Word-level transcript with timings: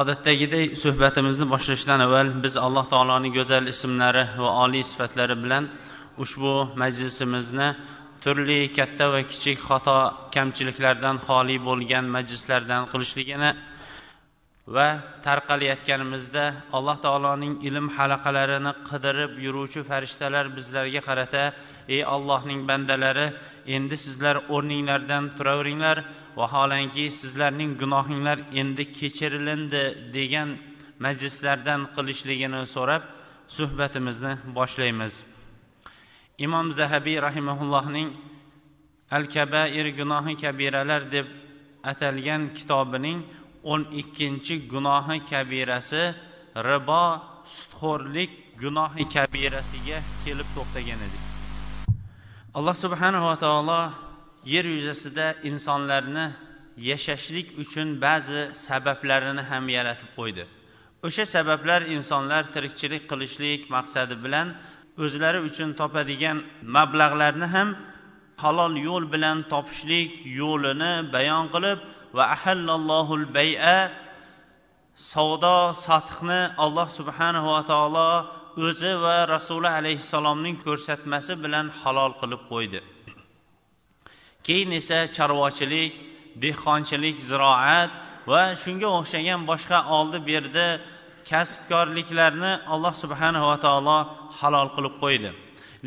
Odatdagiday 0.00 0.64
suhbatimizni 0.82 1.46
boshlashdan 1.54 2.00
avval 2.06 2.28
biz 2.44 2.54
alloh 2.66 2.84
taoloning 2.92 3.32
go'zal 3.38 3.64
ismlari 3.74 4.24
va 4.42 4.50
oliy 4.64 4.84
sifatlari 4.90 5.36
bilan 5.44 5.64
ushbu 6.24 6.52
majlisimizni 6.82 7.68
turli 8.24 8.58
katta 8.78 9.04
va 9.14 9.20
kichik 9.30 9.58
xato 9.68 9.96
kamchiliklardan 10.36 11.16
xoli 11.26 11.56
bo'lgan 11.68 12.04
majlislardan 12.16 12.82
qilishligini 12.92 13.50
va 14.66 15.02
tarqalayotganimizda 15.22 16.44
alloh 16.72 16.96
taoloning 17.06 17.54
ilm 17.68 17.88
halaqalarini 17.96 18.72
qidirib 18.90 19.32
yuruvchi 19.46 19.80
farishtalar 19.90 20.46
bizlarga 20.56 21.00
qarata 21.08 21.44
ey 21.94 22.02
allohning 22.14 22.60
bandalari 22.70 23.26
endi 23.76 23.96
sizlar 24.04 24.36
o'rninglardan 24.54 25.24
turaveringlar 25.36 25.98
vaholanki 26.40 27.04
sizlarning 27.20 27.70
gunohinglar 27.82 28.38
endi 28.60 28.84
kechirilindi 28.98 29.82
degan 30.16 30.48
majlislardan 31.04 31.80
qilishligini 31.96 32.60
so'rab 32.74 33.02
suhbatimizni 33.56 34.32
boshlaymiz. 34.58 35.14
Imom 36.46 36.66
zahabiy 36.80 37.16
rahimaullohning 37.26 38.08
al 39.16 39.24
kabair 39.34 39.86
gunohi 40.00 40.34
kabiralar 40.42 41.02
deb 41.12 41.26
atalgan 41.92 42.42
kitobining 42.58 43.18
o'n 43.72 43.82
ikkinchi 44.00 44.54
gunohi 44.72 45.18
kabirasi 45.30 46.02
ribo 46.68 47.04
sutxo'rlik 47.56 48.32
gunohi 48.62 49.04
kabirasiga 49.14 49.98
kelib 50.24 50.48
to'xtagan 50.56 51.00
edik. 51.06 51.22
Alloh 52.58 52.76
subhanava 52.84 53.34
taolo 53.44 53.80
yer 54.54 54.66
yuzasida 54.76 55.26
insonlarni 55.50 56.26
yashashlik 56.90 57.48
uchun 57.62 57.88
ba'zi 58.04 58.42
sabablarini 58.66 59.42
ham 59.50 59.64
yaratib 59.76 60.10
qo'ydi. 60.18 60.44
O'sha 61.06 61.24
sabablar 61.34 61.80
insonlar 61.96 62.42
tirikchilik 62.54 63.02
qilishlik 63.10 63.60
maqsadi 63.76 64.14
bilan 64.24 64.46
o'zlari 65.04 65.40
uchun 65.48 65.70
topadigan 65.80 66.38
mablag'larni 66.76 67.46
ham 67.54 67.68
halol 68.42 68.72
yo'l 68.88 69.04
bilan 69.14 69.38
topishlik 69.52 70.10
yo'lini 70.40 70.92
bayon 71.14 71.44
qilib 71.54 71.78
va 72.16 72.24
ahallallohul 72.36 73.26
bay'a 73.36 73.78
savdo 75.12 75.58
sotiqni 75.86 76.40
alloh 76.64 76.88
subhanahu 76.98 77.48
va 77.54 77.62
taolo 77.72 78.10
o'zi 78.66 78.92
va 79.04 79.16
rasuli 79.34 79.68
alayhissalomning 79.78 80.56
ko'rsatmasi 80.66 81.32
bilan 81.44 81.66
halol 81.80 82.12
qilib 82.20 82.42
qo'ydi. 82.52 82.80
Keyin 84.46 84.70
esa 84.80 84.98
chorvachilik 85.16 85.92
dehqonchilik 86.42 87.16
ziroat 87.30 87.90
va 88.30 88.42
shunga 88.62 88.88
o'xshagan 88.98 89.40
boshqa 89.50 89.78
oldi 89.98 90.18
berdi 90.30 90.66
kasbkorliklarni 91.30 92.52
alloh 92.74 92.94
subhanava 93.02 93.56
taolo 93.66 93.98
halol 94.38 94.68
qilib 94.76 94.94
qo'ydi. 95.02 95.30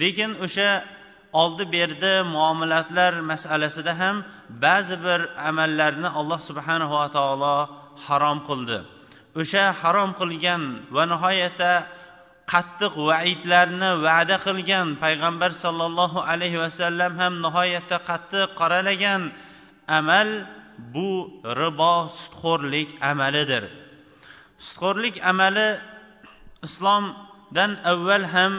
Lekin 0.01 0.31
o'sha 0.45 0.69
oldi 1.33 1.63
berdi 1.71 2.13
muomalatlar 2.35 3.13
masalasida 3.31 3.93
ham 3.99 4.15
ba'zi 4.49 4.95
bir 5.05 5.19
amallarni 5.49 6.09
alloh 6.19 6.39
subhanava 6.49 7.03
taolo 7.17 7.55
harom 8.05 8.39
qildi. 8.49 8.77
O'sha 9.41 9.65
harom 9.81 10.11
qilgan 10.19 10.61
va 10.95 11.03
nihoyatda 11.13 11.71
qattiq 12.53 12.93
vaidlarni 13.09 13.91
va'da 14.05 14.37
qilgan 14.47 14.87
payg'ambar 15.03 15.51
sollallohu 15.63 16.19
alayhi 16.31 16.61
vasallam 16.63 17.11
ham 17.21 17.33
nihoyatda 17.45 17.97
qattiq 18.09 18.47
qoralagan 18.59 19.21
amal 19.99 20.29
bu 20.93 21.09
ribo 21.61 21.95
sutxo'rlik 22.19 22.89
amalidir. 23.11 23.63
Sutxo'rlik 24.65 25.15
amali 25.31 25.69
islomdan 26.67 27.71
avval 27.91 28.25
ham 28.35 28.53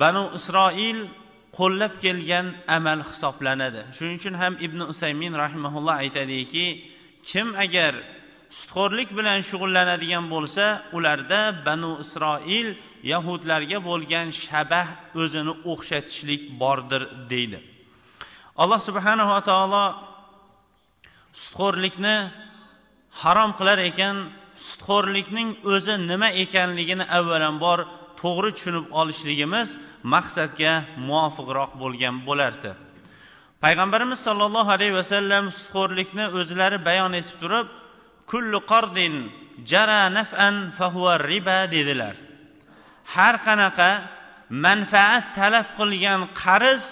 banu 0.00 0.22
isroil 0.38 0.98
qo'llab 1.58 1.92
kelgan 2.04 2.46
amal 2.76 3.00
hisoblanadi. 3.10 3.80
Shuning 3.96 4.16
uchun 4.20 4.34
ham 4.42 4.52
ibn 4.66 4.80
usaymin 4.92 5.32
rahimaulloh 5.42 5.96
aytadiki 6.04 6.66
kim 7.30 7.48
agar 7.64 7.92
sutxo'rlik 8.58 9.08
bilan 9.18 9.38
shug'ullanadigan 9.50 10.24
bo'lsa 10.34 10.64
ularda 10.96 11.40
banu 11.66 11.92
isroil 12.04 12.68
yahudlarga 13.12 13.78
bo'lgan 13.88 14.26
shabah 14.44 14.86
o'zini 15.22 15.52
o'xshatishlik 15.72 16.42
bordir 16.62 17.02
deydi. 17.32 17.58
Alloh 18.62 18.80
subhanava 18.88 19.38
taolo 19.50 19.86
sutxo'rlikni 21.42 22.16
harom 23.22 23.50
qilar 23.58 23.78
ekan 23.90 24.16
sutxo'rlikning 24.68 25.48
o'zi 25.72 25.94
nima 26.10 26.28
ekanligini 26.44 27.04
avvalambor 27.18 27.78
to'g'ri 28.22 28.50
tushunib 28.56 28.86
olishligimiz 29.00 29.68
maqsadga 30.14 30.72
muvofiqroq 31.08 31.70
bo'lgan 31.82 32.16
bo'lardi. 32.28 32.70
Payg'ambarimiz 33.64 34.20
sollallohu 34.26 34.70
alayhi 34.76 34.94
vasallam 35.00 35.44
sutxo'rlikni 35.58 36.24
o'zlari 36.38 36.78
bayon 36.88 37.12
etib 37.20 37.36
turib 37.42 37.66
kullu 38.30 38.58
qardin 38.72 39.14
jara 39.70 40.00
naf'an 40.18 40.56
fahuva 40.78 41.14
riba 41.30 41.58
dedilar. 41.74 42.14
Har 43.14 43.34
qanaqa 43.46 43.90
manfaat 44.66 45.24
talab 45.38 45.66
qilgan 45.78 46.20
qarz 46.42 46.84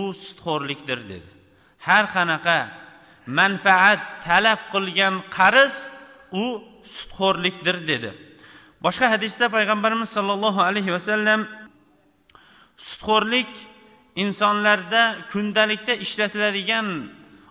u 0.00 0.02
sutxo'rlikdir 0.24 0.98
dedi. 1.12 1.30
Har 1.86 2.04
qanaqa 2.16 2.58
manfaat 3.38 4.00
talab 4.26 4.60
qilgan 4.72 5.14
qarz 5.36 5.74
u 6.42 6.44
sutxo'rlikdir 6.96 7.76
dedi. 7.90 8.10
Boshqa 8.84 9.06
hadisda 9.14 9.46
payg'ambarimiz 9.56 10.10
sollallohu 10.16 10.60
alayhi 10.68 10.92
vasallam 10.96 11.40
sutxo'rlik 12.88 13.52
insonlarda 14.24 15.02
kundalikda 15.32 15.94
ishlatiladigan 16.04 16.88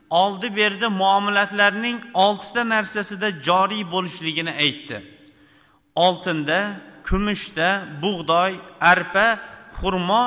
oldi 0.09 0.55
berdi 0.55 0.87
muomalatlarning 1.01 1.97
oltita 2.25 2.63
narsasida 2.73 3.27
joriy 3.47 3.83
bo'lishligini 3.93 4.53
aytdi. 4.65 4.97
Oltinda 6.05 6.59
kumushda 7.07 7.69
bug'doy 8.03 8.51
arpa 8.91 9.27
xurmo 9.79 10.25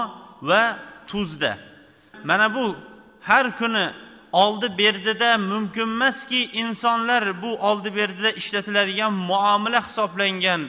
va 0.48 0.62
tuzda. 1.10 1.52
Mana 2.28 2.46
bu 2.54 2.64
har 3.28 3.46
kuni 3.58 3.86
oldi 4.32 4.78
berdida 4.78 5.38
mumkinemaski 5.38 6.40
insonlar 6.62 7.42
bu 7.42 7.50
oldi 7.68 7.90
berdida 7.98 8.30
ishlatiladigan 8.30 9.12
muomala 9.12 9.80
hisoblangan 9.88 10.62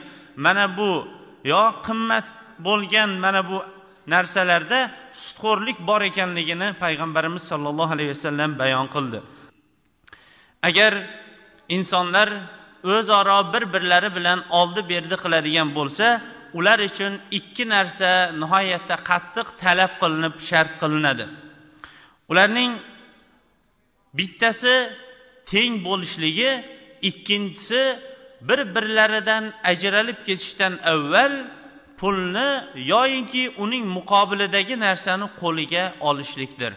mana 0.44 0.64
bu 0.78 0.90
yo 1.52 1.62
qimmat 1.86 2.26
bo'lgan 2.66 3.10
mana 3.24 3.40
bu 3.50 3.58
narsalarda 4.12 4.78
sutxo'rlik 5.22 5.78
bor 5.88 6.00
ekanligini 6.10 6.68
payg'ambarimiz 6.82 7.42
sollallohu 7.50 7.92
alayhi 7.96 8.10
vasallam 8.14 8.50
bayon 8.62 8.86
qildi. 8.94 9.18
Agar 10.68 10.92
insonlar 11.76 12.28
o'zaro 12.94 13.38
bir 13.52 13.64
birlari 13.74 14.10
bilan 14.16 14.38
oldi 14.60 14.80
berdi 14.92 15.16
qiladigan 15.22 15.68
bo'lsa 15.78 16.06
ular 16.58 16.78
uchun 16.88 17.12
ikki 17.38 17.64
narsa 17.74 18.10
nihoyatda 18.42 18.96
qattiq 19.10 19.46
talab 19.62 19.92
qilinib 20.00 20.34
shart 20.48 20.72
qilinadi. 20.82 21.24
Ularning 22.30 22.72
bittasi 24.18 24.74
teng 25.50 25.72
bo'lishligi 25.86 26.50
ikkinchisi 27.10 27.82
bir 28.40 28.74
birlaridan 28.74 29.52
ajralib 29.64 30.24
ketishdan 30.26 30.78
avval 30.84 31.32
pulni 31.98 32.64
yoyinki 32.74 33.54
uning 33.58 33.84
muqobilidagi 33.96 34.80
narsani 34.80 35.26
qo'liga 35.40 35.84
olishlikdir. 36.00 36.72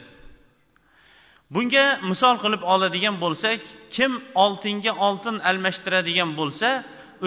Bunga 1.53 1.85
misol 2.09 2.35
qilib 2.43 2.63
oladigan 2.73 3.15
bo'lsak 3.23 3.59
kim 3.95 4.11
oltinga 4.43 4.91
oltin 5.07 5.37
almashtiradigan 5.49 6.31
bo'lsa 6.39 6.69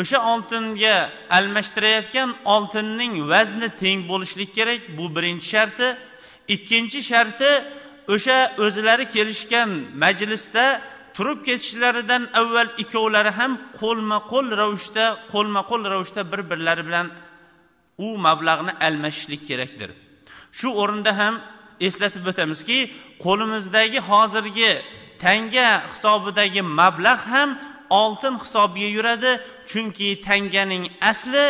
o'sha 0.01 0.19
oltinga 0.33 0.95
almashtirayotgan 1.39 2.31
oltinning 2.55 3.13
vazni 3.33 3.69
teng 3.83 4.01
bo'lishlik 4.11 4.51
kerak 4.59 4.81
bu 4.99 5.05
birinchi 5.17 5.49
sharti. 5.55 5.89
Ikkinchi 6.55 7.01
sharti 7.11 7.51
o'sha 8.15 8.39
o'zlari 8.65 9.07
kelishgan 9.15 9.71
majlisda 10.03 10.65
turib 11.17 11.39
ketishlaridan 11.49 12.23
avval 12.41 12.69
ikkovlari 12.83 13.33
ham 13.39 13.53
qo'lma 13.81 14.19
qo'l 14.33 14.47
ravishda 14.61 15.05
qo'lma 15.33 15.61
qo'l 15.71 15.83
ravishda 15.93 16.23
bir 16.33 16.41
birlari 16.51 16.83
bilan 16.89 17.07
u 18.07 18.09
mablag'ni 18.27 18.73
almashishlik 18.87 19.43
kerakdir. 19.49 19.91
Shu 20.59 20.69
o'rinda 20.83 21.13
ham 21.21 21.35
eslatib 21.87 22.25
o'tamizki 22.33 22.79
qo'limizdagi 23.25 24.01
hozirgi 24.11 24.73
tanga 25.25 25.69
hisobidagi 25.93 26.63
mablag' 26.81 27.25
ham 27.35 27.51
oltin 28.01 28.35
hisobiga 28.43 28.89
yuradi 28.97 29.31
chunki 29.71 30.09
tanganing 30.29 30.85
asli 31.11 31.45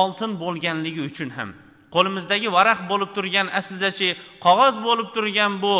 oltin 0.00 0.30
bo'lganligi 0.42 1.02
uchun 1.10 1.30
ham. 1.38 1.50
Qo'limizdagi 1.94 2.48
varaq 2.58 2.80
bo'lib 2.90 3.10
turgan 3.16 3.48
aslidachi 3.58 4.08
qog'oz 4.46 4.74
bo'lib 4.86 5.08
turgan 5.16 5.52
bu 5.64 5.76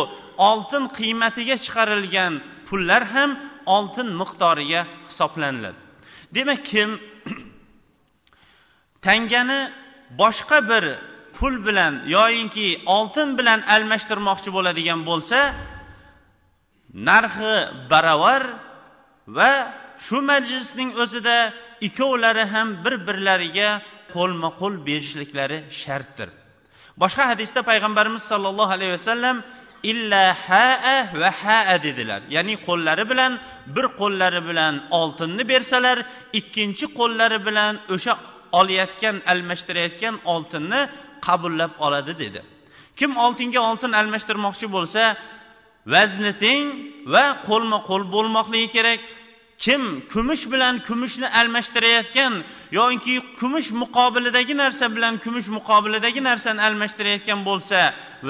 oltin 0.50 0.84
qiymatiga 0.98 1.56
chiqarilgan 1.64 2.32
pullar 2.68 3.02
ham 3.14 3.30
oltin 3.76 4.08
miqdoriga 4.20 4.80
hisoblaniladi. 5.08 5.78
Demak 6.34 6.60
kim 6.70 6.90
tangani 9.06 9.60
boshqa 10.20 10.58
bir 10.70 10.84
pul 11.36 11.54
bilan 11.66 11.94
yoyinki 12.16 12.68
oltin 12.96 13.28
bilan 13.38 13.60
almashtirmoqchi 13.74 14.50
bo'ladigan 14.56 15.00
bo'lsa 15.10 15.38
narxi 17.10 17.56
baravar 17.90 18.42
va 19.36 19.50
shu 20.06 20.18
majlisning 20.30 20.90
o'zida 21.02 21.36
ikkovlari 21.86 22.44
ham 22.54 22.68
bir 22.84 22.94
birlariga 23.06 23.70
qo'lma 24.14 24.50
qo'l 24.60 24.74
berishliklari 24.88 25.58
shartdir. 25.82 26.28
Boshqa 27.02 27.24
hadisda 27.32 27.60
payg'ambarimiz 27.70 28.22
sollallohu 28.30 28.72
alayhi 28.76 28.92
vasallam 28.98 29.36
illa 29.82 30.34
haa 30.46 30.98
va 31.20 31.30
haa 31.42 31.82
dedilar. 31.86 32.20
Ya'ni 32.36 32.54
qo'llari 32.66 33.04
bilan 33.10 33.32
bir 33.74 33.86
qo'llari 34.00 34.40
bilan 34.48 34.74
oltinni 35.00 35.42
bersalar 35.52 35.98
ikkinchi 36.38 36.86
qo'llari 36.98 37.38
bilan 37.46 37.74
o'sha 37.94 38.12
olayotgan 38.58 39.16
almashtirayotgan 39.32 40.14
oltinni 40.34 40.80
qabullab 41.26 41.72
oladi 41.86 42.12
dedi. 42.22 42.40
Kim 42.98 43.10
oltinga 43.24 43.60
oltin 43.70 43.92
almashtirmoqchi 44.00 44.66
bo'lsa 44.76 45.02
vazni 45.94 46.32
teng 46.44 46.64
va 47.12 47.24
qo'lma 47.48 47.78
qo'l 47.88 48.02
bo'lmoqligi 48.14 48.68
kerak 48.76 49.00
kim 49.58 49.82
kumush 50.12 50.44
bilan 50.52 50.74
kumushni 50.88 51.28
almashtirayotgan 51.40 52.32
yoki 52.78 53.14
kumush 53.40 53.70
muqobilidagi 53.82 54.54
narsa 54.62 54.84
bilan 54.96 55.14
kumush 55.24 55.48
muqobilidagi 55.56 56.20
narsani 56.28 56.60
almashtirayotgan 56.68 57.40
bo'lsa 57.48 57.78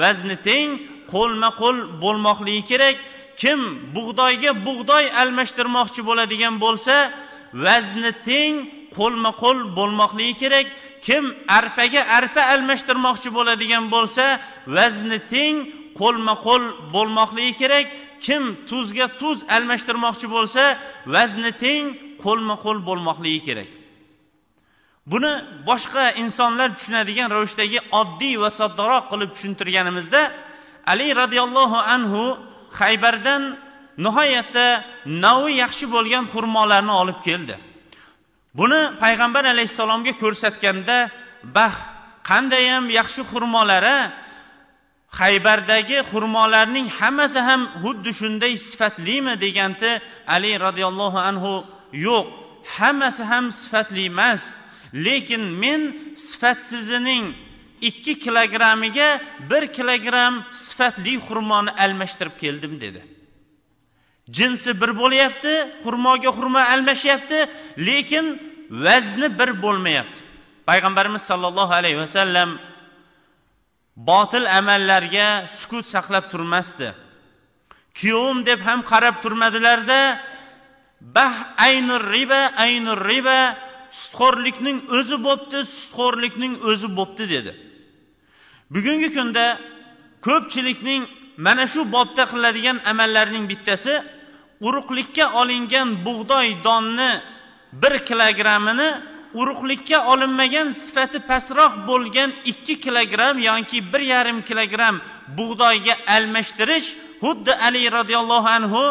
vazni 0.01 0.35
teng 0.47 0.69
qo'lma 1.13 1.49
qo'l 1.61 1.77
bo'lmoqligi 2.03 2.63
kerak. 2.71 2.95
Kim 3.41 3.59
bug'doyga 3.95 4.51
bug'doy 4.67 5.05
almashtirmoqchi 5.21 6.01
bo'ladigan 6.09 6.55
bo'lsa 6.63 6.95
vazni 7.65 8.11
teng 8.27 8.53
qo'lma 8.97 9.31
qo'l 9.43 9.57
bo'lmoqligi 9.77 10.35
kerak. 10.41 10.67
Kim 11.05 11.23
arpaga 11.57 12.01
arpa 12.17 12.41
almashtirmoqchi 12.53 13.29
bo'ladigan 13.37 13.83
bo'lsa 13.93 14.25
vazni 14.75 15.19
teng 15.33 15.55
qo'lma 15.99 16.33
qo'l 16.45 16.63
bo'lmoqligi 16.95 17.53
kerak. 17.61 17.85
Kim 18.25 18.43
tuzga 18.69 19.07
tuz 19.19 19.37
almashtirmoqchi 19.55 20.27
bo'lsa 20.35 20.63
vazni 21.15 21.51
teng 21.63 21.85
qo'lma 22.23 22.55
qo'l 22.63 22.77
bo'lmoqligi 22.87 23.41
kerak. 23.47 23.69
Buni 25.11 25.33
boshqa 25.69 26.03
insonlar 26.23 26.69
tushunadigan 26.77 27.29
ravishdagi 27.35 27.79
oddiy 28.01 28.35
va 28.43 28.49
soddaroq 28.59 29.03
qilib 29.11 29.29
tushuntirganimizda 29.35 30.21
ali 30.91 31.07
roziyallohu 31.21 31.77
anhu 31.95 32.23
haybardan 32.79 33.43
nihoyatda 34.05 34.65
navi 35.25 35.51
yaxshi 35.63 35.85
bo'lgan 35.95 36.23
xurmolarni 36.33 36.93
olib 37.01 37.19
keldi. 37.27 37.55
Buni 38.59 38.81
payg'ambar 39.03 39.43
alayhissalomga 39.53 40.13
ko'rsatganda 40.21 40.97
bah 41.57 41.73
qandayam 42.29 42.83
yaxshi 42.99 43.21
xurmolari 43.31 43.97
haybardagi 45.07 45.97
xurmolarning 46.11 46.87
hammasi 46.99 47.39
ham 47.39 47.61
xuddi 47.83 48.11
shunday 48.19 48.53
sifatlimi 48.69 49.33
deganda 49.43 49.99
ali 50.35 50.51
roziyallohu 50.65 51.19
anhu 51.29 51.53
yo'q 51.93 52.27
hammasi 52.77 53.23
ham 53.23 53.51
sifatli 53.51 54.05
emas. 54.05 54.43
Lekin 54.93 55.41
men 55.63 55.81
sifatsizining 56.15 57.25
ikki 57.81 58.19
kilogrammiga 58.19 59.09
bir 59.49 59.63
kilogramm 59.77 60.35
sifatli 60.51 61.13
xurmoni 61.27 61.71
almashtirib 61.83 62.35
keldim 62.43 62.81
dedi. 62.81 63.01
Jinsi 64.37 64.81
bir 64.81 64.91
bo'lyapti 65.01 65.53
xurmoga 65.83 66.29
xurmo 66.37 66.61
almashyapti 66.73 67.39
lekin 67.87 68.25
vazni 68.85 69.27
bir 69.39 69.49
bo'lmayapti. 69.63 70.19
Payg'ambarimiz 70.67 71.21
sollallohu 71.21 71.73
alayhi 71.79 71.97
vasallam 71.97 72.49
botil 73.97 74.45
amallarga 74.59 75.47
sukut 75.57 75.85
saqlab 75.93 76.25
turmasdi. 76.31 76.93
Kuyovim 77.97 78.45
deb 78.45 78.59
ham 78.67 78.79
qarab 78.91 79.15
turmadilarda 79.23 80.19
bah 81.01 81.33
aynur 81.67 82.03
riba 82.13 82.41
aynur 82.65 82.99
riba 83.09 83.39
sutxo'rlikning 83.99 84.77
o'zi 84.97 85.17
bo'pti 85.27 85.59
sutxo'rlikning 85.77 86.53
o'zi 86.69 86.87
bo'pti 86.97 87.23
dedi. 87.33 87.51
Bugungi 88.73 89.09
kunda 89.17 89.45
ko'pchilikning 90.27 91.01
mana 91.45 91.65
shu 91.73 91.81
bobda 91.95 92.23
qiladigan 92.31 92.77
amallarning 92.91 93.45
bittasi 93.51 93.93
urug'likka 94.67 95.25
olingan 95.41 95.87
bug'doy 96.05 96.47
donni 96.67 97.11
bir 97.81 97.93
kilogrammini 98.09 98.89
urug'likka 99.33 99.97
olinmagan 100.11 100.71
sifati 100.71 101.19
pastroq 101.19 101.73
bo'lgan 101.89 102.29
ikki 102.51 102.79
kilogramm 102.79 103.37
yoki 103.39 103.93
bir 103.93 103.99
yarim 104.13 104.39
kilogramm 104.49 105.01
bug'doyga 105.37 105.95
almashtirish 106.15 106.87
xuddi 107.23 107.53
ali 107.67 107.91
roziyallohu 107.97 108.49
anhu 108.57 108.83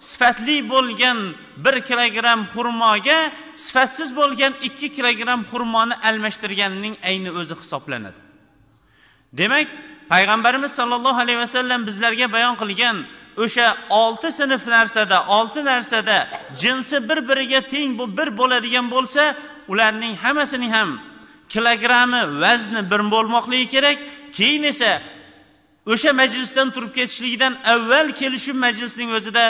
sifatli 0.00 0.56
bo'lgan 0.72 1.18
bir 1.64 1.76
kilogramm 1.88 2.40
xurmoga 2.52 3.18
sifatsiz 3.56 4.16
bo'lgan 4.20 4.52
ikki 4.68 4.88
kilogramm 4.96 5.42
xurmoni 5.50 5.94
almashtirganining 6.08 6.94
ayni 7.10 7.30
o'zi 7.40 7.54
hisoblanadi. 7.60 8.18
Demak 9.32 9.68
payg'ambarimiz 10.12 10.72
sollallohu 10.78 11.20
alayhi 11.24 11.40
vasallam 11.44 11.80
bizlarga 11.88 12.26
bayon 12.36 12.54
qilgan 12.62 12.96
o'sha 13.44 13.66
olti 13.90 14.32
sinf 14.32 14.66
narsada 14.66 15.26
olti 15.36 15.64
narsada 15.64 16.28
jinsi 16.62 17.08
bir 17.08 17.28
biriga 17.28 17.60
teng 17.72 17.90
bir 18.18 18.28
bo'ladigan 18.40 18.86
bo'lsa 18.94 19.22
ularning 19.72 20.14
hammasining 20.24 20.72
ham 20.76 20.90
kilogrammi 21.52 22.22
vazni 22.42 22.82
bir 22.90 23.00
bo'lmoqligi 23.14 23.66
kerak. 23.74 23.98
Keyin 24.36 24.62
esa 24.72 24.92
o'sha 25.92 26.10
majlisdan 26.20 26.68
turib 26.74 26.92
ketishligidan 26.98 27.54
avval 27.72 28.08
kelishuv 28.20 28.56
majlisning 28.66 29.10
o'zida 29.18 29.44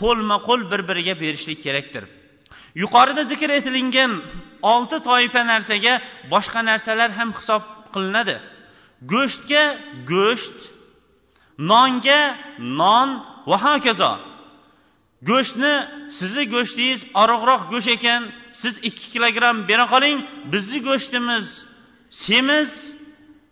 qo'lma 0.00 0.36
qo'l 0.48 0.60
bir 0.70 0.80
biriga 0.88 1.14
berishlik 1.22 1.58
kerakdir. 1.66 2.04
Yuqorida 2.82 3.22
zikr 3.32 3.50
etilgan 3.58 4.12
olti 4.72 4.98
toifa 5.08 5.42
narsaga 5.52 5.94
boshqa 6.32 6.60
narsalar 6.70 7.10
ham 7.18 7.30
hisob 7.38 7.62
qilinadi. 7.94 8.36
Go'shtga 9.12 9.64
go'sht 10.12 10.58
nonga 11.70 12.20
non 12.80 13.08
va 13.50 13.56
hokazo. 13.66 14.12
Go'shtni 15.30 15.74
sizni 16.18 16.44
go'shtingiz 16.54 17.00
oriqroq 17.22 17.62
go'sht 17.72 17.90
ekan 17.96 18.22
siz 18.60 18.74
ikki 18.88 19.06
kilogramm 19.14 19.58
bera 19.68 19.86
qoling 19.92 20.18
bizni 20.52 20.78
go'shtimiz 20.88 21.46
semiz 22.24 22.70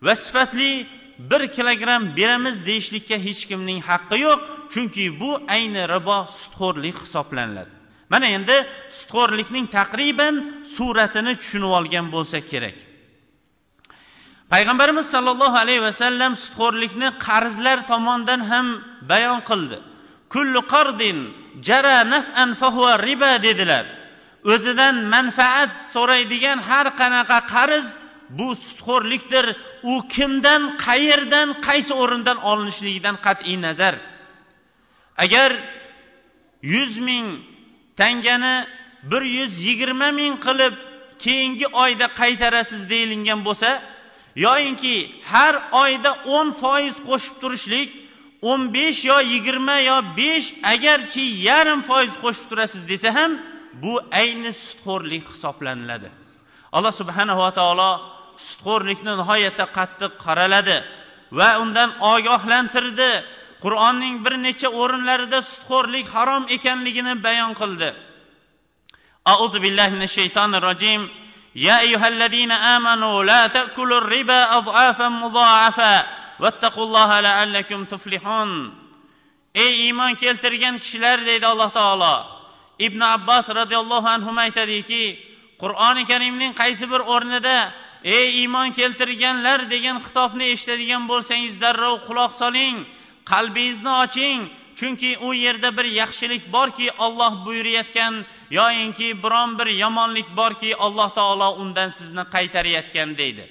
va 0.05 0.13
sifatli 0.23 0.71
bir 1.31 1.41
kilogramm 1.55 2.03
beramiz 2.17 2.65
deyishlikka 2.67 3.17
hech 3.27 3.41
kimning 3.49 3.79
haqqi 3.89 4.17
yo'q 4.25 4.39
chunki 4.73 5.05
bu 5.19 5.29
ayni 5.55 5.83
ribo 5.93 6.17
sutxo'rlik 6.39 6.97
hisoblaniladi. 7.05 7.73
Mana 8.13 8.27
endi 8.37 8.57
sutxo'rlikning 8.97 9.65
taqriban 9.77 10.35
suratini 10.75 11.33
tushunib 11.41 11.71
olgan 11.79 12.05
bo'lsa 12.15 12.37
kerak. 12.51 12.77
Payg'ambarimiz 14.53 15.07
sollallohu 15.15 15.57
alayhi 15.63 15.83
vasallam 15.89 16.31
sutxo'rlikni 16.43 17.09
qarzlar 17.27 17.77
tomonidan 17.91 18.41
ham 18.51 18.67
bayon 19.11 19.39
qildi. 19.49 19.77
Kullu 20.33 20.61
qardin 20.73 21.17
jara 21.67 21.97
naf'an 22.13 22.49
fahuva 22.61 22.93
riba 23.07 23.31
dedilar. 23.47 23.85
O'zidan 24.53 24.95
manfaat 25.13 25.71
so'raydigan 25.93 26.59
har 26.69 26.87
qanaqa 26.99 27.39
qarz 27.53 27.85
bu 28.37 28.49
sutxo'rlikdir. 28.65 29.45
U 29.91 29.93
kimdan 30.15 30.61
qayerdan 30.85 31.49
qaysi 31.67 31.93
o'rindan 32.01 32.37
olinishligidan 32.49 33.15
qat'iy 33.25 33.57
nazar. 33.65 33.95
Agar 35.23 35.51
yuz 36.73 36.93
ming 37.07 37.27
tangani 37.99 38.55
bir 39.11 39.21
yuz 39.37 39.53
yigirma 39.67 40.09
ming 40.19 40.35
qilib 40.45 40.73
keyingi 41.23 41.67
oyda 41.83 42.07
qaytarasiz 42.21 42.81
deyilgan 42.89 43.39
bo'lsa 43.47 43.69
yoyinki 44.45 44.95
har 45.31 45.55
oyda 45.83 46.11
o'n 46.35 46.47
foiz 46.61 46.95
qo'shib 47.07 47.35
turishlik 47.41 47.89
o'n 48.49 48.61
besh 48.75 49.01
yo 49.11 49.17
yigirma 49.33 49.77
yo 49.89 49.97
besh 50.17 50.47
agarchi 50.73 51.25
yarim 51.47 51.81
foiz 51.89 52.13
qo'shib 52.23 52.45
turasiz 52.49 52.83
desa 52.91 53.09
ham 53.17 53.31
bu 53.82 53.92
ayni 54.20 54.52
sutxo'rlik 54.64 55.24
hisoblaniladi 55.32 56.08
alloh 56.76 56.92
subhanava 57.00 57.48
taolo 57.58 57.90
sutxo'rlikni 58.48 59.12
nihoyatda 59.20 59.64
qattiq 59.76 60.12
qoraladi 60.24 60.76
va 61.38 61.50
undan 61.62 61.90
ogohlantirdi 62.12 63.10
qur'onning 63.64 64.14
bir 64.24 64.34
necha 64.46 64.68
o'rinlarida 64.80 65.38
sutxo'rlik 65.52 66.06
harom 66.16 66.44
ekanligini 66.56 67.14
bayon 67.26 67.52
qildi 67.62 67.90
أعوذ 69.32 69.58
بالله 69.58 69.88
من 69.88 70.02
الشيطان 70.02 70.54
الرجيم 70.54 71.08
يا 71.54 71.80
أيها 71.80 72.08
الذين 72.08 72.52
آمنوا 72.52 73.16
لا 73.30 73.46
تأكلوا 73.46 73.98
الربا 73.98 74.56
أضعافا 74.58 75.08
مضاعفا 75.08 76.06
واتقوا 76.40 76.84
الله 76.84 77.20
لعلكم 77.20 77.84
تفلحون 77.84 78.50
ey 79.54 79.72
iymon 79.90 80.14
keltirgan 80.14 80.78
kishilar 80.78 81.18
deydi 81.26 81.46
alloh 81.46 81.70
taolo 81.78 82.33
ibn 82.79 83.01
abbos 83.01 83.45
roziyallohu 83.49 84.07
anhu 84.15 84.31
aytadiki 84.45 85.03
qur'oni 85.61 86.03
karimning 86.11 86.53
qaysi 86.61 86.85
bir 86.91 87.01
o'rnida 87.13 87.57
ey 88.03 88.27
iymon 88.41 88.69
keltirganlar 88.79 89.59
degan 89.73 89.97
xitobni 90.05 90.45
eshitadigan 90.53 91.03
bo'lsangiz 91.11 91.53
darrov 91.63 91.95
quloq 92.07 92.31
soling 92.41 92.77
qalbingizni 93.31 93.91
oching. 94.03 94.49
Chunki 94.75 95.17
u 95.19 95.33
yerda 95.33 95.77
bir 95.77 95.85
yaxshilik 95.85 96.53
borki 96.53 96.91
olloh 97.05 97.45
buyurayotgan 97.45 98.25
yoyinki 98.51 99.23
biron 99.23 99.59
bir 99.59 99.67
yomonlik 99.67 100.27
borki 100.37 100.75
alloh 100.75 101.09
taolo 101.09 101.49
undan 101.61 101.89
sizni 101.89 102.23
qaytarayotgan 102.35 103.17
deydi. 103.17 103.45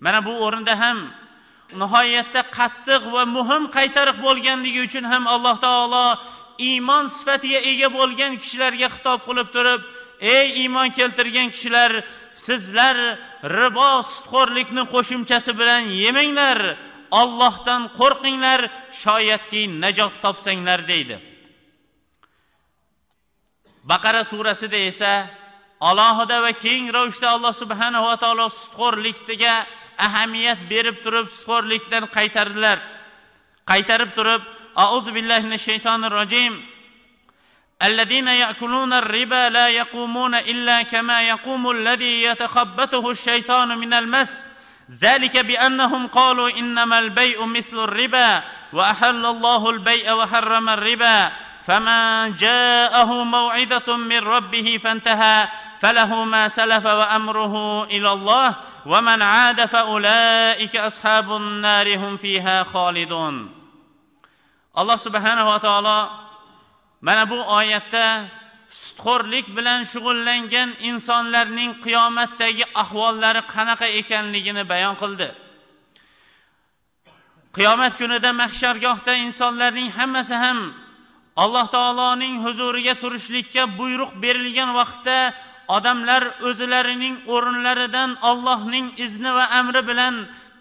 Mana 0.00 0.24
bu 0.26 0.32
o'rinda 0.44 0.74
ham 0.80 0.98
nihoyatda 1.80 2.42
qattiq 2.58 3.02
va 3.14 3.22
muhim 3.36 3.62
qaytariq 3.76 4.16
bo'lganligi 4.26 4.80
uchun 4.86 5.04
ham 5.12 5.26
alloh 5.34 5.56
taolo 5.66 6.06
iymon 6.68 7.04
sifatiga 7.16 7.60
ega 7.72 7.88
bo'lgan 7.98 8.32
kishilarga 8.42 8.88
xitob 8.94 9.20
qilib 9.28 9.48
turib 9.56 9.82
ey 10.34 10.46
iymon 10.62 10.88
keltirgan 10.98 11.48
kishilar 11.54 11.92
sizlar 12.46 12.96
ribo 13.58 13.90
sutxo'rlikni 14.12 14.82
qo'shimchasi 14.94 15.52
bilan 15.60 15.82
yemanglar 16.02 16.58
ollohdan 17.20 17.82
qo'rqinglar 17.98 18.60
shoyatki 19.02 19.62
najot 19.82 20.14
topsanglar 20.24 20.80
deydi. 20.92 21.16
Baqara 23.90 24.22
surasida 24.30 24.78
esa 24.90 25.12
alohida 25.90 26.36
va 26.44 26.52
keng 26.64 26.84
ravishda 26.96 27.28
alloh 27.36 27.52
subhanava 27.62 28.14
taolo 28.22 28.46
sutxo'rlikga 28.60 29.54
ahamiyat 30.06 30.60
berib 30.72 30.96
turib 31.04 31.26
sutxo'rlikdan 31.34 32.04
qaytardilar. 32.16 32.78
Qaytarib 33.70 34.10
turib 34.18 34.42
auzu 34.76 35.12
billahi 35.12 35.42
minash 35.42 35.64
shaytonir 35.66 36.10
rojim 36.10 36.60
الذين 37.82 38.28
يأكلون 38.28 38.92
الربا 38.92 39.48
لا 39.48 39.68
يقومون 39.68 40.34
إلا 40.34 40.82
كما 40.82 41.22
يقوم 41.22 41.70
الذي 41.70 42.22
يتخبطه 42.22 43.10
الشيطان 43.10 43.78
من 43.78 43.94
المس. 43.94 44.48
ذلك 45.00 45.36
بأنهم 45.36 46.06
قالوا 46.06 46.50
إنما 46.58 46.98
البيع 46.98 47.46
مثل 47.46 47.84
الربا 47.84 48.42
وأحل 48.72 49.26
الله 49.26 49.70
البيع 49.70 50.12
وحرم 50.12 50.68
الربا. 50.68 51.32
فمن 51.66 52.34
جاءه 52.34 53.24
موعظة 53.24 53.96
من 53.96 54.18
ربه 54.18 54.80
فانتهى. 54.82 55.48
فله 55.80 56.24
ما 56.24 56.48
سلف 56.48 56.86
وأمره 56.86 57.84
إلى 57.84 58.12
الله. 58.12 58.56
ومن 58.86 59.22
عاد 59.22 59.64
فأولئك 59.64 60.76
أصحاب 60.76 61.36
النار 61.36 61.96
هم 61.96 62.16
فيها 62.16 62.64
خالدون. 62.64 63.61
alloh 64.74 64.98
subhanava 65.06 65.60
taolo 65.60 65.98
mana 67.00 67.24
bu 67.30 67.38
oyatda 67.58 68.06
sutxo'rlik 68.82 69.46
bilan 69.56 69.80
shug'ullangan 69.92 70.68
insonlarning 70.90 71.70
qiyomatdagi 71.84 72.64
ahvollari 72.82 73.42
qanaqa 73.54 73.86
ekanligini 74.00 74.64
bayon 74.72 74.94
qildi. 75.02 75.28
Qiyomat 77.56 77.92
kunida 78.00 78.30
mahshargohda 78.42 79.12
insonlarning 79.26 79.88
hammasi 79.98 80.34
ham 80.44 80.58
alloh 81.36 81.66
taoloning 81.76 82.34
huzuriga 82.44 82.94
turishlikka 83.02 83.62
buyruq 83.78 84.12
berilgan 84.22 84.70
vaqtda 84.78 85.18
odamlar 85.76 86.22
o'zlarining 86.48 87.14
o'rinlaridan 87.34 88.10
ollohning 88.30 88.86
izni 89.04 89.30
va 89.38 89.44
amri 89.60 89.82
bilan 89.90 90.14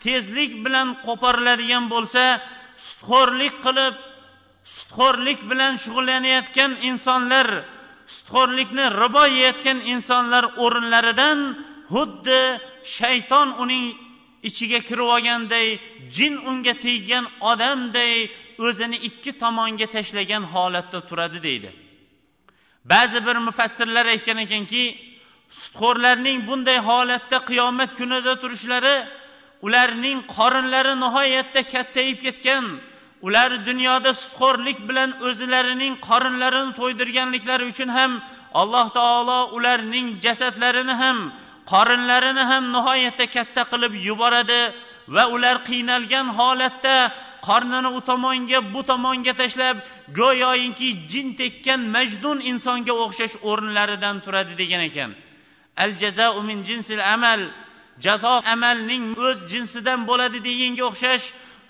tezlik 0.03 0.51
bilan 0.65 0.87
qo'poriladigan 1.05 1.83
bo'lsa 1.93 2.23
sutxo'rlik 2.77 3.55
qilib 3.65 3.95
sutxo'rlik 4.75 5.39
bilan 5.51 5.73
shug'ullanayotgan 5.83 6.71
insonlar 6.89 7.47
sutxo'rlikni 8.15 8.85
ribo 9.01 9.23
yeyotgan 9.37 9.79
insonlar 9.93 10.43
o'rinlaridan 10.63 11.39
xuddi 11.93 12.41
shayton 12.97 13.47
uning 13.63 13.85
ichiga 14.49 14.79
kirib 14.87 15.07
olganday 15.15 15.67
jin 16.15 16.33
unga 16.51 16.73
teggan 16.85 17.25
odamday 17.51 18.13
o'zini 18.65 18.97
ikki 19.09 19.31
tomonga 19.43 19.87
tashlagan 19.95 20.43
holatda 20.53 20.99
turadi 21.09 21.39
deydi. 21.47 21.69
Ba'zi 22.91 23.19
bir 23.27 23.35
mufassirlar 23.47 24.05
aytgan 24.13 24.37
ekanki 24.45 24.83
sutxo'rlarning 25.59 26.37
bunday 26.47 26.79
holatda 26.89 27.37
qiyomat 27.49 27.91
kunida 27.99 28.33
turishlari 28.41 28.95
ularning 29.65 30.19
qorinlari 30.35 30.93
nihoyatda 31.03 31.61
kattayib 31.73 32.17
ketgan. 32.25 32.65
Ular 33.27 33.51
dunyoda 33.69 34.11
sutxo'rlik 34.21 34.79
bilan 34.89 35.09
o'zlarining 35.27 35.93
qorinlarini 36.07 36.73
to'ydirganliklari 36.79 37.65
uchun 37.71 37.89
ham 37.97 38.11
alloh 38.61 38.87
taolo 38.97 39.39
ularning 39.57 40.07
jasadlarini 40.25 40.95
ham 41.01 41.17
qorinlarini 41.73 42.43
ham 42.51 42.63
nihoyatda 42.75 43.25
katta 43.35 43.63
qilib 43.71 43.93
yuboradi 44.07 44.61
va 45.15 45.23
ular 45.35 45.55
qiynalgan 45.69 46.27
holatda 46.39 46.95
qornini 47.47 47.89
u 47.97 48.01
tomonga 48.09 48.59
bu 48.73 48.81
tomonga 48.91 49.33
tashlab 49.41 49.77
go'yoinki 50.19 50.89
jin 51.11 51.27
tekkan 51.41 51.81
majdun 51.95 52.37
insonga 52.51 52.93
o'xshash 53.03 53.35
o'rinlaridan 53.49 54.15
turadi 54.25 54.53
degan 54.61 54.81
ekan. 54.89 55.11
Al 55.83 55.91
jazau 56.01 56.33
min 56.49 56.57
jinsil 56.67 57.01
amal. 57.15 57.41
Jazo 58.05 58.35
amalning 58.53 59.03
o'z 59.27 59.39
jinsidan 59.51 59.99
bo'ladi 60.09 60.39
deganga 60.47 60.83
o'xshash 60.89 61.25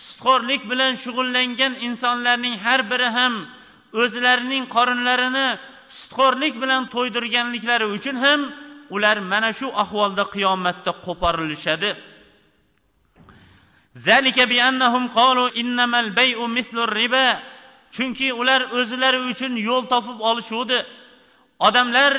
sutxo'rlik 0.07 0.61
bilan 0.71 0.93
shug'ullangan 1.03 1.73
insonlarning 1.87 2.55
har 2.65 2.81
biri 2.91 3.09
ham 3.17 3.33
o'zlarining 4.01 4.63
qorinlarini 4.75 5.47
sutxo'rlik 5.99 6.53
bilan 6.63 6.83
to'ydirganliklari 6.93 7.87
uchun 7.97 8.15
ham 8.25 8.41
ular 8.95 9.17
mana 9.31 9.49
shu 9.59 9.67
ahvolda 9.83 10.23
qiyomatda 10.35 10.91
qo'porilishadi. 11.05 11.91
Chunki 17.95 18.27
ular 18.41 18.61
o'zlari 18.79 19.19
uchun 19.31 19.53
yo'l 19.67 19.83
topib 19.93 20.19
olishuvdi. 20.29 20.77
Odamlar 21.67 22.13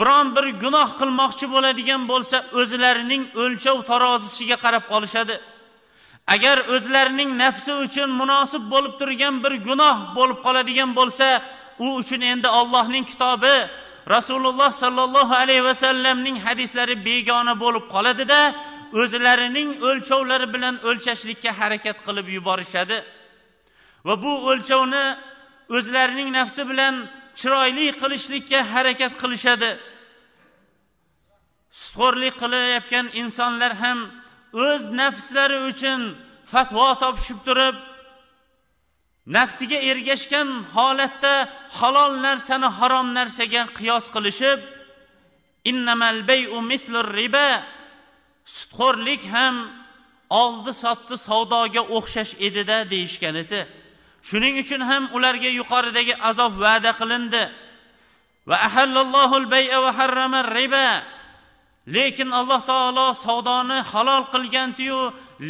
biron 0.00 0.26
bir 0.36 0.46
gunoh 0.62 0.88
qilmoqchi 1.00 1.46
bo'ladigan 1.54 2.02
bo'lsa 2.12 2.36
o'zlarining 2.60 3.22
o'lchov 3.42 3.78
tarozisiga 3.90 4.56
qarab 4.64 4.84
qolishadi 4.92 5.36
agar 6.34 6.56
o'zlarining 6.74 7.30
nafsi 7.42 7.72
uchun 7.84 8.08
munosib 8.20 8.62
bo'lib 8.72 8.94
turgan 9.00 9.34
bir 9.44 9.54
gunoh 9.68 9.96
bo'lib 10.18 10.38
qoladigan 10.46 10.90
bo'lsa 10.98 11.26
u 11.84 11.86
uchun 12.00 12.20
endi 12.32 12.48
ollohning 12.60 13.04
kitobi 13.10 13.56
rasululloh 14.14 14.70
sollallohu 14.82 15.34
alayhi 15.42 15.64
vasallamning 15.70 16.36
hadislari 16.46 16.94
begona 17.08 17.54
bo'lib 17.64 17.84
qoladida 17.94 18.40
o'zlarining 19.00 19.68
o'lchovlari 19.88 20.46
bilan 20.54 20.74
o'lchashlikka 20.88 21.50
harakat 21.60 21.96
qilib 22.06 22.26
yuborishadi. 22.36 22.96
Va 24.06 24.14
bu 24.22 24.32
o'lchovni 24.50 25.04
o'zlarining 25.76 26.28
nafsi 26.38 26.62
bilan 26.70 26.94
chiroyli 27.40 27.86
qilishlikka 28.00 28.58
harakat 28.72 29.14
qilishadi. 29.22 29.70
Sutxo'rlik 31.80 32.34
qilayotgan 32.42 33.06
insonlar 33.22 33.72
ham 33.82 33.98
o'z 34.66 34.82
nafslari 35.00 35.58
uchun 35.70 36.00
fatvo 36.52 36.86
topishib 37.02 37.38
turib 37.46 37.76
nafsiga 39.36 39.78
ergashgan 39.90 40.48
holatda 40.74 41.34
halol 41.78 42.12
narsani 42.26 42.68
harom 42.78 43.08
narsaga 43.18 43.62
qiyos 43.78 44.04
qilishib 44.14 44.58
innamal 45.70 46.18
bayu 46.28 46.58
mislur 46.70 47.06
riba 47.20 47.48
sutxo'rlik 48.56 49.22
ham 49.34 49.56
oldi 50.42 50.72
sotdi 50.82 51.16
savdoga 51.28 51.82
o'xshash 51.96 52.32
edida 52.46 52.76
deyishgan 52.92 53.34
edi. 53.44 53.60
Shuning 54.28 54.54
uchun 54.62 54.80
ham 54.90 55.02
ularga 55.16 55.50
yuqoridagi 55.60 56.14
azob 56.30 56.52
va'da 56.64 56.90
qilindi. 57.00 57.44
Va 58.48 58.56
ahallallohu 58.68 59.50
bay'a 59.54 59.78
va 59.84 59.92
harrama 59.98 60.40
riba. 60.56 60.88
Lekin 61.96 62.28
alloh 62.40 62.60
taolo 62.70 63.06
savdoni 63.24 63.78
halol 63.92 64.24
qilgandiyu 64.34 65.00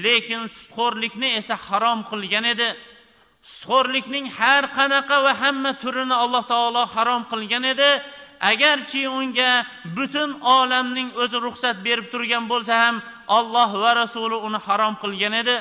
lekin 0.05 0.43
sutxo'rlikni 0.57 1.29
esa 1.39 1.55
harom 1.67 2.01
qilgan 2.11 2.45
edi. 2.53 2.69
Sutxo'rlikning 3.51 4.27
har 4.39 4.65
qanaqa 4.79 5.17
va 5.27 5.33
hamma 5.43 5.73
turini 5.83 6.17
alloh 6.25 6.43
taolo 6.53 6.83
harom 6.95 7.23
qilgan 7.33 7.65
edi. 7.73 7.91
Agarchi 8.51 9.03
unga 9.19 9.51
butun 9.97 10.31
olamning 10.59 11.09
o'zi 11.23 11.37
ruxsat 11.47 11.77
berib 11.87 12.07
turgan 12.13 12.45
bo'lsa 12.53 12.75
ham 12.85 12.97
olloh 13.39 13.71
va 13.83 13.91
rasuli 14.03 14.37
uni 14.47 14.59
harom 14.67 14.95
qilgan 15.03 15.35
edi. 15.43 15.57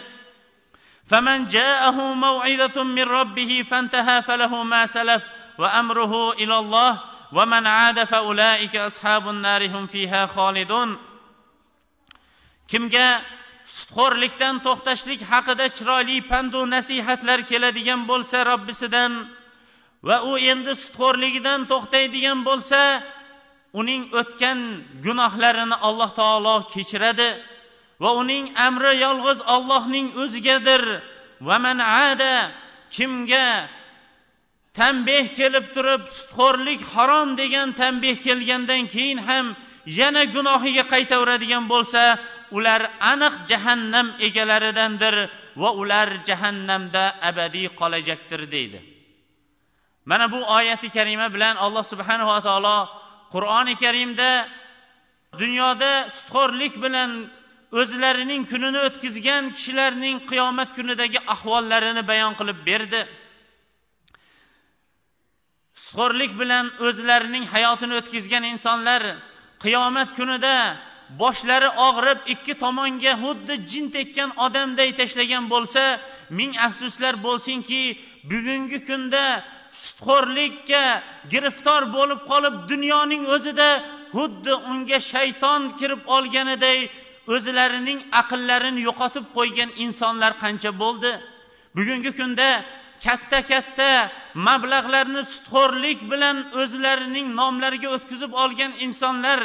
فمن 1.11 1.47
جاءه 1.47 2.14
موعظة 2.14 2.83
من 2.83 3.02
ربه 3.02 3.64
فانتهى 3.71 4.23
فله 4.23 4.62
ما 4.62 4.87
سلف 4.87 5.23
وأمره 5.59 6.33
إلى 6.33 6.59
الله 6.59 7.00
ومن 7.33 7.66
عاد 7.66 8.04
فأولئك 8.04 8.76
أصحاب 8.76 9.28
النار 9.28 9.66
هم 9.66 9.87
فيها 9.87 10.26
خالدون 10.26 10.99
kimga 12.68 13.25
sutxo'rlikdan 13.76 14.54
to'xtashlik 14.66 15.21
haqida 15.30 15.66
chiroyli 15.76 16.16
pandu 16.30 16.61
nasihatlar 16.75 17.40
keladigan 17.50 18.00
bo'lsa 18.11 18.38
robbisidan 18.50 19.12
va 20.09 20.16
u 20.30 20.33
endi 20.52 20.73
sutxo'rligidan 20.83 21.61
to'xtaydigan 21.73 22.38
bo'lsa 22.49 22.80
uning 23.80 24.02
o'tgan 24.21 24.59
gunohlarini 25.07 25.76
alloh 25.88 26.11
taolo 26.21 26.57
kechiradi 26.75 27.28
Va 28.03 28.12
uning 28.22 28.45
amri 28.67 28.93
yolg'iz 29.05 29.39
ollohning 29.55 30.07
o'zigadir. 30.22 30.83
Va 31.48 31.57
manada 31.65 32.36
kimga 32.95 33.50
tanbeh 34.79 35.25
kelib 35.38 35.65
turib 35.75 36.03
sutxo'rlik 36.17 36.81
harom 36.93 37.29
degan 37.41 37.69
tanbeh 37.81 38.15
kelgandan 38.25 38.83
keyin 38.93 39.19
ham 39.27 39.45
yana 40.00 40.24
gunohiga 40.36 40.83
qaytaveradigan 40.93 41.65
bo'lsa 41.74 42.03
ular 42.57 42.81
aniq 43.12 43.36
jahannam 43.50 44.07
egalaridandir 44.27 45.15
va 45.62 45.69
ular 45.81 46.07
jahannamda 46.27 47.03
abadiy 47.29 47.67
qolajakdir 47.79 48.41
deydi. 48.55 48.79
Mana 50.10 50.25
bu 50.33 50.39
oyati 50.57 50.89
karima 50.98 51.27
bilan 51.36 51.55
alloh 51.65 51.83
subhanava 51.91 52.38
taolo 52.48 52.77
qur'oni 53.33 53.74
karimda 53.83 54.29
dunyoda 55.41 55.91
sutxo'rlik 56.17 56.74
bilan 56.83 57.10
o'zlarining 57.80 58.42
kunini 58.51 58.80
o'tkazgan 58.88 59.44
kishilarning 59.56 60.18
qiyomat 60.30 60.70
kunidagi 60.77 61.20
ahvollarini 61.34 62.03
bayon 62.12 62.34
qilib 62.39 62.60
berdi. 62.70 63.01
Sutxo'rlik 65.84 66.32
bilan 66.42 66.65
o'zlarining 66.88 67.46
hayotini 67.53 67.94
o'tkazgan 68.00 68.44
insonlar 68.53 69.01
qiyomat 69.63 70.10
kunida 70.18 70.56
boshlari 71.22 71.70
og'rib 71.88 72.20
ikki 72.34 72.53
tomonga 72.63 73.13
xuddi 73.24 73.53
jin 73.72 73.86
tekkan 73.96 74.30
odamday 74.46 74.89
tashlagan 75.00 75.46
bo'lsa 75.53 75.84
ming 76.38 76.51
afsuslar 76.68 77.13
bo'lsinki 77.27 77.82
bugungi 78.32 78.80
kunda 78.89 79.24
sutxo'rlikka 79.84 80.84
giriftor 81.34 81.82
bo'lib 81.98 82.22
qolib 82.32 82.56
dunyoning 82.72 83.24
o'zida 83.36 83.70
xuddi 84.15 84.53
unga 84.72 85.00
shayton 85.12 85.62
kirib 85.80 86.01
olganiday 86.15 86.80
o'zlarining 87.27 88.00
aqllarini 88.22 88.82
yo'qotib 88.88 89.25
qo'ygan 89.38 89.70
insonlar 89.86 90.34
qancha 90.44 90.72
bo'ldi? 90.82 91.12
Bugungi 91.75 92.12
kunda 92.20 92.48
katta 93.05 93.39
katta 93.51 93.91
mablag'larni 94.48 95.24
sutxo'rlik 95.33 96.00
bilan 96.12 96.38
o'zlarining 96.62 97.27
nomlariga 97.39 97.89
o'tkazib 97.95 98.31
olgan 98.43 98.72
insonlar 98.86 99.39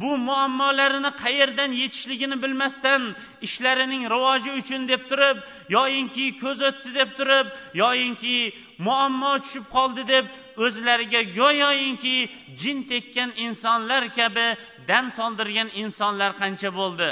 bu 0.00 0.10
muammolarini 0.28 1.10
qayerdan 1.22 1.70
yechishligini 1.82 2.36
bilmasdan 2.42 3.02
ishlarining 3.46 4.02
rivoji 4.14 4.50
uchun 4.60 4.88
deb 4.92 5.02
turib 5.10 5.36
yoyinki 5.76 6.24
ko'z 6.42 6.58
o'tdi 6.68 6.90
deb 7.00 7.10
turib 7.18 7.46
yoyinki 7.82 8.36
muammo 8.86 9.32
tushib 9.44 9.66
qoldi 9.76 10.02
deb 10.14 10.26
o'zlariga 10.64 11.22
go'yoyinki 11.38 12.16
jin 12.60 12.78
tekkan 12.90 13.30
insonlar 13.46 14.02
kabi 14.18 14.46
dam 14.88 15.10
soldirgan 15.18 15.68
insonlar 15.82 16.30
qancha 16.42 16.70
bo'ldi. 16.80 17.08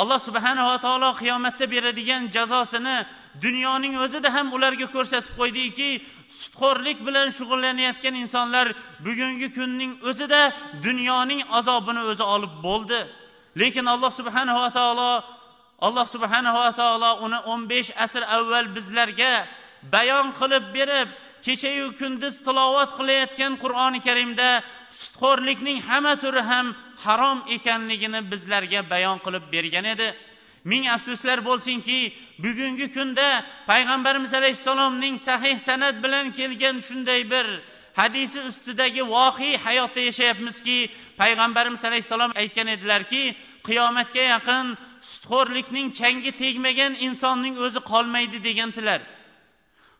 Alloh 0.00 0.18
subhanava 0.28 0.76
taolo 0.84 1.10
qiyomatda 1.20 1.64
beradigan 1.74 2.22
jazosini 2.36 2.96
dunyoning 3.44 3.94
o'zida 4.04 4.28
ham 4.36 4.46
ularga 4.56 4.86
ko'rsatib 4.94 5.32
qo'ydiki 5.40 5.90
sutxo'rlik 6.40 6.98
bilan 7.06 7.28
shug'ullanayotgan 7.38 8.14
insonlar 8.22 8.66
bugungi 9.06 9.48
kunning 9.56 9.92
o'zida 10.10 10.40
dunyoning 10.86 11.40
azobini 11.58 12.02
o'zi 12.10 12.24
olib 12.34 12.54
bo'ldi. 12.66 13.00
Lekin 13.60 13.84
alloh 13.94 14.12
subhanava 14.20 14.68
taolo 14.78 15.10
alloh 15.86 16.06
subhanava 16.14 16.68
taolo 16.80 17.10
uni 17.26 17.38
o'n 17.52 17.62
besh 17.72 17.90
asr 18.04 18.22
avval 18.36 18.66
bizlarga 18.76 19.32
bayon 19.94 20.26
qilib 20.38 20.64
berib 20.76 21.08
kechayu 21.46 21.86
kunduz 22.00 22.34
tilovat 22.46 22.90
qilayotgan 22.98 23.52
qur'oni 23.62 24.00
karimda 24.06 24.48
sutxo'rlikning 25.00 25.78
hamma 25.88 26.14
turi 26.22 26.42
ham 26.50 26.66
harom 27.04 27.38
ekanligini 27.56 28.20
bizlarga 28.32 28.80
bayon 28.92 29.18
qilib 29.24 29.44
bergan 29.54 29.86
edi. 29.94 30.08
Ming 30.70 30.84
afsuslar 30.96 31.38
bo'lsinki 31.48 31.98
bugungi 32.44 32.86
kunda 32.96 33.28
payg'ambarimiz 33.70 34.32
alayhissalomning 34.40 35.14
sahih 35.28 35.56
san'at 35.68 35.96
bilan 36.04 36.26
kelgan 36.38 36.76
shunday 36.88 37.20
bir 37.32 37.46
hadisi 38.00 38.38
ustidagi 38.48 39.02
voqea 39.16 39.58
hayotda 39.66 40.00
yashayapmizki 40.08 40.78
payg'ambarimiz 41.20 41.82
alayhissalom 41.88 42.32
aytgan 42.42 42.68
edilarki 42.74 43.22
qiyomatga 43.68 44.24
yaqin 44.34 44.66
sutxo'rlikning 45.10 45.86
changi 46.00 46.32
tegmagan 46.42 46.92
insonning 47.06 47.54
o'zi 47.64 47.80
qolmaydi 47.92 48.38
degandilar 48.48 49.00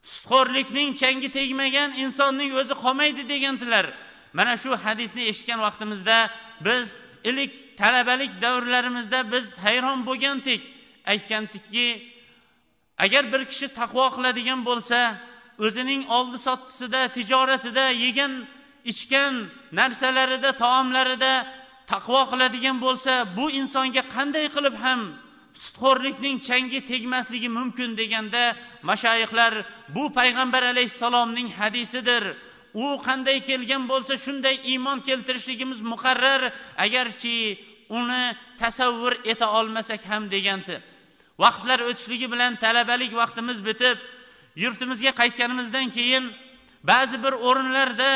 sutxo'rlikning 0.02 0.96
changi 1.00 1.28
tegmagan 1.38 1.90
insonning 2.04 2.50
o'zi 2.60 2.74
qolmaydi 2.82 3.22
degandilar. 3.32 3.86
Mana 4.32 4.56
shu 4.62 4.70
hadisni 4.84 5.22
eshitgan 5.30 5.60
vaqtimizda 5.66 6.18
biz 6.66 6.98
ilk 7.30 7.52
talabalik 7.80 8.32
davrlarimizda 8.42 9.32
biz 9.32 9.46
hayron 9.64 10.06
bo'lgandik. 10.08 10.62
Aytgandikki 11.12 11.88
agar 12.98 13.32
bir 13.32 13.42
kishi 13.50 13.68
taqvo 13.80 14.06
qiladigan 14.16 14.60
bo'lsa 14.68 14.98
o'zining 15.66 16.02
oldi 16.16 16.38
sottisida 16.46 17.00
tijoratida 17.16 17.84
yegan 18.04 18.32
ichgan 18.92 19.34
narsalarida 19.78 20.50
taomlarida 20.62 21.32
taqvo 21.92 22.22
qiladigan 22.30 22.76
bo'lsa 22.84 23.12
bu 23.36 23.46
insonga 23.60 24.02
qanday 24.14 24.46
qilib 24.56 24.76
ham 24.84 25.00
sutxo'rlikning 25.64 26.36
changi 26.48 26.80
tegmasligi 26.90 27.48
mumkin 27.58 27.96
deganda 28.00 28.44
mashayihlar 28.82 29.52
bu 29.94 30.04
payg'ambar 30.18 30.62
alayhissalomning 30.72 31.48
hadisidir. 31.58 32.24
U 32.74 32.86
qanday 33.06 33.38
kelgan 33.48 33.88
bo'lsa 33.90 34.14
shunday 34.24 34.56
iymon 34.72 34.98
keltirishligimiz 35.08 35.80
muqarrar 35.92 36.42
agarchi 36.84 37.58
uni 37.98 38.24
tasavvur 38.60 39.12
eta 39.32 39.46
olmasak 39.58 40.00
ham 40.10 40.30
degandi. 40.34 40.76
Vaqtlar 41.42 41.80
o'tishligi 41.88 42.26
bilan 42.32 42.52
talabalik 42.64 43.12
vaqtimiz 43.20 43.58
bitib 43.68 43.98
yurtimizga 44.62 45.12
qaytganimizdan 45.20 45.86
keyin 45.96 46.24
ba'zi 46.90 47.16
bir 47.24 47.34
o'rinlarda 47.48 48.10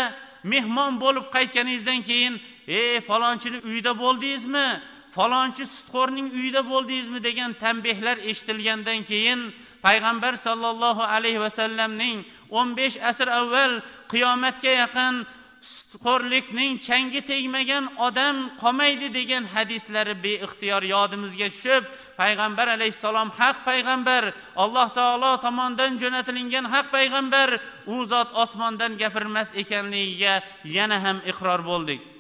mehmon 0.53 1.01
bo'lib 1.05 1.27
qaytganingizdan 1.37 2.01
keyin 2.09 2.35
ey 2.67 3.01
falonchini 3.09 3.59
uyida 3.69 3.93
bo'ldingizmi? 4.03 4.69
Falonchi 5.17 5.65
sutxo'rning 5.75 6.29
uyida 6.39 6.63
bo'ldingizmi 6.73 7.21
degan 7.29 7.51
tanbehlar 7.63 8.17
eshitilgandan 8.31 9.01
keyin 9.11 9.41
payg'ambar 9.87 10.35
sollallohu 10.47 11.03
alayhi 11.17 11.41
vasallamning 11.47 12.19
o'n 12.59 12.69
besh 12.79 12.97
asr 13.11 13.29
avval 13.41 13.73
qiyomatga 14.13 14.73
yaqin 14.83 15.15
sutxo'rlikning 15.63 16.73
changi 16.87 17.21
tegmagan 17.31 17.85
odam 18.07 18.37
qolmaydi 18.63 19.09
degan 19.19 19.45
hadislari 19.55 20.15
beixtiyor 20.27 20.83
yodimizga 20.95 21.49
tushib 21.55 21.83
payg'ambar 22.21 22.67
alayhissalom 22.77 23.29
haq 23.41 23.57
payg'ambar 23.69 24.23
alloh 24.65 24.89
taolo 24.99 25.33
tomonidan 25.45 25.93
jo'natilingan 26.03 26.65
haq 26.75 26.87
payg'ambar 26.97 27.49
u 27.95 27.97
zot 28.13 28.29
osmondan 28.45 28.93
gapirmas 29.03 29.49
ekanligiga 29.63 30.35
yana 30.77 30.99
ham 31.05 31.19
iqror 31.31 31.61
bo'ldik. 31.71 32.12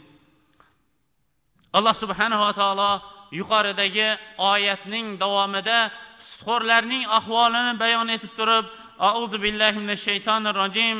Alloh 1.76 1.94
subhanava 2.02 2.50
taolo 2.60 2.92
yuqoridagi 3.38 4.08
oyatning 4.52 5.06
davomida 5.22 5.80
sutxo'rlarning 6.28 7.04
ahvolini 7.18 7.72
bayon 7.82 8.08
etib 8.16 8.32
turib 8.38 8.66
auzu 9.10 9.38
billahi 9.44 9.78
minash 9.82 10.04
shaytonir 10.08 10.54
rojim 10.62 10.98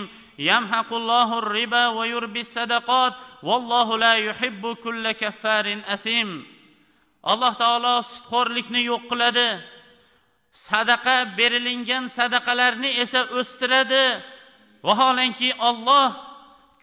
yamhaqullohu 0.50 1.44
riba 1.56 1.84
va 1.96 2.04
yurbis 2.14 2.48
sadaqot 2.56 3.12
vallohu 3.48 4.00
la 4.04 4.14
yuhibbu 4.28 4.70
kulla 4.84 5.12
kaffarin 5.22 5.80
asim 5.94 6.28
alloh 7.22 7.52
taolo 7.62 7.94
sutxo'rlikni 8.02 8.82
yo'q 8.90 9.02
qiladi. 9.10 9.48
Sadaqa 10.52 11.16
berilingan 11.38 12.04
sadaqalarni 12.18 12.90
esa 13.02 13.20
o'stiradi. 13.38 14.04
Vaholanki 14.86 15.50
olloh 15.68 16.08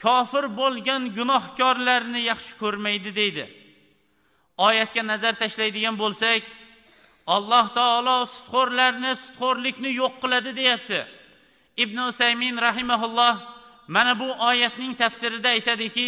kofir 0.03 0.45
bo'lgan 0.59 1.01
gunohkorlarni 1.17 2.21
yaxshi 2.31 2.53
ko'rmaydi 2.61 3.11
deydi. 3.19 3.43
Oyatga 4.67 5.03
nazar 5.11 5.33
tashlaydigan 5.41 5.95
bo'lsak 6.01 6.43
alloh 7.35 7.65
taolo 7.77 8.17
sutxo'rlarni 8.35 9.11
sutxo'rlikni 9.23 9.91
yo'q 10.01 10.13
qiladi 10.23 10.51
deyapti. 10.59 10.99
Ibn 11.83 11.97
usaymin 12.09 12.55
rahimaulloh 12.67 13.35
mana 13.95 14.13
bu 14.19 14.27
oyatning 14.49 14.93
tafsirida 15.01 15.49
aytadiki 15.55 16.07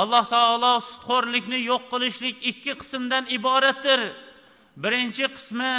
alloh 0.00 0.24
taolo 0.34 0.72
sutxo'rlikni 0.90 1.58
yo'q 1.70 1.84
qilishlik 1.92 2.36
ikki 2.50 2.72
qismdan 2.80 3.24
iboratdir. 3.36 4.00
Birinchi 4.82 5.26
qismi 5.36 5.72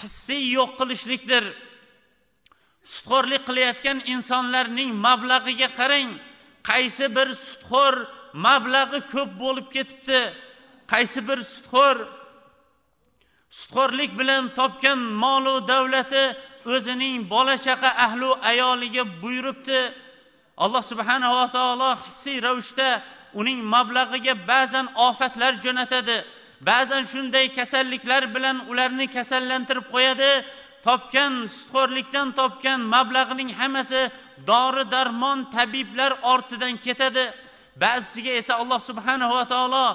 hissiy 0.00 0.44
yo'q 0.58 0.70
qilishlikdir. 0.80 1.44
Sutxo'rlik 2.94 3.42
qilayotgan 3.48 3.98
insonlarning 4.14 4.90
mablag'iga 5.06 5.68
qarang 5.78 6.10
qaysi 6.70 7.06
bir 7.16 7.28
sutxo'r 7.46 7.94
mablag'i 8.46 9.00
ko'p 9.12 9.30
bo'lib 9.42 9.66
ketibdi? 9.76 10.20
Qaysi 10.92 11.20
bir 11.28 11.38
sutxo'r 11.52 11.98
sutxo'rlik 13.58 14.12
bilan 14.20 14.42
topgan 14.58 15.00
molu 15.22 15.54
davlati 15.72 16.24
o'zining 16.74 17.18
bola 17.32 17.56
chaqa 17.66 17.90
ahlu 18.06 18.30
ayoliga 18.50 19.02
buyuribdi. 19.22 19.80
Alloh 20.64 20.82
subhanava 20.92 21.46
taolo 21.56 21.90
hissiy 22.06 22.38
ravishda 22.46 22.88
uning 23.40 23.58
mablag'iga 23.74 24.34
ba'zan 24.50 24.86
ofatlar 25.08 25.52
jo'natadi. 25.64 26.16
Ba'zan 26.68 27.02
shunday 27.12 27.46
kasalliklar 27.58 28.22
bilan 28.34 28.56
ularni 28.70 29.06
kasallantirib 29.16 29.86
qo'yadi. 29.94 30.30
Topgan 30.86 31.32
sutxo'rlikdan 31.56 32.28
topgan 32.40 32.80
mablag'ining 32.94 33.50
hammasi 33.60 34.02
dori 34.50 34.84
darmon 34.94 35.38
tabiblar 35.54 36.12
ortidan 36.32 36.74
ketadi. 36.86 37.24
Ba'zisiga 37.82 38.32
esa 38.40 38.54
alloh 38.62 38.80
subhanava 38.90 39.42
taolo 39.52 39.86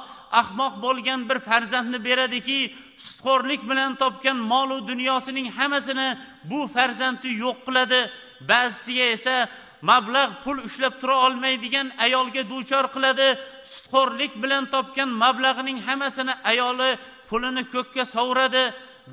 ahmoq 0.41 0.73
bo'lgan 0.85 1.19
bir 1.29 1.39
farzandni 1.47 1.99
beradiki 2.07 2.59
sutxo'rlik 3.05 3.61
bilan 3.69 3.91
topgan 4.01 4.37
molu 4.51 4.77
dunyosining 4.91 5.47
hammasini 5.57 6.09
bu 6.49 6.59
farzandni 6.75 7.31
yo'q 7.43 7.57
qiladi. 7.67 8.01
Ba'zisiga 8.49 9.05
esa 9.15 9.35
mablag' 9.89 10.33
pul 10.43 10.57
ushlab 10.67 10.93
tura 11.01 11.15
olmaydigan 11.25 11.87
ayolga 12.05 12.43
duchor 12.51 12.85
qiladi. 12.95 13.27
Sutxo'rlik 13.73 14.33
bilan 14.43 14.63
topgan 14.73 15.09
mablag'ining 15.23 15.79
hammasini 15.87 16.33
ayoli 16.51 16.91
pulini 17.29 17.63
ko'kka 17.73 18.03
sovuradi. 18.15 18.63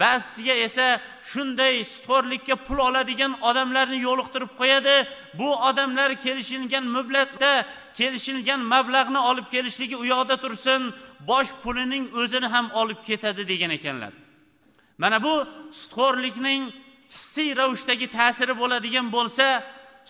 Ba'zisiga 0.00 0.54
esa 0.66 0.86
shunday 1.30 1.74
sutxo'rlikka 1.92 2.56
pul 2.66 2.78
oladigan 2.88 3.32
odamlarni 3.48 3.98
yo'liqtirib 4.08 4.52
qo'yadi. 4.60 4.96
Bu 5.38 5.48
odamlar 5.68 6.10
kelishilgan 6.24 6.84
mublatda 6.96 7.52
kelishilgan 7.98 8.60
mablag'ni 8.72 9.20
olib 9.30 9.46
kelishligi 9.54 9.96
u 10.02 10.04
yoqda 10.14 10.36
tursin 10.44 10.82
bosh 11.30 11.52
pulining 11.62 12.04
o'zini 12.20 12.48
ham 12.54 12.66
olib 12.80 13.00
ketadi 13.08 13.42
degan 13.52 13.70
ekanlar. 13.78 14.12
Mana 15.02 15.18
bu 15.26 15.34
sutxo'rlikning 15.80 16.62
hissiy 17.14 17.50
ravishdagi 17.60 18.06
ta'siri 18.18 18.54
bo'ladigan 18.60 19.06
bo'lsa 19.16 19.46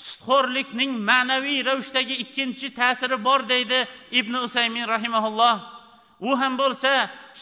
sutxo'rlikning 0.06 0.90
ma'naviy 1.10 1.60
ravishdagi 1.68 2.14
ikkinchi 2.24 2.68
ta'siri 2.80 3.16
bor 3.26 3.40
deydi 3.52 3.78
ibn 4.20 4.34
usaymin 4.46 4.86
rahimaulloh 4.94 5.75
u 6.20 6.30
ham 6.40 6.54
bo'lsa 6.62 6.92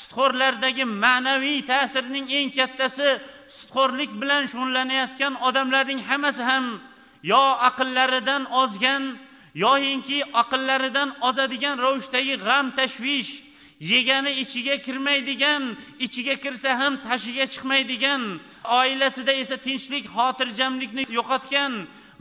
sutxo'rlardagi 0.00 0.84
ma'naviy 1.04 1.60
ta'sirning 1.70 2.26
eng 2.38 2.50
kattasi 2.58 3.08
sutxo'rlik 3.58 4.10
bilan 4.20 4.42
shug'ullanayotgan 4.52 5.34
odamlarning 5.48 6.00
hammasi 6.08 6.42
ham 6.50 6.64
yo 7.32 7.44
aqllaridan 7.68 8.42
ozgan 8.62 9.02
yoyinki 9.64 10.18
aqllaridan 10.42 11.08
ozadigan 11.28 11.76
ravishdagi 11.86 12.34
g'am 12.46 12.66
tashvish 12.78 13.32
yegani 13.92 14.32
ichiga 14.42 14.76
kirmaydigan 14.86 15.62
ichiga 16.06 16.34
kirsa 16.44 16.70
ham 16.80 16.92
tashiga 17.06 17.44
chiqmaydigan 17.52 18.22
oilasida 18.80 19.32
esa 19.42 19.56
tinchlik 19.66 20.04
xotirjamlikni 20.16 21.02
yo'qotgan 21.18 21.72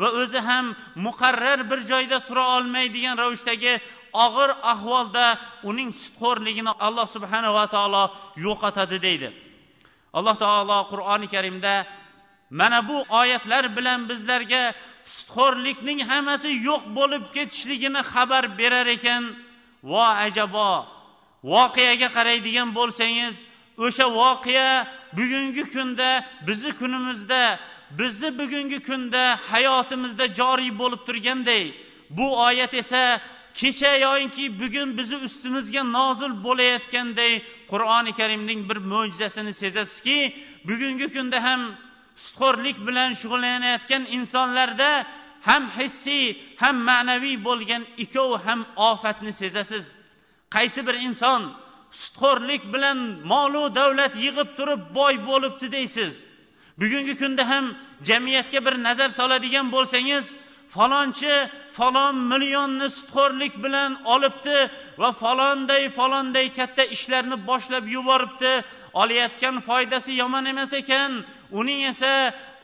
va 0.01 0.09
o'zi 0.21 0.39
ham 0.49 0.65
muqarrar 1.05 1.59
bir 1.69 1.79
joyda 1.91 2.17
tura 2.27 2.43
olmaydigan 2.57 3.15
ravishdagi 3.23 3.73
og'ir 4.25 4.49
ahvolda 4.71 5.25
uning 5.69 5.89
sutxo'rligini 6.01 6.73
alloh 6.87 7.07
subhanava 7.15 7.65
taolo 7.75 8.03
yo'qotadi 8.45 8.97
deydi. 9.05 9.29
Alloh 10.17 10.35
taolo 10.43 10.77
qur'oni 10.91 11.27
karimda 11.35 11.85
mana 12.59 12.79
bu 12.89 12.97
oyatlar 13.19 13.63
bilan 13.77 13.99
bizlarga 14.09 14.63
sutxo'rlikning 15.15 15.99
hammasi 16.09 16.49
yo'q 16.69 16.83
bo'lib 16.97 17.23
ketishligini 17.35 18.01
xabar 18.11 18.43
berar 18.59 18.87
ekan. 18.97 19.23
Vo 19.91 20.05
ajabo 20.25 20.71
voqeaga 21.51 22.09
qaraydigan 22.17 22.69
bo'lsangiz 22.77 23.35
o'sha 23.85 24.05
voqea 24.19 24.69
bugungi 25.17 25.63
kunda 25.73 26.09
bizni 26.47 26.71
kunimizda 26.79 27.43
bizni 27.99 28.29
bugungi 28.39 28.79
kunda 28.87 29.23
hayotimizda 29.51 30.25
joriy 30.39 30.71
bo'lib 30.81 31.01
turganday. 31.07 31.63
Bu 32.17 32.27
oyat 32.47 32.73
esa 32.73 33.03
kecha 33.59 33.91
yoyinki 34.05 34.59
bugun 34.61 34.97
bizni 34.97 35.17
ustimizga 35.27 35.83
nozil 35.97 36.33
bo'layotganday 36.45 37.33
qur'oni 37.71 38.11
karimning 38.19 38.69
bir 38.69 38.77
mo'jizasini 38.93 39.53
sezasizki 39.53 40.17
bugungi 40.67 41.07
kunda 41.15 41.37
ham 41.47 41.61
sutxo'rlik 42.23 42.77
bilan 42.87 43.09
shug'ullanayotgan 43.21 44.03
insonlarda 44.17 44.89
ham 45.47 45.63
hissiy 45.77 46.25
ham 46.61 46.75
ma'naviy 46.89 47.37
bo'lgan 47.47 47.83
ikkov 48.03 48.31
ham 48.45 48.65
ofatni 48.75 49.33
sezasiz. 49.41 49.85
Qaysi 50.55 50.87
bir 50.87 50.95
inson 51.07 51.41
sutxo'rlik 52.01 52.63
bilan 52.73 52.97
molu 53.31 53.63
davlat 53.75 54.13
yig'ib 54.25 54.49
turib 54.57 54.81
boy 54.95 55.13
bo'libdi 55.29 55.71
deysiz? 55.71 56.25
Bugungi 56.81 57.17
kunda 57.21 57.43
ham 57.49 57.65
jamiyatga 58.09 58.59
bir 58.65 58.75
nazar 58.87 59.09
soladigan 59.09 59.71
bo'lsangiz 59.75 60.25
falonchi 60.75 61.35
falon 61.77 62.15
millionni 62.31 62.87
sutxo'rlik 62.97 63.53
bilan 63.63 63.91
olibdi 64.13 64.57
va 65.01 65.09
falonday 65.21 65.83
falonday 65.97 66.47
katta 66.59 66.83
ishlarni 66.95 67.37
boshlab 67.49 67.85
yuboribdi. 67.95 68.53
Olayotgan 69.01 69.55
foydasi 69.67 70.11
yomon 70.21 70.45
emas 70.51 70.73
ekan 70.81 71.11
uning 71.59 71.81
esa 71.91 72.13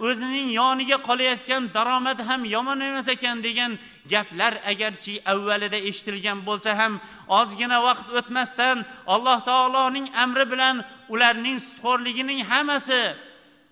o'zining 0.07 0.49
yoniga 0.59 0.97
qolayotgan 1.09 1.63
daromadi 1.75 2.23
ham 2.29 2.41
yomon 2.55 2.79
emas 2.89 3.07
ekan 3.15 3.37
degan 3.47 3.71
gaplar 4.13 4.53
agarchi 4.71 5.13
avvalida 5.31 5.79
eshitilgan 5.89 6.39
bo'lsa 6.47 6.71
ham 6.79 6.93
ozgina 7.39 7.77
vaqt 7.87 8.07
o'tmasdan 8.19 8.77
alloh 9.13 9.39
taoloning 9.49 10.07
amri 10.23 10.45
bilan 10.53 10.75
ularning 11.13 11.57
sutxo'rligining 11.67 12.39
hammasi 12.51 13.01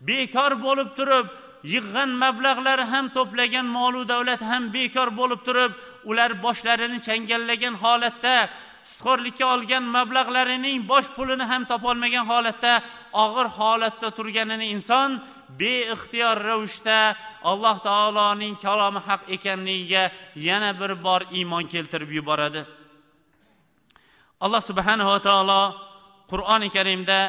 bekor 0.10 0.52
bo'lib 0.66 0.90
turib 0.98 1.28
yig'gan 1.64 2.10
mablag'lari 2.24 2.86
ham 2.94 3.06
to'plagan 3.18 3.66
molu 3.78 4.02
davlat 4.14 4.42
ham 4.42 4.64
bekor 4.74 5.10
bo'lib 5.20 5.42
turib 5.48 5.72
ular 6.10 6.32
boshlarini 6.46 7.00
changallagan 7.08 7.76
holatda 7.84 8.36
sutxo'rlikka 8.92 9.46
olgan 9.56 9.84
mablag'larining 9.98 10.78
bosh 10.92 11.08
pulini 11.16 11.46
ham 11.52 11.62
topolmagan 11.72 12.26
holatda 12.32 12.74
og'ir 13.24 13.48
holatda 13.60 14.08
turganini 14.18 14.66
inson 14.76 15.10
beixtiyor 15.62 16.38
ravishda 16.50 17.00
alloh 17.52 17.76
taoloning 17.88 18.56
kalomi 18.66 19.00
haq 19.08 19.22
ekanligiga 19.36 20.04
yana 20.48 20.72
bir 20.80 20.92
bor 21.06 21.22
iymon 21.40 21.64
keltirib 21.74 22.12
yuboradi. 22.18 22.62
Alloh 24.46 24.62
subhanava 24.70 25.18
taolo 25.28 25.62
qur'oni 26.32 26.70
karimda 26.76 27.20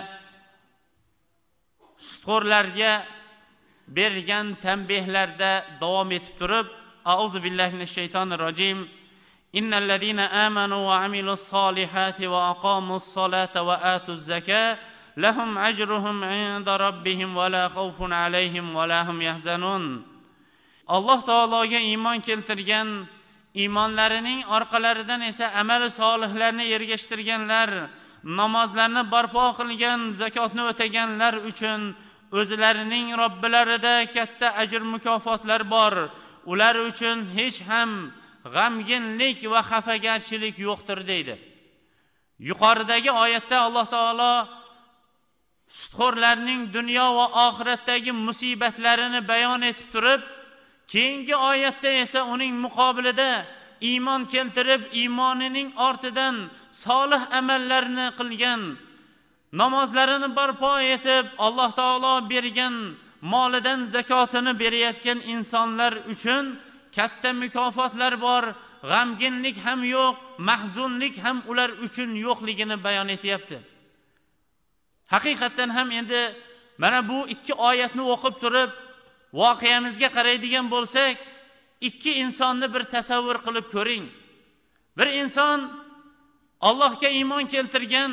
sutxo'rlarga 2.10 2.92
bergan 3.87 4.55
tanbehlarda 4.63 5.51
davom 5.81 6.11
etib 6.17 6.35
turib 6.39 6.67
auzu 7.05 7.39
billahi 7.45 7.73
minash 7.75 7.93
shaytonir 7.99 8.39
rojim 8.47 8.79
إن 9.59 9.73
الذين 9.73 10.19
آمنوا 10.19 10.87
وعملوا 10.89 11.33
الصالحات 11.33 12.21
وأقاموا 12.21 12.95
الصلاة 12.95 13.61
وآتوا 13.61 14.13
الزكاة 14.13 14.77
لهم 15.17 15.57
أجرهم 15.57 16.23
عند 16.23 16.69
ربهم 16.69 17.37
ولا 17.37 17.69
خوف 17.69 17.97
عليهم 18.01 18.75
ولا 18.75 19.01
هم 19.01 19.21
يحزنون 19.21 20.13
alloh 20.87 21.23
taologa 21.23 21.79
iymon 21.79 22.19
keltirgan 22.19 23.07
iymonlarining 23.55 24.43
orqalaridan 24.55 25.21
esa 25.21 25.47
amali 25.61 25.87
solihlarni 25.91 26.65
ergashtirganlar 26.75 27.69
namozlarni 28.23 29.03
barpo 29.11 29.45
qilgan 29.59 29.99
zakotni 30.21 30.63
o'taganlar 30.71 31.33
uchun 31.49 31.95
o'zlarining 32.32 33.16
robbilarida 33.20 33.94
katta 34.12 34.48
ajr 34.62 34.82
mukofotlar 34.94 35.62
bor. 35.74 35.94
Ular 36.52 36.74
uchun 36.90 37.26
hech 37.36 37.58
ham 37.68 37.90
g'amginlik 38.54 39.40
va 39.52 39.60
xafagarchilik 39.70 40.56
yo'qdir 40.66 40.98
deydi. 41.10 41.34
Yuqoridagi 42.48 43.10
oyatda 43.24 43.56
alloh 43.66 43.86
taolo 43.94 44.34
sutxo'rlarning 45.78 46.60
dunyo 46.76 47.06
va 47.18 47.26
oxiratdagi 47.48 48.12
musibatlarini 48.26 49.20
bayon 49.30 49.62
etib 49.70 49.88
turib 49.94 50.22
keyingi 50.92 51.36
oyatda 51.50 51.90
esa 52.04 52.20
uning 52.34 52.54
muqobilida 52.64 53.30
iymon 53.90 54.22
keltirib 54.32 54.82
iymonining 55.00 55.68
ortidan 55.88 56.36
solih 56.84 57.22
amallarni 57.40 58.06
qilgan 58.18 58.62
namozlarini 59.52 60.36
barpo 60.36 60.78
etib 60.80 61.26
alloh 61.38 61.70
taolo 61.72 62.28
bergan 62.30 62.96
molidan 63.20 63.86
zakotini 63.86 64.52
berayotgan 64.58 65.18
insonlar 65.34 65.92
uchun 66.12 66.58
katta 66.96 67.32
mukofotlar 67.32 68.20
bor. 68.20 68.44
G'amginlik 68.90 69.56
ham 69.66 69.80
yo'q 69.82 70.14
mahzunlik 70.38 71.14
ham 71.24 71.42
ular 71.50 71.70
uchun 71.86 72.10
yo'qligini 72.26 72.76
bayon 72.84 73.08
etyapti. 73.16 73.58
Haqiqatdan 75.12 75.70
ham 75.76 75.90
endi 75.90 76.22
mana 76.82 77.00
bu 77.08 77.18
ikki 77.34 77.52
oyatni 77.54 78.02
o'qib 78.14 78.34
turib 78.42 78.70
voqeamizga 79.40 80.08
qaraydigan 80.16 80.66
bo'lsak 80.74 81.16
ikki 81.88 82.12
insonni 82.22 82.66
bir 82.74 82.82
tasavvur 82.94 83.38
qilib 83.46 83.66
ko'ring. 83.74 84.04
Bir 84.98 85.08
inson 85.22 85.58
allohga 86.68 87.08
iymon 87.18 87.44
keltirgan 87.54 88.12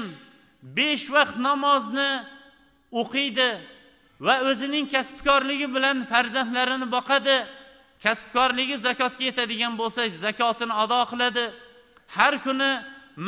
besh 0.78 1.06
vaqt 1.15 1.38
namozni 1.47 2.10
o'qiydi 3.01 3.49
va 4.25 4.36
o'zining 4.49 4.86
kasbkorligi 4.93 5.67
bilan 5.75 5.97
farzandlarini 6.12 6.88
boqadi. 6.95 7.38
Kasbkorligi 8.06 8.78
zakotga 8.86 9.23
yetadigan 9.30 9.73
bo'lsa 9.82 10.01
zakotini 10.25 10.73
ado 10.84 10.99
qiladi. 11.12 11.45
Har 12.15 12.34
kuni 12.45 12.71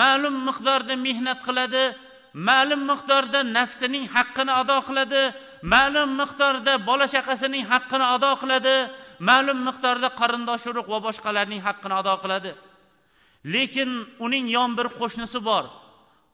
ma'lum 0.01 0.35
miqdorda 0.47 0.95
mehnat 1.07 1.39
qiladi 1.47 1.83
ma'lum 2.49 2.81
miqdorda 2.91 3.39
nafsining 3.57 4.05
haqqini 4.15 4.53
ado 4.61 4.77
qiladi 4.87 5.21
ma'lum 5.73 6.09
miqdorda 6.21 6.73
bola 6.89 7.05
chaqasining 7.13 7.63
haqqini 7.71 8.05
ado 8.15 8.31
qiladi 8.41 8.75
ma'lum 9.29 9.59
miqdorda 9.67 10.09
qarindosh 10.19 10.65
urug' 10.69 10.89
va 10.93 10.99
boshqalarning 11.07 11.61
haqqini 11.67 11.95
ado 12.01 12.13
qiladi. 12.23 12.51
Lekin 13.53 13.89
uning 14.25 14.45
yon 14.57 14.71
bir 14.77 14.87
qo'shnisi 14.99 15.39
bor. 15.49 15.65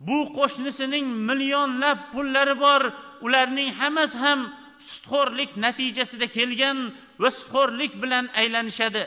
Bu 0.08 0.18
qo'shnisining 0.38 1.08
millionlab 1.30 2.00
pullari 2.14 2.56
bor. 2.66 2.82
Ularning 3.26 3.70
hammasi 3.80 4.18
ham 4.24 4.40
sutxo'rlik 4.90 5.52
natijasida 5.66 6.28
kelgan 6.38 6.78
va 7.22 7.30
sutxo'rlik 7.38 7.94
bilan 8.04 8.26
aylanishadi. 8.42 9.04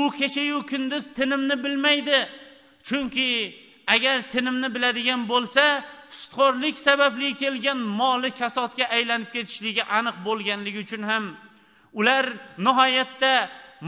U 0.00 0.02
kechayu 0.18 0.58
kunduz 0.70 1.04
tinimni 1.16 1.56
bilmaydi. 1.64 2.18
Chunki 2.88 3.30
agar 3.94 4.16
tinimni 4.32 4.68
biladigan 4.74 5.22
bo'lsa 5.32 5.64
sutxo'rlik 6.20 6.76
sababli 6.86 7.28
kelgan 7.42 7.78
moli 8.00 8.30
kasodga 8.40 8.84
aylanib 8.96 9.28
ketishligi 9.34 9.82
aniq 9.98 10.16
bo'lganligi 10.26 10.78
uchun 10.86 11.02
ham. 11.10 11.24
Ular 12.00 12.24
nihoyatda 12.66 13.32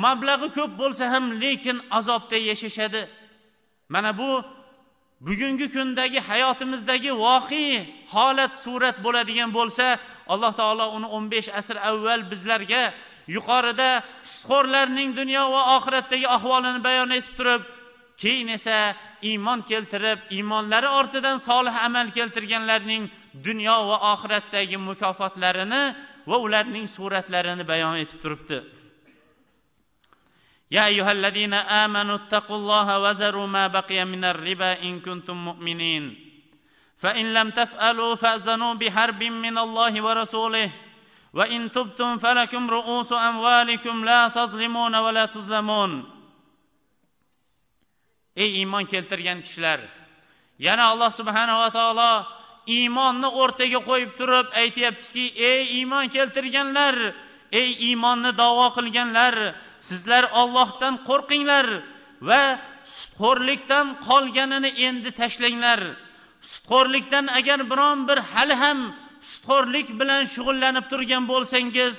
mablag'i 0.05 0.49
ko'p 0.57 0.73
bo'lsa 0.81 1.05
ham 1.13 1.25
lekin 1.43 1.77
azobda 1.99 2.37
yashashadi. 2.51 3.03
Mana 3.95 4.11
bu 4.21 4.31
bugungi 5.27 5.67
kundagi 5.71 6.19
hayotimizdagi 6.19 7.13
voqea 7.25 7.87
holat 8.15 8.53
surat 8.65 8.97
bo'ladigan 9.05 9.51
bo'lsa 9.59 9.87
alloh 10.33 10.53
taolo 10.61 10.87
uni 10.97 11.09
o'n 11.17 11.25
besh 11.33 11.49
asr 11.61 11.77
avval 11.91 12.23
bizlarga 12.31 12.83
yuqorida 13.37 13.91
sutxo'rlarning 14.33 15.11
dunyo 15.21 15.43
va 15.55 15.63
oxiratdagi 15.77 16.27
ahvolini 16.37 16.81
bayon 16.89 17.11
etib 17.19 17.35
turib 17.39 17.63
keyin 18.23 18.49
esa 18.59 18.79
iymon 19.31 19.61
keltirib 19.71 20.19
iymonlari 20.37 20.89
ortidan 21.01 21.39
solih 21.49 21.75
amal 21.87 22.07
keltirganlarning 22.17 23.03
dunyo 23.47 23.77
va 23.91 23.97
oxiratdagi 24.13 24.77
mukofotlarini 24.89 25.83
va 26.31 26.37
ularning 26.47 26.87
suratlarini 26.97 27.65
bayon 27.73 27.97
etib 28.05 28.19
turibdi. 28.25 28.59
يا 30.72 30.86
أيها 30.86 31.12
الذين 31.12 31.54
آمنوا 31.54 32.16
اتقوا 32.16 32.56
الله 32.56 33.00
وذروا 33.00 33.48
ما 33.48 33.68
بقي 33.68 34.06
من 34.06 34.24
الربا 34.26 34.84
إن 34.84 35.00
كنتم 35.00 35.46
مؤمنين 35.46 36.04
فإن 36.98 37.34
لم 37.34 37.50
تفعلوا 37.50 38.16
فأذنوا 38.16 38.74
بحرب 38.74 39.24
من 39.24 39.58
الله 39.58 40.02
ورسوله 40.02 40.72
وإن 41.34 41.72
تبتم 41.72 42.18
فلكم 42.18 42.70
رؤوس 42.70 43.14
أموالكم 43.14 44.06
لا 44.06 44.28
تظلمون 44.28 44.96
ولا 44.96 45.26
تظلمون 45.26 46.18
ey 48.38 48.62
iymon 48.62 48.86
keltirgan 48.86 49.42
kishilar 49.42 49.82
yana 50.62 50.94
alloh 50.94 51.10
subhanava 51.20 51.68
taolo 51.78 52.12
iymonni 52.76 53.30
o'rtaga 53.44 53.80
qo'yib 53.90 54.12
turib 54.20 54.48
aytyaptiki 54.62 55.26
ey 55.50 55.62
iymon 55.82 56.06
keltirganlar 56.16 56.96
ey 57.61 57.71
iymonni 57.89 58.33
davo 58.43 58.67
qilganlar 58.77 59.35
sizlar 59.89 60.25
ollohdan 60.41 60.95
qo'rqinglar 61.09 61.67
va 62.29 62.43
sutxo'rlikdan 62.97 63.87
qolganini 64.09 64.71
endi 64.89 65.11
tashlanglar. 65.21 65.81
Sutxo'rlikdan 66.53 67.27
agar 67.39 67.61
biron 67.71 67.99
bir 68.09 68.19
hali 68.33 68.55
ham 68.63 68.79
sutxo'rlik 69.31 69.89
bilan 70.01 70.23
shug'ullanib 70.35 70.87
turgan 70.93 71.25
bo'lsangiz 71.33 71.95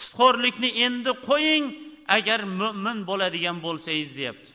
sutxo'rlikni 0.00 0.70
endi 0.86 1.12
qo'ying 1.28 1.64
agar 2.16 2.40
mo'min 2.60 2.98
bo'ladigan 3.08 3.56
bo'lsangiz 3.66 4.10
deyapti. 4.18 4.50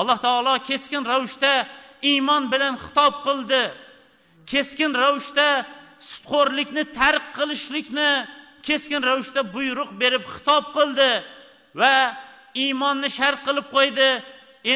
Alloh 0.00 0.18
taolo 0.26 0.54
keskin 0.68 1.02
ravishda 1.12 1.52
iymon 2.10 2.42
bilan 2.52 2.74
xitob 2.84 3.14
qildi. 3.26 3.62
Keskin 4.52 4.92
ravishda 5.02 5.48
sutxo'rlikni 6.10 6.84
tark 6.98 7.24
qilishlikni 7.38 8.10
keskin 8.68 9.02
ravishda 9.08 9.42
buyruq 9.54 9.90
berib 10.00 10.24
xitob 10.34 10.64
qildi 10.76 11.10
va 11.80 11.94
iymonni 12.64 13.08
shart 13.18 13.40
qilib 13.46 13.66
qo'ydi. 13.76 14.08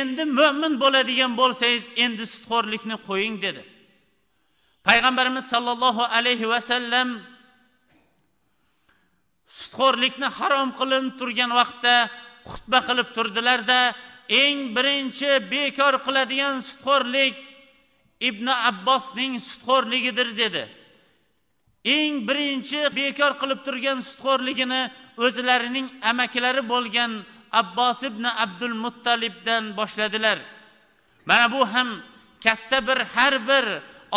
Endi 0.00 0.24
mo'min 0.38 0.74
bo'ladigan 0.82 1.32
bo'lsangiz 1.40 1.84
endi 2.04 2.24
sutxo'rlikni 2.32 2.96
qo'ying 3.08 3.36
dedi. 3.44 3.62
Payg'ambarimiz 4.88 5.44
sollallohu 5.52 6.04
alayhi 6.18 6.46
vasallam 6.54 7.08
sutxo'rlikni 9.58 10.28
harom 10.38 10.68
qilinib 10.80 11.14
turgan 11.20 11.50
vaqtda 11.60 11.94
xutba 12.50 12.78
qilib 12.88 13.08
turdilarda 13.16 13.80
eng 14.42 14.58
birinchi 14.76 15.30
bekor 15.52 15.94
qiladigan 16.06 16.54
sutxo'rlik 16.68 17.34
ibn 18.28 18.46
abbosning 18.70 19.32
sutxo'rligidir 19.48 20.28
dedi. 20.42 20.62
Eng 21.84 22.26
birinchi 22.28 22.80
bekor 22.96 23.32
qilib 23.40 23.60
turgan 23.66 23.98
sutxo'rligini 24.08 24.82
o'zlarining 25.24 25.86
amakilari 26.10 26.62
bo'lgan 26.72 27.12
abbos 27.60 28.02
ibn 28.02 28.24
abdul 28.24 28.74
muttalibdan 28.84 29.76
boshladilar. 29.78 30.38
Mana 31.26 31.52
bu 31.52 31.60
ham 31.72 31.88
katta 32.44 32.86
bir 32.86 32.98
har 33.14 33.34
bir 33.48 33.64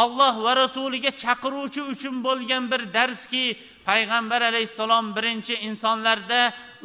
olloh 0.04 0.36
va 0.43 0.56
rasuliga 0.56 1.12
chaqiruvchi 1.23 1.82
uchun 1.93 2.23
bo'lgan 2.23 2.71
bir 2.71 2.82
darski. 2.93 3.45
Payg'ambar 3.86 4.41
alayhissalom 4.41 5.06
birinchi 5.15 5.56
insonlarda 5.67 6.41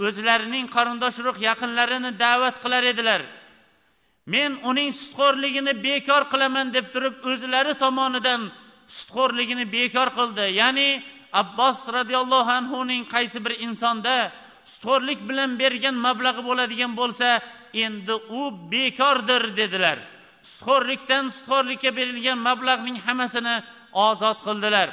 o'zlarining 0.07 0.67
qarindosh 0.77 1.19
urug' 1.23 1.41
yaqinlarini 1.49 2.11
da'vat 2.25 2.57
qilar 2.63 2.83
edilar. 2.93 3.23
Men 4.27 4.51
uning 4.71 4.91
sutxo'rligini 5.01 5.73
bekor 5.87 6.23
qilaman 6.33 6.67
deb 6.77 6.87
turib 6.95 7.15
o'zlari 7.31 7.75
tomonidan 7.85 8.43
sutxo'rligini 8.97 9.65
bekor 9.77 10.09
qildi. 10.19 10.45
Ya'ni 10.61 10.89
abbos 11.33 11.79
roziyallohu 11.97 12.51
anhuning 12.61 13.03
qaysi 13.15 13.39
bir 13.45 13.55
insonda 13.67 14.17
sutxo'rlik 14.73 15.21
bilan 15.29 15.51
bergan 15.61 15.97
mablag'i 16.07 16.43
bo'ladigan 16.49 16.93
bo'lsa 17.01 17.29
endi 17.85 18.15
u 18.41 18.43
bekordir 18.73 19.43
dedilar. 19.61 19.99
Sutxo'rlikdan 20.51 21.25
sutxo'rlikka 21.37 21.91
berilgan 21.99 22.39
mablag'ning 22.49 22.97
hammasini 23.07 23.57
ozod 24.09 24.39
qildilar. 24.47 24.89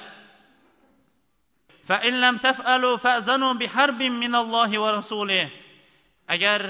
Agar 6.35 6.61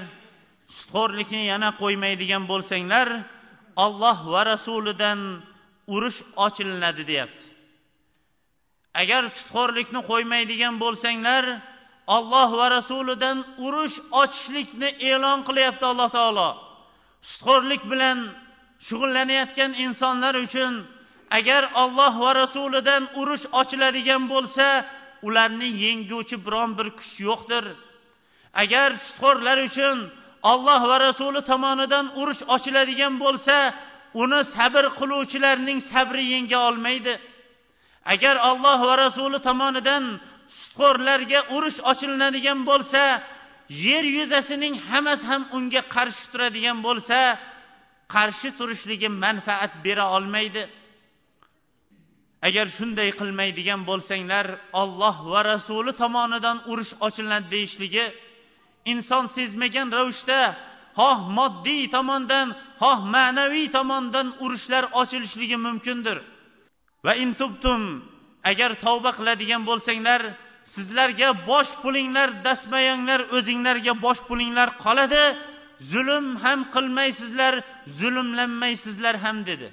sutxo'rlikni 0.77 1.41
yana 1.51 1.69
qo'ymaydigan 1.81 2.43
bo'lsanglar 2.51 3.07
olloh 3.85 4.17
va 4.33 4.41
rasulidan 4.51 5.19
urush 5.87 6.19
ochilinadi 6.45 7.03
deyapti. 7.11 7.45
Agar 9.01 9.23
sutxo'rlikni 9.37 10.01
qo'ymaydigan 10.09 10.75
bo'lsanglar 10.83 11.45
olloh 12.17 12.49
va 12.59 12.67
rasulidan 12.77 13.37
urush 13.65 13.97
ochishlikni 14.21 14.89
e'lon 15.11 15.39
qilyapti 15.47 15.85
alloh 15.91 16.09
taolo. 16.17 16.49
Sutxo'rlik 17.29 17.81
bilan 17.91 18.17
shug'ullanayotgan 18.87 19.71
insonlar 19.85 20.35
uchun 20.45 20.73
agar 21.37 21.63
olloh 21.83 22.13
va 22.23 22.31
rasulidan 22.41 23.03
urush 23.21 23.45
ochiladigan 23.61 24.23
bo'lsa 24.33 24.67
ularni 25.27 25.69
yenguvchi 25.85 26.37
biron 26.45 26.69
bir 26.77 26.87
kuch 26.97 27.13
yo'qdir. 27.27 27.65
Agar 28.63 28.89
sutxo'rlar 29.05 29.57
uchun 29.69 29.97
olloh 30.51 30.81
va 30.89 30.97
rasuli 31.07 31.41
tomonidan 31.51 32.05
urush 32.21 32.41
ochiladigan 32.55 33.13
bo'lsa 33.23 33.55
uni 34.23 34.41
sabr 34.55 34.85
qiluvchilarning 34.99 35.79
sabri 35.91 36.23
yenga 36.33 36.59
olmaydi. 36.69 37.13
Agar 38.13 38.35
olloh 38.49 38.79
va 38.87 38.95
rasuli 39.05 39.39
tomonidan 39.47 40.03
sutxo'rlarga 40.59 41.39
urush 41.55 41.79
ochilinadigan 41.91 42.59
bo'lsa 42.69 43.01
yer 43.87 44.05
yuzasining 44.17 44.75
hammasi 44.89 45.25
ham 45.31 45.41
unga 45.57 45.81
qarshi 45.95 46.25
turadigan 46.31 46.77
bo'lsa 46.87 47.17
qarshi 48.15 48.49
turishligi 48.59 49.09
manfaat 49.23 49.71
bera 49.85 50.05
olmaydi. 50.17 50.63
Agar 52.47 52.67
shunday 52.77 53.09
qilmaydigan 53.19 53.81
bo'lsanglar 53.89 54.45
olloh 54.81 55.15
va 55.31 55.39
rasuli 55.51 55.93
tomonidan 56.01 56.57
urush 56.71 56.93
ochiladi 57.07 57.47
deyishligi 57.55 58.05
inson 58.91 59.25
sezmagan 59.35 59.87
ravishda 59.97 60.39
xoh 60.97 61.19
moddiy 61.37 61.83
tomondan 61.95 62.47
xoh 62.81 62.99
ma'naviy 63.15 63.67
tomondan 63.77 64.27
urushlar 64.43 64.83
ochilishligi 65.01 65.57
mumkindir. 65.65 66.17
Va 67.05 67.13
intubtum 67.23 67.81
agar 68.51 68.71
tavba 68.85 69.11
qiladigan 69.17 69.61
bo'lsanglar 69.69 70.21
sizlarga 70.73 71.29
bosh 71.49 71.71
pulinglar 71.81 72.29
dastmayanglar 72.45 73.19
o'zinglarga 73.37 73.93
bosh 74.05 74.21
pulinglar 74.27 74.69
qoladi. 74.85 75.25
Zulm 75.91 76.27
ham 76.43 76.59
qilmaysizlar 76.75 77.53
zulmlanmaysizlar 77.99 79.15
ham 79.23 79.37
dedi. 79.49 79.67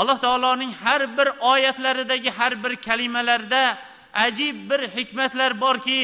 Alloh 0.00 0.18
taoloning 0.24 0.72
har 0.84 1.02
bir 1.18 1.28
oyatlaridagi 1.52 2.30
har 2.38 2.52
bir 2.64 2.72
kalimalarda 2.86 3.78
ajib 4.26 4.56
bir 4.70 4.80
hikmatlar 4.96 5.60
borki 5.60 5.98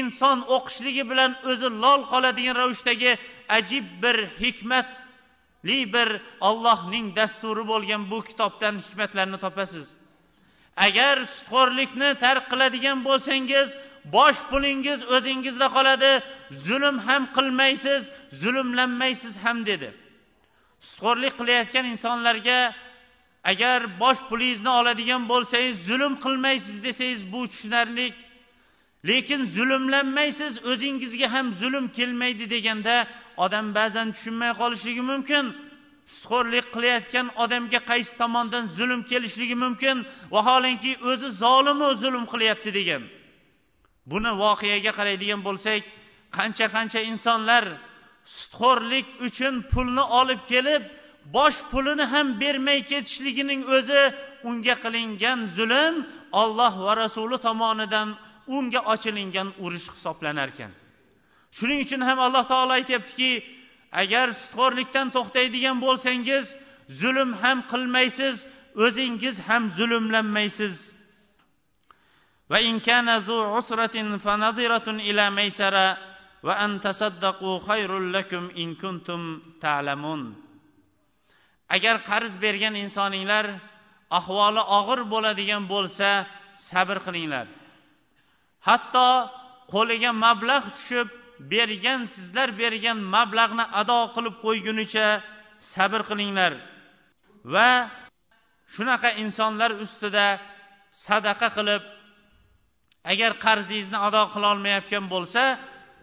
inson 0.00 0.38
o'qishligi 0.56 1.04
bilan 1.10 1.30
o'zi 1.50 1.68
lol 1.82 2.00
qoladigan 2.12 2.56
ravishdagi 2.62 3.12
ajib 3.58 3.86
bir 4.02 4.16
hikmatli 4.42 5.78
bir 5.94 6.08
ollohning 6.48 7.06
dasturi 7.16 7.64
bo'lgan 7.72 8.02
bu 8.10 8.18
kitobdan 8.28 8.74
hikmatlarni 8.86 9.38
topasiz. 9.44 9.86
Agar 10.86 11.16
sutxo'rlikni 11.34 12.10
tark 12.24 12.44
qiladigan 12.52 12.98
bo'lsangiz 13.08 13.68
bosh 14.16 14.40
pulingiz 14.50 15.00
o'zingizda 15.16 15.66
qoladi 15.76 16.12
zulm 16.66 16.96
ham 17.06 17.22
qilmaysiz 17.36 18.02
zulmlanmaysiz 18.42 19.34
ham 19.44 19.58
dedi. 19.70 19.88
Sutxo'rlik 20.88 21.34
qilayotgan 21.40 21.86
insonlarga 21.94 22.60
agar 23.44 24.00
bosh 24.00 24.20
pulingizni 24.28 24.68
oladigan 24.80 25.28
bo'lsangiz 25.28 25.86
zulm 25.88 26.14
qilmaysiz 26.24 26.76
desangiz 26.84 27.32
bu 27.32 27.48
tushunarli 27.48 28.06
lekin 29.08 29.46
zulmlanmaysiz 29.46 30.64
o'zingizga 30.64 31.32
ham 31.32 31.52
zulm 31.52 31.88
kelmaydi 31.88 32.50
deganda 32.50 33.06
odam 33.44 33.66
ba'zan 33.78 34.08
tushunmay 34.14 34.52
qolishligi 34.60 35.02
mumkin 35.10 35.44
sutxo'rlik 36.14 36.66
qilayotgan 36.74 37.26
odamga 37.44 37.80
qaysi 37.90 38.12
tomondan 38.22 38.64
zulm 38.76 39.00
kelishligi 39.10 39.56
mumkin 39.64 39.96
vaholanki 40.34 40.92
o'zi 41.10 41.28
zolimu 41.42 41.88
zulm 42.02 42.24
qilyapti 42.32 42.70
degan. 42.78 43.02
Buni 44.10 44.30
voqeaga 44.42 44.92
qaraydigan 44.98 45.40
bo'lsak 45.48 45.82
qancha 46.36 46.66
qancha 46.74 47.00
insonlar 47.12 47.64
sutxo'rlik 48.36 49.06
uchun 49.26 49.54
pulni 49.72 50.04
olib 50.20 50.40
kelib 50.52 50.82
bosh 51.36 51.58
pulini 51.70 52.04
ham 52.12 52.26
bermay 52.42 52.80
ketishligining 52.90 53.62
o'zi 53.76 54.02
unga 54.48 54.74
qilingan 54.84 55.38
zulm 55.56 55.94
olloh 56.42 56.72
va 56.86 56.92
rasuli 57.02 57.38
tomonidan 57.46 58.08
unga 58.56 58.80
ochilingan 58.94 59.48
urush 59.64 59.88
hisoblanar 59.94 60.48
ekan 60.54 60.72
shuning 61.56 61.80
uchun 61.84 62.00
ham 62.08 62.18
alloh 62.26 62.44
taolo 62.52 62.72
aytyaptiki 62.80 63.32
agar 64.02 64.26
sutxo'rlikdan 64.40 65.06
to'xtaydigan 65.16 65.76
bo'lsangiz 65.84 66.44
zulm 67.00 67.30
ham 67.42 67.58
qilmaysiz 67.70 68.36
o'zingiz 68.84 69.36
ham 69.48 69.62
zulmlanmaysiz. 69.76 70.76
Va 72.50 72.58
zu 73.26 73.36
ila 75.10 75.26
va 76.42 76.54
an 76.64 76.80
tasaddaqu 76.80 77.60
khayrul 77.66 78.12
lakum 78.12 78.50
in 78.54 78.76
kuntum 78.76 79.22
ta'lamun. 79.60 80.34
Agar 81.68 81.96
qarz 82.10 82.32
bergan 82.44 82.74
insoninglar 82.74 83.46
ahvoli 84.18 84.62
og'ir 84.78 85.00
bo'ladigan 85.12 85.62
bo'lsa 85.72 86.26
sabr 86.68 86.96
qilinglar. 87.06 87.46
Hatto 88.68 89.08
qo'liga 89.72 90.10
mablag' 90.24 90.68
tushib 90.76 91.08
bergan 91.52 92.04
sizlar 92.04 92.48
bergan 92.58 92.98
mablag'ni 93.14 93.64
ado 93.80 93.98
qilib 94.14 94.34
qo'ygunicha 94.44 95.06
sabr 95.72 96.00
qilinglar. 96.10 96.52
Va 97.54 97.70
shunaqa 98.74 99.10
insonlar 99.24 99.70
ustida 99.84 100.26
sadaqa 101.06 101.48
qilib 101.56 101.82
agar 103.12 103.32
qarzingizni 103.44 103.98
ado 104.08 104.22
qilolmayotgan 104.34 105.04
bo'lsa 105.14 105.42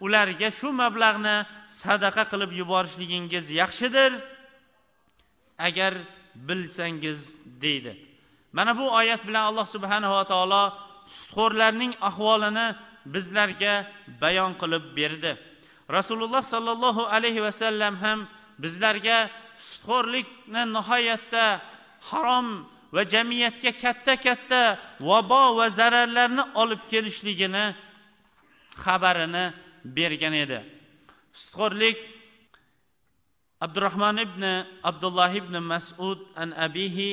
ularga 0.04 0.48
shu 0.58 0.68
mablag'ni 0.82 1.36
sadaqa 1.82 2.24
qilib 2.32 2.50
yuborishligingiz 2.60 3.46
yaxshidir 3.60 4.12
agar 5.68 5.92
bilsangiz 6.48 7.20
deydi. 7.64 7.92
Mana 8.56 8.72
bu 8.78 8.86
oyat 9.00 9.22
bilan 9.28 9.44
alloh 9.50 9.66
subhanava 9.74 10.22
taolo 10.32 10.64
sutxo'rlarning 11.16 11.92
ahvolini 12.08 12.66
bizlarga 13.13 13.73
bayon 14.21 14.53
qilib 14.61 14.83
berdi 14.97 15.31
rasululloh 15.97 16.43
sollallohu 16.53 17.03
alayhi 17.15 17.41
vasallam 17.47 17.93
ham 18.03 18.19
bizlarga 18.63 19.17
sutxo'rlikni 19.69 20.63
nihoyatda 20.75 21.45
harom 22.09 22.47
va 22.95 23.01
jamiyatga 23.13 23.71
katta 23.83 24.13
katta 24.25 24.61
vabo 25.09 25.43
va 25.57 25.67
zararlarni 25.79 26.43
olib 26.61 26.81
kelishligini 26.91 27.65
xabarini 28.83 29.45
bergan 29.97 30.33
edi 30.43 30.59
sutxo'rlik 31.41 31.97
abdurahmon 33.65 34.17
ibn 34.25 34.43
abdulloh 34.89 35.31
ibn 35.41 35.55
masud 35.71 36.19
an 36.41 36.49
abihi 36.67 37.11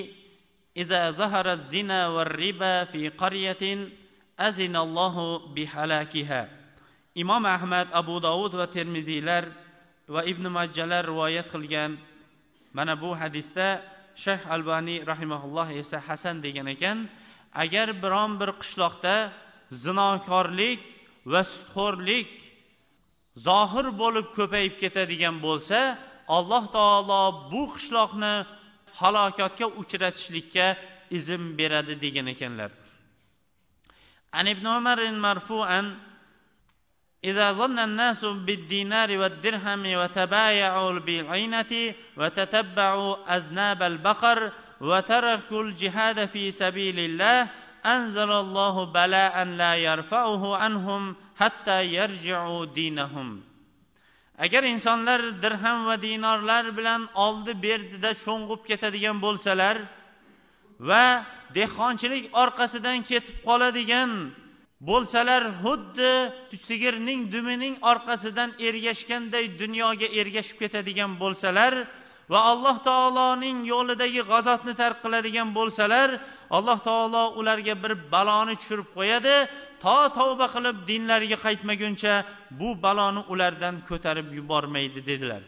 إذا 0.77 1.11
ظهر 1.11 1.53
الزنا 1.53 2.09
والربا 2.09 2.85
في 2.85 3.09
قرية 3.09 3.89
azinallohu 4.38 5.56
bihalakiha. 5.56 6.50
Imom 7.16 7.46
ahmad 7.46 7.88
abu 7.94 8.20
dovud 8.22 8.54
va 8.60 8.68
termiziylar 8.68 9.46
va 10.08 10.22
ibn 10.24 10.46
majjalar 10.52 11.04
rivoyat 11.08 11.48
qilgan. 11.54 11.98
Mana 12.74 12.94
bu 13.02 13.16
hadisda 13.16 13.82
shayx 14.16 14.42
albaniy 14.56 15.06
rahimaulloh 15.12 15.68
esa 15.82 16.00
hasan 16.08 16.44
degan 16.44 16.68
ekan 16.76 16.98
agar 17.64 17.88
biron 18.04 18.32
bir 18.40 18.50
qishloqda 18.62 19.16
zinokorlik 19.84 20.82
va 21.32 21.42
sutxo'rlik 21.54 22.32
zohir 23.48 23.88
bo'lib 24.02 24.28
ko'payib 24.38 24.76
ketadigan 24.82 25.36
bo'lsa 25.46 25.80
alloh 26.38 26.64
taolo 26.78 27.24
bu 27.52 27.64
qishloqni 27.76 28.34
halokatga 29.00 29.68
uchratishlikka 29.82 30.68
izn 31.18 31.42
beradi 31.60 31.94
degan 32.04 32.28
ekanlar. 32.36 32.72
عن 34.35 34.49
ابن 34.49 34.67
عمر 34.67 35.13
مرفوعا 35.13 35.99
إذا 37.25 37.53
ظن 37.53 37.79
الناس 37.79 38.25
بالدينار 38.25 39.19
والدرهم 39.19 39.83
وتبايعوا 39.87 40.99
بالعينة 40.99 41.95
وتتبعوا 42.17 43.37
أذناب 43.37 43.83
البقر 43.83 44.53
وتركوا 44.81 45.63
الجهاد 45.63 46.25
في 46.27 46.51
سبيل 46.51 46.99
الله 46.99 47.49
أنزل 47.87 48.33
الله 48.33 48.85
بلاء 48.85 49.45
لا 49.45 49.77
يرفعه 49.77 50.57
عنهم 50.57 51.17
حتى 51.37 51.85
يرجعوا 51.87 52.65
دينهم 52.65 53.51
agar 54.41 54.65
insonlar 54.65 55.21
dirham 55.43 55.85
va 55.85 56.01
dinorlar 56.01 56.65
bilan 56.77 57.03
oldi 57.15 57.53
berdida 57.63 58.11
sho'ng'ib 58.25 58.65
ketadigan 58.69 59.21
bo'lsalar 59.25 59.77
va 60.80 61.26
dehqonchilik 61.58 62.26
orqasidan 62.44 63.04
ketib 63.10 63.36
qoladigan 63.48 64.12
bo'lsalar 64.90 65.44
xuddi 65.64 66.14
sigirning 66.68 67.32
dumining 67.34 67.76
orqasidan 67.92 68.50
ergashganday 68.68 69.46
dunyoga 69.62 70.08
ergashib 70.22 70.58
ketadigan 70.64 71.12
bo'lsalar 71.22 71.74
va 72.34 72.40
alloh 72.52 72.76
taoloning 72.90 73.58
yo'lidagi 73.74 74.22
g'azotni 74.32 74.74
tark 74.82 74.98
qiladigan 75.04 75.50
bo'lsalar 75.58 76.10
alloh 76.58 76.80
taolo 76.88 77.24
ularga 77.40 77.76
bir 77.84 77.94
baloni 78.14 78.56
tushirib 78.60 78.90
qo'yadi 78.98 79.36
to 79.84 79.98
tavba 80.18 80.48
qilib 80.56 80.76
dinlariga 80.90 81.38
qaytmaguncha 81.46 82.14
bu 82.60 82.70
baloni 82.86 83.22
ulardan 83.34 83.76
ko'tarib 83.90 84.28
yubormaydi 84.38 85.02
dedilar. 85.10 85.42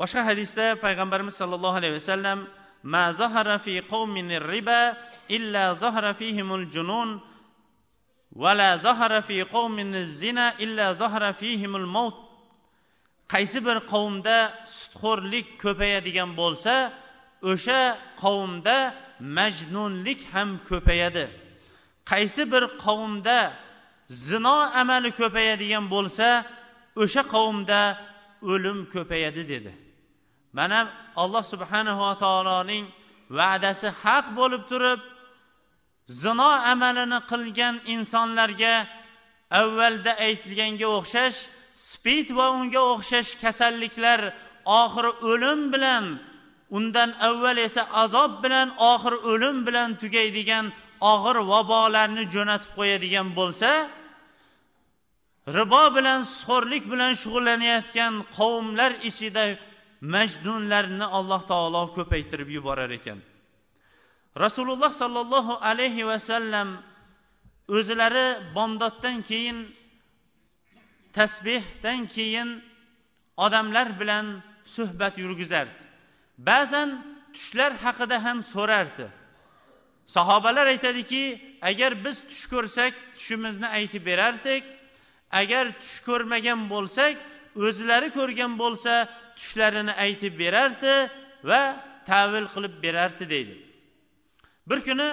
Boshqa 0.00 0.20
hadisda 0.30 0.64
payg'ambarimiz 0.84 1.34
sollallohu 1.40 1.76
alayhi 1.80 1.94
vasallam 1.98 2.38
ma 2.92 3.12
zahara 3.20 3.58
fi 3.58 3.74
qawmin 3.92 4.28
الربا 4.40 4.82
illa 5.36 5.72
ظهر 5.80 6.14
فيهم 6.14 6.54
الجنون 6.54 7.20
ولا 8.32 8.76
ظهر 8.76 9.20
في 9.20 9.42
قوم 9.42 9.76
qawmin 9.76 10.08
zina 10.08 10.54
illa 10.58 10.94
zahara 10.94 11.32
fihimul 11.32 11.86
maut. 11.86 12.14
Qaysi 13.28 13.60
bir 13.66 13.78
qavmda 13.92 14.38
sutxo'rlik 14.64 15.46
ko'payadigan 15.62 16.30
bo'lsa 16.40 16.92
o'sha 17.42 17.98
qavmda 18.22 18.94
majnunlik 19.20 20.20
ham 20.32 20.48
ko'payadi. 20.68 21.24
Qaysi 22.10 22.42
bir 22.52 22.64
qavmda 22.84 23.38
zino 24.08 24.58
amali 24.80 25.10
ko'payadigan 25.20 25.84
bo'lsa 25.94 26.28
o'sha 27.02 27.22
qavmda 27.34 27.80
o'lim 28.52 28.78
ko'payadi 28.94 29.42
dedi. 29.52 29.72
Mana 30.56 30.78
alloh 31.22 31.44
subhanava 31.52 32.10
taoloning 32.24 32.84
va'dasi 33.38 33.88
haq 34.02 34.26
bo'lib 34.38 34.62
turib 34.70 35.00
zino 36.22 36.50
amalini 36.72 37.18
qilgan 37.30 37.74
insonlarga 37.94 38.74
avvalda 39.60 40.12
aytilganga 40.26 40.88
o'xshash 40.98 41.38
spid 41.88 42.26
va 42.38 42.46
unga 42.58 42.82
o'xshash 42.94 43.30
kasalliklar 43.42 44.20
oxiri 44.82 45.12
o'lim 45.30 45.60
bilan 45.72 46.04
undan 46.76 47.10
avval 47.28 47.56
esa 47.68 47.82
azob 48.02 48.32
bilan 48.44 48.68
oxiri 48.92 49.18
o'lim 49.32 49.56
bilan 49.66 49.88
tugaydigan 50.02 50.66
og'ir 51.12 51.36
vabolarni 51.52 52.24
jo'natib 52.34 52.70
qo'yadigan 52.78 53.28
bo'lsa 53.38 53.70
ribo 55.58 55.82
bilan 55.96 56.20
sutxo'rlik 56.32 56.84
bilan 56.92 57.12
shug'ullanayotgan 57.22 58.14
qavmlar 58.36 58.92
ichida 59.08 59.44
majdunlarni 60.00 61.04
alloh 61.18 61.42
taolo 61.50 61.82
ko'paytirib 61.96 62.48
yuborar 62.56 62.90
ekan. 62.90 63.18
Rasululloh 64.44 64.92
sollallohu 64.92 65.58
alayhi 65.70 66.06
vasallam 66.06 66.68
o'zlari 67.68 68.54
bomdoddan 68.54 69.22
keyin 69.22 69.58
tasbehdan 71.12 72.06
keyin 72.06 72.62
odamlar 73.36 74.00
bilan 74.00 74.26
suhbat 74.64 75.18
yurgizardi. 75.18 75.82
Ba'zan 76.38 76.88
tushlar 77.34 77.72
haqida 77.84 78.24
ham 78.24 78.38
so'rardi. 78.42 79.06
Sahobalar 80.06 80.66
aytadiki 80.66 81.24
agar 81.70 82.04
biz 82.04 82.16
tush 82.30 82.46
ko'rsak 82.52 82.92
tushimizni 83.16 83.66
aytib 83.78 84.06
berardik. 84.06 84.64
Agar 85.40 85.64
tush 85.80 86.00
ko'rmagan 86.08 86.60
bo'lsak 86.72 87.14
o'zlari 87.66 88.08
ko'rgan 88.18 88.52
bo'lsa 88.62 88.92
tushlarini 89.38 89.92
aytib 90.04 90.34
berardi 90.42 90.94
va 91.50 91.60
tavil 92.10 92.46
qilib 92.54 92.74
berardi 92.84 93.24
deydi. 93.34 93.54
Bir 94.68 94.78
kuni 94.86 95.08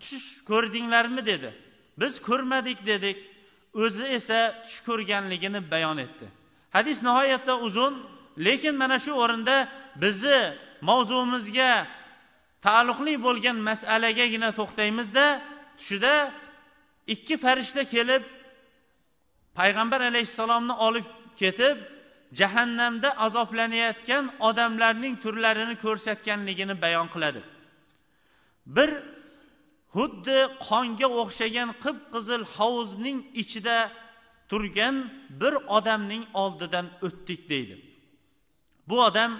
tush 0.00 0.28
ko'rdinglarmi 0.50 1.22
dedi. 1.26 1.50
Biz 2.00 2.22
ko'rmadik 2.28 2.86
dedik. 2.86 3.18
O'zi 3.82 4.04
esa 4.18 4.40
tush 4.64 4.80
ko'rganligini 4.88 5.60
bayon 5.72 5.98
etdi. 6.06 6.26
Hadis 6.76 7.02
nihoyatda 7.02 7.54
uzun 7.66 7.94
lekin 8.46 8.74
mana 8.82 8.98
shu 9.04 9.12
o'rinda 9.22 9.56
bizni 10.02 10.40
mavzumizga 10.88 11.72
taalluqli 12.66 13.14
bo'lgan 13.26 13.56
masalagagina 13.70 14.50
to'xtaymizda 14.58 15.26
tushida 15.78 16.14
ikki 17.14 17.34
farishta 17.44 17.82
kelib 17.94 18.22
payg'ambar 19.58 20.00
alayhissalomni 20.10 20.74
olib 20.86 21.06
ketib 21.40 21.76
jahannamda 22.32 23.18
azoblanayotgan 23.18 24.24
odamlarning 24.40 25.14
turlarini 25.22 25.76
ko'rsatganligini 25.84 26.80
bayon 26.82 27.08
qiladi. 27.14 27.42
Bir 28.66 28.90
xuddi 29.94 30.38
qonga 30.68 31.08
o'xshagan 31.20 31.70
qip 31.84 31.98
qizil 32.14 32.42
hovuzning 32.56 33.18
ichida 33.42 33.78
turgan 34.50 34.96
bir 35.40 35.54
odamning 35.76 36.24
oldidan 36.42 36.86
o'tdik 37.06 37.40
deydi. 37.52 37.76
Bu 38.88 38.96
odam 39.08 39.32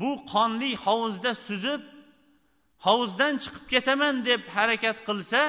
bu 0.00 0.10
qonli 0.32 0.70
hovuzda 0.86 1.32
suzib 1.46 1.82
hovuzdan 2.86 3.34
chiqib 3.42 3.64
ketaman 3.72 4.14
deb 4.28 4.42
harakat 4.56 4.98
qilsa 5.08 5.40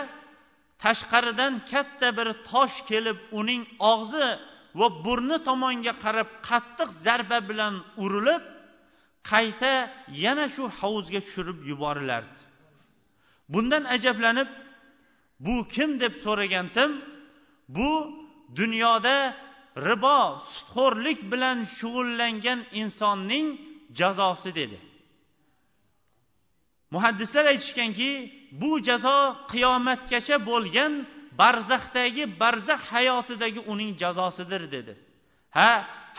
tashqaridan 0.84 1.53
katta 1.72 2.07
bir 2.17 2.28
tosh 2.51 2.78
kelib 2.89 3.20
uning 3.39 3.63
og'zi 3.91 4.28
va 4.76 4.88
burni 5.05 5.38
tomonga 5.47 5.93
qarab 6.03 6.30
qattiq 6.49 6.89
zarba 7.05 7.39
bilan 7.49 7.76
urilib 8.03 8.43
qayta 9.32 9.74
yana 10.24 10.45
shu 10.55 10.63
hovuzga 10.80 11.20
tushirib 11.26 11.59
yuborilardi. 11.72 12.38
Bundan 13.53 13.84
ajablanib 13.95 14.49
bu 15.45 15.67
kim? 15.74 15.89
deb 15.99 16.13
so'ragandim 16.26 16.91
bu 17.76 17.89
dunyoda 18.59 19.15
ribo 19.88 20.20
sutxo'rlik 20.51 21.20
bilan 21.32 21.57
shug'ullangan 21.78 22.59
insonning 22.82 23.47
jazosi 23.99 24.51
dedi. 24.59 24.80
Muhaddislar 26.93 27.45
aytishganki 27.53 28.11
bu 28.61 28.70
jazo 28.88 29.17
qiyomatgacha 29.51 30.36
bo'lgan 30.49 30.93
barzaxdagi 31.40 32.24
barzax 32.42 32.82
hayotidagi 32.94 33.62
uning 33.72 33.92
jazosidir 34.02 34.64
dedi. 34.76 34.94
Ha 35.58 35.72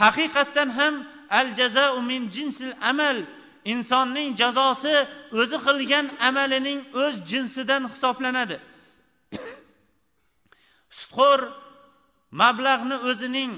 haqiqatdan 0.02 0.68
ham 0.78 0.94
al 1.38 1.48
jazau 1.58 2.02
min 2.10 2.22
jinsil 2.34 2.72
amal 2.90 3.18
insonning 3.72 4.30
jazosi 4.40 4.96
o'zi 5.40 5.58
qilgan 5.66 6.06
amalining 6.28 6.80
o'z 7.02 7.14
jinsidan 7.30 7.82
hisoblanadi. 7.92 8.56
Sutxo'r 10.98 11.40
mablag'ni 12.42 12.96
o'zining 13.10 13.52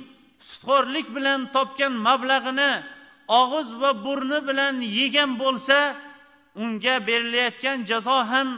sutxo'rlik 0.49 1.07
bilan 1.17 1.41
topgan 1.55 1.95
mablag'ini 2.09 2.73
og'iz 3.41 3.69
va 3.81 3.91
burni 4.05 4.39
bilan 4.49 4.75
yegan 4.99 5.31
bo'lsa 5.43 5.79
unga 6.63 6.95
berilayotgan 7.09 7.79
jazo 7.91 8.19
ham 8.33 8.49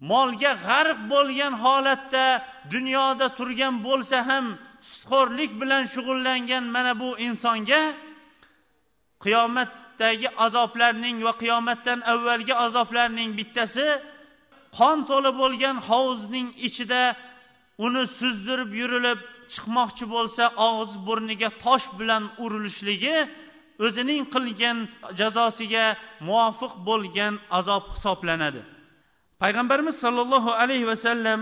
molga 0.00 0.52
g'arq 0.66 0.98
bo'lgan 1.12 1.52
holatda 1.64 2.26
dunyoda 2.74 3.26
turgan 3.38 3.74
bo'lsa 3.86 4.18
ham 4.28 4.46
sutxo'rlik 4.90 5.52
bilan 5.60 5.84
shug'ullangan 5.94 6.64
mana 6.74 6.92
bu 7.02 7.10
insonga 7.26 7.82
qiyomatdagi 9.24 10.28
azoblarning 10.46 11.16
va 11.26 11.32
qiyomatdan 11.42 11.98
avvalgi 12.12 12.54
azoblarning 12.66 13.30
bittasi 13.38 13.86
qon 14.78 14.98
to'la 15.08 15.30
bo'lgan 15.42 15.76
hovuzning 15.88 16.48
ichida 16.68 17.02
uni 17.86 18.02
suzdirib 18.18 18.70
yurilib 18.80 19.20
chiqmoqchi 19.52 20.04
bo'lsa 20.14 20.44
og'iz 20.66 20.92
burniga 21.06 21.50
tosh 21.64 21.86
bilan 21.98 22.22
urilishligi 22.44 23.16
o'zining 23.86 24.22
qilgan 24.34 24.78
jazosiga 25.20 25.86
muvofiq 26.28 26.72
bo'lgan 26.88 27.34
azob 27.58 27.84
hisoblanadi. 27.94 28.62
Payg'ambarimiz 29.42 29.96
sollallohu 30.04 30.50
alayhi 30.62 30.86
vasallam 30.92 31.40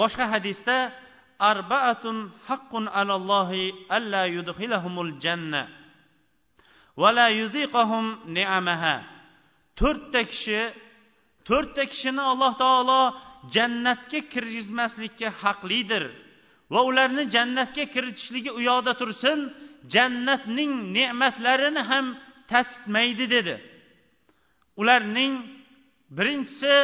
boshqa 0.00 0.24
hadisda 0.32 0.92
arbaatun 1.50 2.16
haqqun 2.48 2.84
alallohi 3.00 3.74
alla 3.96 4.22
yudxilahumul 4.36 5.12
janna 5.24 5.62
va 7.00 7.10
la 7.18 7.28
yuziqahum 7.40 8.06
ni'amaha. 8.36 8.96
To'rtta 9.80 10.20
kishi 10.30 10.60
to'rtta 11.48 11.82
kishini 11.92 12.22
alloh 12.32 12.52
taolo 12.62 13.02
jannatga 13.54 14.20
kirgizmaslikka 14.32 15.28
haqlidir 15.42 16.04
va 16.72 16.80
ularni 16.88 17.24
jannatga 17.34 17.84
kiritishligi 17.94 18.50
u 18.58 18.60
yoqda 18.70 18.92
tursin 19.00 19.38
jannatning 19.94 20.72
ne'matlarini 20.96 21.82
ham 21.90 22.06
tatitmaydi 22.50 23.26
dedi. 23.34 23.54
Ularning 24.80 25.32
birinchisi 26.16 26.74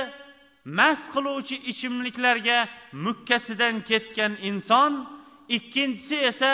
mast 0.64 1.12
qiluvchi 1.14 1.56
ichimliklarga 1.70 2.58
mukkasidan 2.92 3.84
ketgan 3.88 4.32
inson 4.50 4.92
ikkinchisi 5.56 6.16
esa 6.30 6.52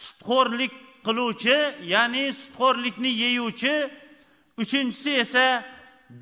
sutxo'rlik 0.00 0.72
qiluvchi 1.06 1.56
ya'ni 1.92 2.24
sutxo'rlikni 2.42 3.10
yeyuvchi 3.24 3.74
uchinchisi 4.62 5.12
esa 5.24 5.46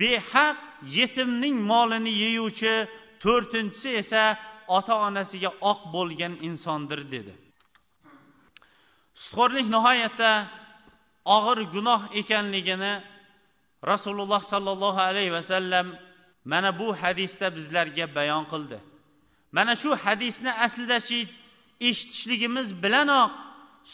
behaq 0.01 0.57
yetimning 0.99 1.57
molini 1.71 2.13
yeyuvchi 2.25 2.75
to'rtinchisi 3.23 3.91
esa 4.03 4.23
ota 4.69 4.95
onasiga 5.07 5.51
oq 5.71 5.81
bo'lgan 5.95 6.35
insondir 6.49 7.01
dedi. 7.15 7.35
Sutxo'rlik 9.23 9.67
nihoyatda 9.75 10.31
og'ir 11.37 11.59
gunoh 11.75 12.01
ekanligini 12.21 12.93
rasululloh 13.91 14.43
sollallohu 14.53 15.01
alayhi 15.11 15.33
vasallam 15.39 15.87
mana 16.53 16.71
bu 16.79 16.89
hadisda 17.03 17.47
bizlarga 17.57 18.15
bayon 18.15 18.45
qildi. 18.53 18.79
Mana 19.53 19.77
shu 19.83 19.91
hadisni 20.05 20.53
aslida 20.67 20.99
eshitishligimiz 21.89 22.69
bilanoq 22.83 23.31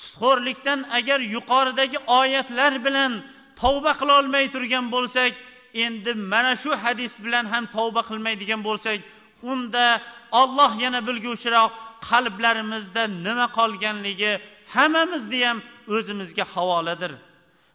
sutxo'rlikdan 0.00 0.80
agar 0.98 1.20
yuqoridagi 1.34 1.98
oyatlar 2.20 2.72
bilan 2.86 3.12
tavba 3.60 3.92
qilolmay 4.00 4.44
turgan 4.54 4.86
bo'lsak 4.94 5.32
endi 5.84 6.12
mana 6.32 6.52
shu 6.62 6.70
hadis 6.84 7.12
bilan 7.24 7.44
ham 7.52 7.64
tavba 7.76 8.02
qilmaydigan 8.10 8.60
bo'lsak 8.68 8.98
unda 9.50 9.86
olloh 10.40 10.72
yana 10.84 11.00
bilguvchiroq 11.08 11.72
qalblarimizda 12.08 13.02
nima 13.26 13.46
qolganligi 13.58 14.32
hammamizni 14.74 15.40
ham 15.46 15.58
o'zimizga 15.96 16.44
havoladir. 16.54 17.12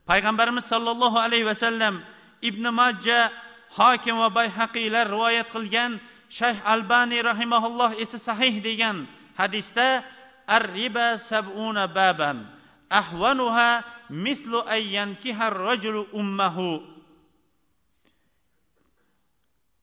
Payg'ambarimiz 0.09 0.65
sollallohu 0.73 1.17
alayhi 1.25 1.45
vasallam 1.51 1.95
ibn 2.49 2.63
majja 2.79 3.19
hokim 3.75 4.17
va 4.17 4.29
bayhaqiylar 4.29 5.07
rivoyat 5.11 5.47
qilgan 5.55 5.99
shayx 6.29 6.57
albaniy 6.65 7.21
rahimaulloh 7.23 7.91
esa 8.03 8.17
sahih 8.19 8.63
degan 8.63 9.07
hadisda 9.39 10.03
ar 10.47 10.63
riba 10.77 11.17
sabuna 11.17 11.87
baban 11.87 12.37
ahvanuha 12.89 13.83
mislu 14.09 14.63
ayyankiha 14.75 15.51
rajulu 15.51 16.07
ummahu. 16.13 16.83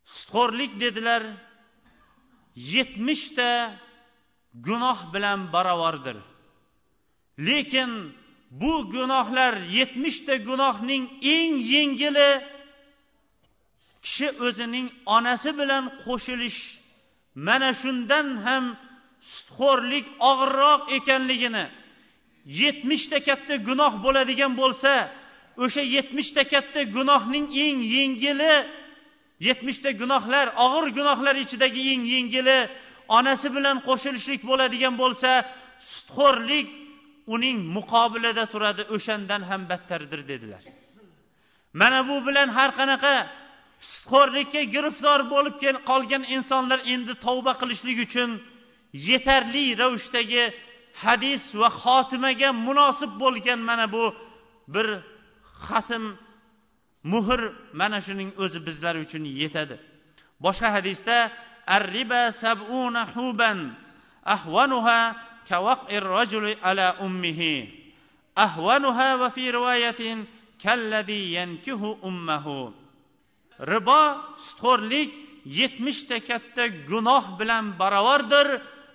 Sutxo'rlik 0.04 0.72
dedilar 0.80 1.22
yetmishta 2.54 3.76
gunoh 4.54 4.98
bilan 5.12 5.52
barobardir 5.52 6.16
lekin 7.38 8.14
bu 8.50 8.90
gunohlar 8.94 9.54
yetmishta 9.78 10.36
gunohning 10.36 11.04
eng 11.22 11.52
yengili 11.58 12.30
kishi 14.04 14.28
o'zining 14.46 14.86
onasi 15.16 15.50
bilan 15.60 15.84
qo'shilish 16.04 16.60
mana 17.46 17.70
shundan 17.82 18.26
ham 18.46 18.64
sutxo'rlik 19.32 20.06
og'irroq 20.30 20.80
ekanligini 20.98 21.64
yetmishta 22.62 23.18
katta 23.28 23.54
gunoh 23.68 23.92
bo'ladigan 24.04 24.52
bo'lsa 24.60 24.92
o'sha 25.64 25.82
yetmishta 25.96 26.42
katta 26.52 26.80
gunohning 26.96 27.46
eng 27.66 27.78
yengili 27.96 28.54
yetmishta 29.46 29.90
gunohlar 30.00 30.46
og'ir 30.64 30.86
gunohlar 30.98 31.34
ichidagi 31.44 31.82
eng 31.92 32.04
yengili 32.14 32.58
onasi 33.18 33.48
bilan 33.56 33.76
qo'shilishlik 33.88 34.40
bo'ladigan 34.50 34.94
bo'lsa 35.02 35.30
sutxo'rlik 35.92 36.68
uning 37.34 37.58
muqobilida 37.76 38.44
turadi 38.52 38.82
o'shandan 38.94 39.42
ham 39.50 39.62
battardir 39.70 40.20
dedilar. 40.30 40.62
Mana 41.80 42.00
bu 42.08 42.16
bilan 42.26 42.48
har 42.56 42.70
qanaqa 42.78 43.14
sutxo'rlikka 43.92 44.62
giriftor 44.74 45.20
bo'lib 45.32 45.54
qolgan 45.90 46.22
insonlar 46.36 46.80
endi 46.94 47.14
tavba 47.26 47.52
qilishlik 47.60 47.98
uchun 48.06 48.30
yetarli 49.08 49.66
ravishdagi 49.82 50.44
hadis 51.04 51.42
va 51.60 51.68
xotimaga 51.82 52.48
munosib 52.66 53.12
bo'lgan 53.22 53.60
mana 53.68 53.86
bu 53.94 54.04
bir 54.74 54.86
xatm 55.66 56.04
muhr 57.12 57.40
mana 57.80 57.98
shuning 58.06 58.30
o'zi 58.42 58.58
bizlar 58.66 58.94
uchun 59.04 59.24
yetadi. 59.40 59.76
Boshqa 60.44 60.68
hadisda 60.76 61.18
arriba 61.76 62.22
sabuna 62.42 63.02
huban 63.14 63.58
ahvanuha 64.34 64.98
kavaqir 65.48 66.02
rajuli 66.16 66.52
ala 66.62 66.96
ummihi 67.06 67.54
ahvanuha 68.36 69.08
va 69.20 69.28
fi 69.36 69.44
rivoyatin 69.56 70.26
kalladhi 70.62 71.20
yankihu 71.38 71.98
ummahu. 72.08 72.83
Ribo 73.60 74.02
sutxo'rlik 74.44 75.10
yetmishta 75.44 76.18
katta 76.20 76.66
gunoh 76.90 77.38
bilan 77.38 77.78
barobardir 77.78 78.48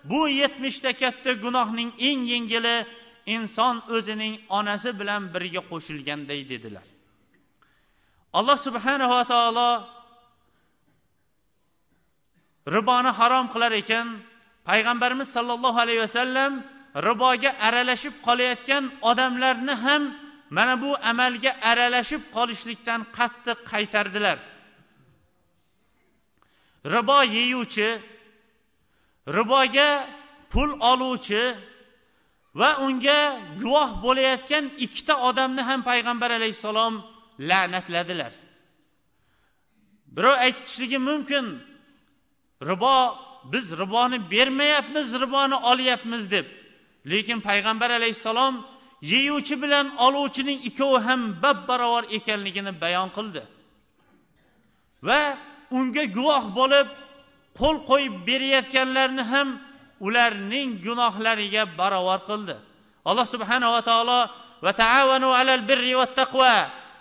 bu 0.03 0.28
yetmishta 0.28 0.93
katta 0.93 1.34
gunohning 1.34 1.91
eng 1.99 2.20
yengili 2.34 2.86
inson 3.26 3.76
o'zining 3.95 4.34
onasi 4.49 4.89
bilan 4.99 5.22
birga 5.34 5.62
qo'shilganday 5.72 6.41
dedilar. 6.51 6.86
Alloh 8.34 8.57
subhanava 8.68 9.22
taolo 9.34 9.70
riboni 12.76 13.12
harom 13.20 13.45
qilar 13.53 13.72
ekan. 13.82 14.07
Payg'ambarimiz 14.70 15.30
sollallohu 15.36 15.78
alayhi 15.84 16.01
vasallam 16.05 16.51
riboga 17.07 17.51
aralashib 17.68 18.14
qolayotgan 18.28 18.84
odamlarni 19.10 19.76
ham 19.86 20.03
mana 20.49 20.76
bu 20.82 20.91
amalga 21.12 21.51
aralashib 21.72 22.22
qolishlikdan 22.36 23.01
qattiq 23.18 23.57
qaytardilar. 23.72 24.38
Ribo 26.86 27.24
yeyuvchi 27.24 28.02
riboga 29.28 30.08
pul 30.50 30.70
oluvchi 30.92 31.44
va 32.56 32.70
unga 32.86 33.20
guvoh 33.62 33.90
bo'layotgan 34.04 34.66
ikkita 34.86 35.14
odamni 35.30 35.62
ham 35.62 35.80
payg'ambar 35.90 36.30
alayhissalom 36.32 36.94
la'natladilar. 37.50 38.32
Birov 40.16 40.36
aytishligi 40.46 40.98
mumkin 41.10 41.46
ribo 42.70 42.96
biz 43.54 43.66
riboni 43.82 44.32
bermayapmiz 44.32 45.08
riboni 45.22 45.56
olyapmiz 45.72 46.32
deb. 46.32 46.46
Lekin 47.12 47.40
payg'ambar 47.42 47.90
alayhissalom 48.00 48.66
yeyuvchi 49.02 49.56
bilan 49.64 49.98
oluvchining 50.06 50.60
ikkovi 50.70 51.00
ham 51.08 51.22
bab 51.44 51.68
barobar 51.68 52.04
ekanligini 52.18 52.82
bayon 52.82 53.10
qildi. 53.18 53.44
Va 55.08 55.38
unga 55.78 56.04
guvoh 56.18 56.44
bo'lib 56.60 56.88
qo'l 57.60 57.78
qo'yib 57.90 58.14
berayotganlarni 58.28 59.24
ham 59.32 59.48
ularning 60.08 60.70
gunohlariga 60.86 61.64
barobar 61.80 62.20
qildi. 62.30 62.56
Alloh 63.10 63.26
subhanava 63.34 63.82
taolo 63.90 64.20
va 64.64 64.72
taavanu 64.84 65.30
alal 65.40 65.64
birri 65.70 65.94
va 66.00 66.08
taqvo 66.20 66.56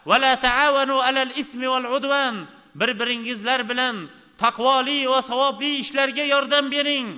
va 0.08 0.16
la 0.24 0.32
taavanu 0.46 0.96
alal 1.08 1.32
ismi 1.42 1.66
val 1.74 1.86
udvan 1.96 2.34
bir 2.80 2.90
biringizlar 3.00 3.60
bilan 3.70 3.96
taqvoli 4.44 4.98
va 5.12 5.20
savobli 5.30 5.70
ishlarga 5.82 6.24
yordam 6.34 6.64
bering. 6.74 7.08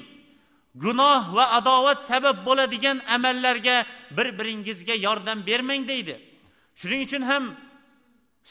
Gunoh 0.84 1.22
va 1.36 1.44
adovat 1.58 1.98
sabab 2.10 2.36
bo'ladigan 2.46 2.98
amallarga 3.16 3.76
bir 4.16 4.28
biringizga 4.38 4.94
yordam 5.06 5.38
bermang 5.48 5.82
deydi. 5.92 6.14
Shuning 6.80 7.02
uchun 7.06 7.22
ham 7.30 7.44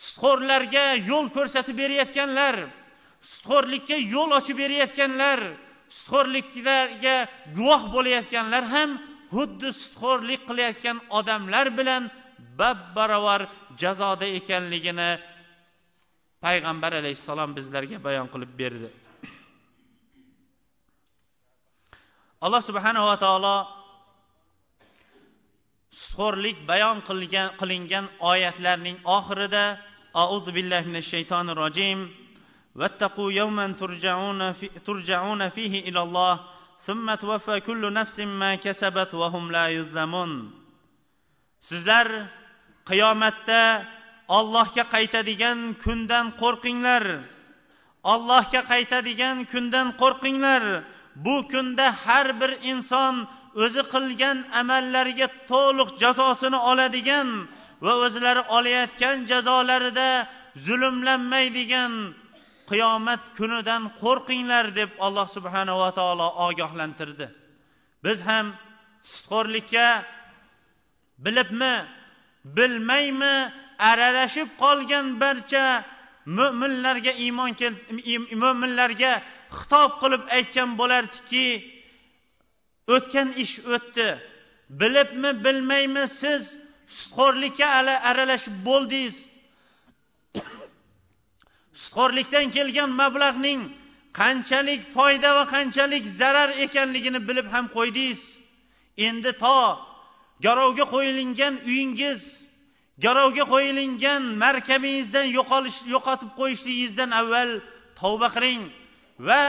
sutxo'rlarga 0.04 0.86
yo'l 1.10 1.26
ko'rsatib 1.36 1.76
berayotganlar 1.82 2.56
sutxo'rlikka 3.22 3.98
yo'l 4.14 4.32
ochib 4.40 4.58
berayotganlar 4.62 5.40
sutxo'rliklarga 5.98 7.16
guvoh 7.58 7.84
bo'layotganlar 7.96 8.64
ham 8.74 8.90
xuddi 9.34 9.70
sutxo'rlik 9.82 10.42
qilayotgan 10.50 10.98
odamlar 11.20 11.68
bilan 11.80 12.04
bab 12.60 12.80
baravar 12.96 13.42
jazoda 13.82 14.28
ekanligini 14.40 15.12
payg'ambar 16.44 16.92
alayhissalom 17.02 17.50
bizlarga 17.58 17.98
bayon 18.08 18.28
qilib 18.34 18.52
berdi. 18.62 18.90
Alloh 22.46 22.62
subhanava 22.70 23.16
taolo 23.26 23.56
sutxo'rlik 26.02 26.58
bayon 26.72 26.98
qilingan 27.08 27.48
qilingan 27.60 28.06
oyatlarning 28.32 28.98
oxirida 29.18 29.64
auzu 30.24 30.52
billahi 30.58 30.86
minash 30.90 31.10
shaytonir 31.14 31.56
rojim 31.64 32.00
واتقوا 32.79 33.33
يوما 33.33 33.67
ترجعون, 33.81 34.53
في 34.53 34.69
ترجعون 34.87 35.49
فيه 35.49 35.89
الى 35.89 36.03
الله 36.03 36.41
ثم 36.81 37.15
توفى 37.15 37.61
كل 37.61 37.93
نفس 37.93 38.21
ما 38.21 38.55
كسبت 38.55 39.15
وهم 39.15 39.53
لا 39.53 39.69
يظلمون 39.69 40.65
sizlar 41.65 42.09
qiyomatda 42.85 43.63
ollohga 44.39 44.85
qaytadigan 44.95 45.59
kundan 45.85 46.27
qo'rqinglar 46.41 47.05
ollohga 48.13 48.61
qaytadigan 48.73 49.37
kundan 49.53 49.87
qo'rqinglar 50.03 50.63
bu 51.25 51.37
kunda 51.53 51.87
har 52.05 52.27
bir 52.41 52.53
inson 52.73 53.15
o'zi 53.65 53.83
qilgan 53.95 54.37
amallariga 54.61 55.29
to'liq 55.53 55.89
jazosini 56.03 56.59
oladigan 56.71 57.29
va 57.85 57.93
o'zlari 58.05 58.43
olayotgan 58.57 59.17
jazolarida 59.31 60.09
zulmlanmaydigan 60.67 61.93
qiyomat 62.70 63.24
kunidan 63.38 63.84
qo'rqinglar 64.02 64.66
deb 64.80 64.92
alloh 65.06 65.28
subhanava 65.36 65.90
taolo 66.00 66.28
ogohlantirdi. 66.48 67.28
Biz 68.04 68.18
ham 68.30 68.46
sutxo'rlikka 69.12 69.88
bilibmi 71.26 71.76
bilmaymi 72.58 73.36
aralashib 73.92 74.50
qolgan 74.64 75.08
barcha 75.24 75.66
mo'minlarga 76.38 77.14
iymon 77.26 77.52
mo'minlarga 78.44 79.14
xitob 79.58 79.92
qilib 80.02 80.24
aytgan 80.38 80.70
bo'lardiki 80.80 81.48
o'tgan 82.96 83.30
ish 83.44 83.56
o'tdi. 83.76 84.10
Bilibmi 84.82 85.32
bilmaymi 85.46 86.06
siz 86.22 86.44
sutxo'rlikka 86.98 87.68
aralashib 88.10 88.56
bo'ldingiz. 88.68 89.16
Sutxo'rlikdan 91.82 92.46
kelgan 92.56 92.92
mablag'ning 93.02 93.62
qanchalik 94.20 94.82
foyda 94.96 95.30
va 95.38 95.44
qanchalik 95.56 96.04
zarar 96.20 96.50
ekanligini 96.66 97.20
bilib 97.28 97.48
ham 97.54 97.66
qo'ydingiz. 97.76 98.22
Endi 99.08 99.32
to 99.44 99.60
garovga 100.46 100.86
qo'yilingan 100.94 101.54
uyingiz 101.70 102.22
garovga 103.06 103.46
qo'yilingan 103.54 104.24
markabingizdan 104.44 105.28
yo'qotib 105.96 106.32
qo'yishligingizdan 106.40 107.10
avval 107.22 107.50
tavba 108.00 108.28
qiling 108.36 108.64
va 109.28 109.44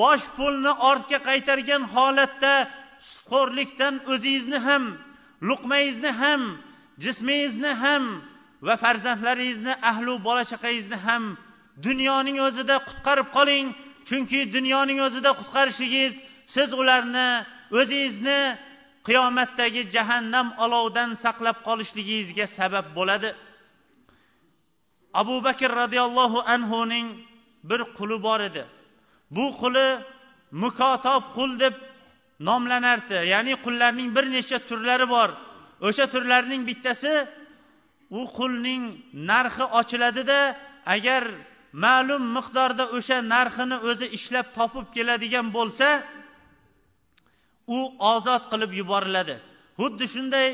bosh 0.00 0.26
pulni 0.36 0.72
ortga 0.90 1.18
qaytargan 1.28 1.82
holatda 1.94 2.54
sutxo'rlikdan 3.10 3.94
o'zingizni 4.12 4.58
ham 4.66 4.84
luqmangizni 5.48 6.10
ham 6.22 6.42
jismingizni 7.04 7.72
ham 7.82 8.04
va 8.66 8.74
farzandlaringizni 8.82 9.74
ahlu 9.90 10.12
bola 10.26 10.44
chaqangizni 10.50 10.98
ham 11.06 11.24
dunyoning 11.82 12.38
o'zida 12.46 12.76
qutqarib 12.88 13.28
qoling. 13.36 13.66
Chunki 14.08 14.40
dunyoning 14.56 14.98
o'zida 15.06 15.30
qutqarishingiz 15.40 16.12
siz 16.54 16.68
ularni 16.80 17.28
o'zingizni 17.80 18.40
qiyomatdagi 19.06 19.82
jahannam 19.94 20.48
olovidan 20.64 21.10
saqlab 21.24 21.56
qolishligingizga 21.66 22.46
sabab 22.58 22.86
bo'ladi. 22.98 23.30
Abu 25.20 25.36
bakr 25.46 25.70
roziyallohu 25.82 26.38
anhuning 26.54 27.06
bir 27.68 27.80
quli 27.98 28.16
bor 28.26 28.40
edi. 28.48 28.62
Bu 29.36 29.46
quli 29.60 29.88
mukotob 30.62 31.22
qul 31.36 31.50
deb 31.62 31.74
nomlanardi. 32.48 33.18
Ya'ni 33.32 33.54
qullarning 33.64 34.08
bir 34.16 34.24
necha 34.36 34.58
turlari 34.68 35.06
bor. 35.14 35.30
O'sha 35.86 36.04
turlarning 36.14 36.62
bittasi 36.68 37.14
u 38.18 38.20
qulning 38.38 38.82
narxi 39.30 39.64
ochiladida 39.80 40.40
agar 40.94 41.22
ma'lum 41.84 42.22
miqdorda 42.36 42.84
o'sha 42.96 43.18
narxini 43.34 43.76
o'zi 43.90 44.06
ishlab 44.18 44.46
topib 44.58 44.86
keladigan 44.94 45.46
bo'lsa 45.56 45.88
u 47.76 47.78
ozod 48.14 48.42
qilib 48.52 48.72
yuboriladi. 48.80 49.36
Xuddi 49.80 50.04
shunday 50.14 50.48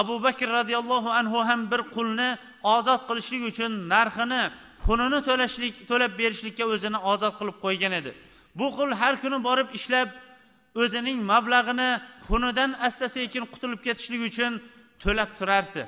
abu 0.00 0.14
bakr 0.26 0.48
roziyallohu 0.58 1.10
anhu 1.20 1.38
ham 1.48 1.60
bir 1.72 1.82
qulni 1.94 2.28
ozod 2.76 3.00
qilishlik 3.08 3.42
uchun 3.50 3.72
narxini 3.94 4.42
xunini 4.86 5.20
to'lashlik 5.28 5.74
to'lab 5.90 6.12
berishlikka 6.20 6.64
o'zini 6.74 6.98
ozod 7.12 7.34
qilib 7.40 7.56
qo'ygan 7.64 7.92
edi. 8.00 8.10
Bu 8.58 8.66
qul 8.76 8.90
har 9.00 9.14
kuni 9.22 9.38
borib 9.48 9.68
ishlab 9.78 10.08
o'zining 10.82 11.18
mablag'ini 11.32 11.90
xunidan 12.28 12.70
asta 12.86 13.06
sekin 13.16 13.44
qutulib 13.52 13.80
ketishlik 13.86 14.22
uchun 14.30 14.52
to'lab 15.02 15.30
turardi. 15.38 15.82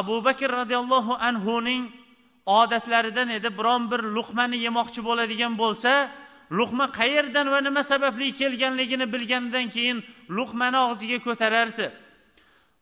Abu 0.00 0.16
bakr 0.26 0.48
roziyallohu 0.60 1.12
anhuning 1.28 1.82
odatlaridan 2.46 3.28
edi. 3.28 3.58
Biron 3.58 3.90
bir 3.90 4.00
luqmani 4.16 4.56
yemoqchi 4.56 5.00
bo'ladigan 5.04 5.58
bo'lsa 5.58 6.10
luqma 6.58 6.86
qayerdan 6.98 7.46
va 7.52 7.60
nima 7.60 7.82
sababli 7.82 8.34
kelganligini 8.40 9.06
bilgandan 9.12 9.66
keyin 9.74 9.98
luqmani 10.36 10.78
og'ziga 10.88 11.18
ko'tarardi. 11.26 11.86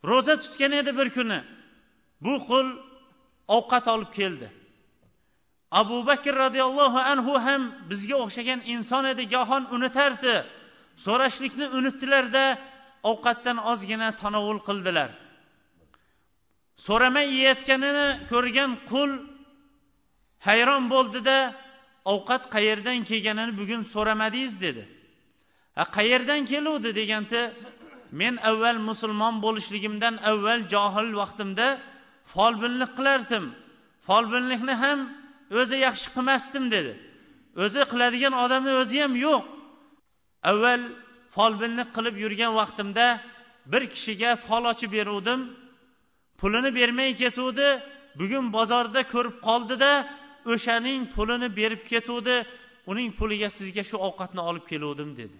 Ro'za 0.09 0.35
tutgan 0.43 0.71
edi 0.71 0.97
bir 0.97 1.09
kuni. 1.09 1.39
Bu 2.21 2.35
qul 2.47 2.67
ovqat 3.47 3.87
olib 3.87 4.11
keldi. 4.19 4.47
Abu 5.71 6.05
bakr 6.05 6.35
roziyallohu 6.35 6.99
anhu 7.11 7.33
ham 7.45 7.61
bizga 7.89 8.15
o'xshagan 8.23 8.59
inson 8.73 9.05
edi 9.05 9.23
gohon 9.35 9.63
unutardi 9.75 10.35
so'rashlikni 11.05 11.67
unutdilarda 11.77 12.45
ovqatdan 13.11 13.57
ozgina 13.71 14.09
tanovul 14.21 14.59
qildilar. 14.67 15.09
So'ramay 16.87 17.27
yeyayotganini 17.35 18.07
ko'rgan 18.31 18.71
qul 18.91 19.11
hayron 20.47 20.83
bo'ldida 20.93 21.37
ovqat 22.13 22.43
qayerdan 22.55 22.99
kelganini 23.09 23.53
bugun 23.59 23.81
so'ramadingiz 23.93 24.55
dedi. 24.65 24.83
Ha 25.77 25.83
qayerdan 25.97 26.41
keluvdi 26.51 26.89
deganda 26.99 27.41
men 28.21 28.35
avval 28.49 28.77
musulmon 28.89 29.35
bo'lishligimdan 29.45 30.15
avval 30.31 30.61
johil 30.73 31.09
vaqtimda 31.21 31.67
folbinlik 32.33 32.91
qilardim. 32.97 33.45
Folbinlikni 34.07 34.75
ham 34.83 34.99
o'zi 35.59 35.77
yaxshi 35.87 36.07
qilmasdim 36.15 36.65
dedi. 36.75 36.93
O'zi 37.63 37.81
qiladigan 37.91 38.33
odamni 38.43 38.73
o'zi 38.81 38.97
ham 39.03 39.13
yo'q. 39.25 39.43
Avval 40.51 40.81
folbinlik 41.35 41.89
qilib 41.95 42.15
yurgan 42.23 42.53
vaqtimda 42.61 43.05
bir 43.71 43.83
kishiga 43.93 44.31
fol 44.45 44.63
ochib 44.71 44.91
beruvdim. 44.97 45.39
Pulini 46.39 46.71
bermay 46.79 47.11
ketuvdi. 47.21 47.67
Bugun 48.19 48.45
bozorda 48.57 49.01
ko'rib 49.13 49.35
qoldida 49.47 49.91
o'shaning 50.53 51.01
pulini 51.15 51.49
berib 51.59 51.81
ketuvdi 51.91 52.35
uning 52.91 53.09
puliga 53.19 53.49
sizga 53.57 53.83
shu 53.89 53.97
ovqatni 54.07 54.41
olib 54.49 54.65
keluvdim 54.71 55.11
dedi. 55.21 55.37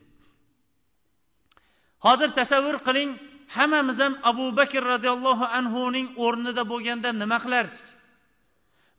Hozir 2.06 2.30
tasavvur 2.39 2.78
qiling 2.88 3.10
hammamiz 3.56 3.99
ham 3.99 4.14
abu 4.24 4.45
bakr 4.60 4.84
roziyallohu 4.93 5.45
anhuning 5.60 6.08
o'rnida 6.26 6.64
bo'lganda 6.72 7.10
nima 7.22 7.38
qilardik? 7.45 7.86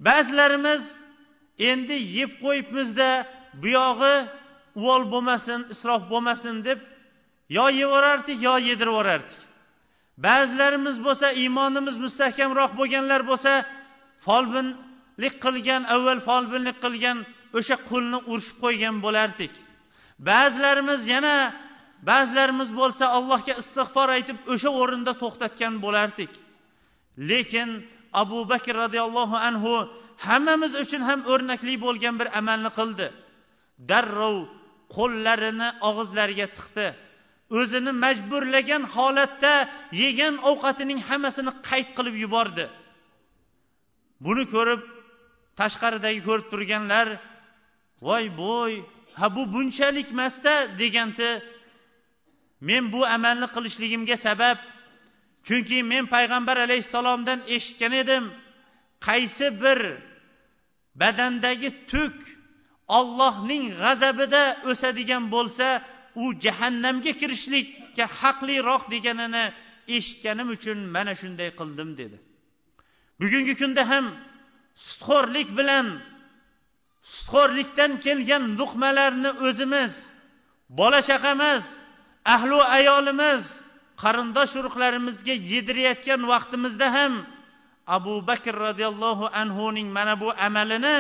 Ba'zilarimiz 0.07 0.83
endi 1.71 1.97
yeb 2.19 2.31
qo'yibmizda 2.45 3.11
buyog'i 3.63 4.15
uvol 4.81 5.03
bo'lmasin 5.13 5.61
isrof 5.75 6.03
bo'lmasin 6.13 6.65
deb 6.69 6.79
yo 7.57 7.67
yevorardik 7.81 8.39
yo 8.49 8.55
yedirib 8.69 8.93
yuborardik 8.93 9.41
ba'zilarimiz 10.27 10.97
bo'lsa 11.07 11.27
iymonimiz 11.43 11.97
mustahkamroq 12.05 12.73
bo'lganlar 12.81 13.21
bo'lsa 13.31 13.53
folbin 14.27 14.67
folbinlik 15.13 15.41
qilgan 15.45 15.83
avval 15.95 16.21
folbinlik 16.21 16.79
qilgan 16.85 17.19
o'sha 17.59 17.77
qulni 17.91 18.19
urishib 18.33 18.57
qo'ygan 18.65 18.97
bo'lardik. 19.05 19.53
Ba'zilarimiz 20.19 21.07
yana 21.07 21.53
ba'zilarimiz 22.11 22.71
bo'lsa 22.81 23.05
allohga 23.17 23.55
istig'for 23.63 24.09
aytib 24.17 24.37
o'sha 24.53 24.71
o'rinda 24.81 25.13
to'xtatgan 25.23 25.75
bo'lardik. 25.85 26.31
Lekin 27.31 27.69
abu 28.23 28.49
bakr 28.53 28.75
roziyallohu 28.85 29.37
anhu 29.49 29.75
hammamiz 30.27 30.73
uchun 30.83 31.03
ham 31.09 31.21
o'rnakli 31.33 31.75
bo'lgan 31.85 32.15
bir 32.21 32.29
amalni 32.41 32.71
qildi. 32.79 33.07
Darrov 33.91 34.37
qo'llarini 34.97 35.69
og'izlariga 35.89 36.47
tiqdi. 36.57 36.87
O'zini 37.59 37.93
majburlagan 38.05 38.83
holatda 38.95 39.55
yegan 40.03 40.35
ovqatining 40.51 41.01
hammasini 41.09 41.53
qayd 41.69 41.89
qilib 41.97 42.17
yubordi. 42.25 42.65
Buni 44.25 44.45
ko'rib 44.55 44.81
tashqaridagi 45.61 46.21
ko'rib 46.29 46.47
turganlar 46.53 47.07
voy 48.07 48.25
bo'y 48.43 48.73
ha 49.19 49.27
bu 49.37 49.43
bunchalik 49.55 50.09
emasda 50.15 50.55
deganda 50.81 51.31
men 52.69 52.85
bu 52.93 53.01
amalni 53.17 53.47
qilishligimga 53.55 54.17
sabab 54.27 54.59
chunki 55.47 55.79
men 55.93 56.05
payg'ambar 56.15 56.57
alayhissalomdan 56.67 57.41
eshitgan 57.57 57.93
edim 58.03 58.25
qaysi 59.07 59.47
bir 59.63 59.81
badandagi 61.01 61.71
tuk 61.91 62.17
ollohning 62.99 63.65
g'azabida 63.83 64.43
o'sadigan 64.71 65.25
bo'lsa 65.35 65.69
u 66.23 66.25
jahannamga 66.45 67.13
kirishlikka 67.21 68.05
haqliroq 68.21 68.83
deganini 68.95 69.45
eshitganim 69.97 70.49
uchun 70.57 70.79
mana 70.95 71.13
shunday 71.21 71.51
qildim 71.61 71.91
dedi. 72.01 72.17
Bugungi 73.21 73.55
kunda 73.61 73.83
ham 73.91 74.05
sutxo'rlik 74.75 75.49
bilan 75.59 75.87
sutxo'rlikdan 77.15 77.93
kelgan 78.05 78.45
luqmalarni 78.59 79.31
o'zimiz 79.49 79.93
bola 80.79 81.01
chaqamiz 81.09 81.65
ahlu 82.35 82.59
ayolimiz 82.79 83.43
qarindosh 84.03 84.55
urug'larimizga 84.61 85.35
yedirayotgan 85.53 86.21
vaqtimizda 86.33 86.89
ham 86.97 87.13
abu 87.97 88.15
bakr 88.29 88.55
roziyallohu 88.67 89.27
anhuning 89.43 89.89
mana 89.97 90.15
bu 90.23 90.29
amalini 90.47 90.99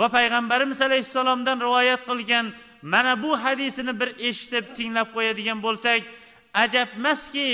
va 0.00 0.06
payg'ambarimiz 0.16 0.78
alayhissalomdan 0.88 1.58
rivoyat 1.66 2.02
qilgan 2.10 2.46
mana 2.92 3.12
bu 3.22 3.30
hadisini 3.44 3.92
bir 4.00 4.10
eshitib 4.28 4.64
tinglab 4.76 5.08
qo'yadigan 5.16 5.58
bo'lsak 5.66 6.02
ajabmaski 6.64 7.48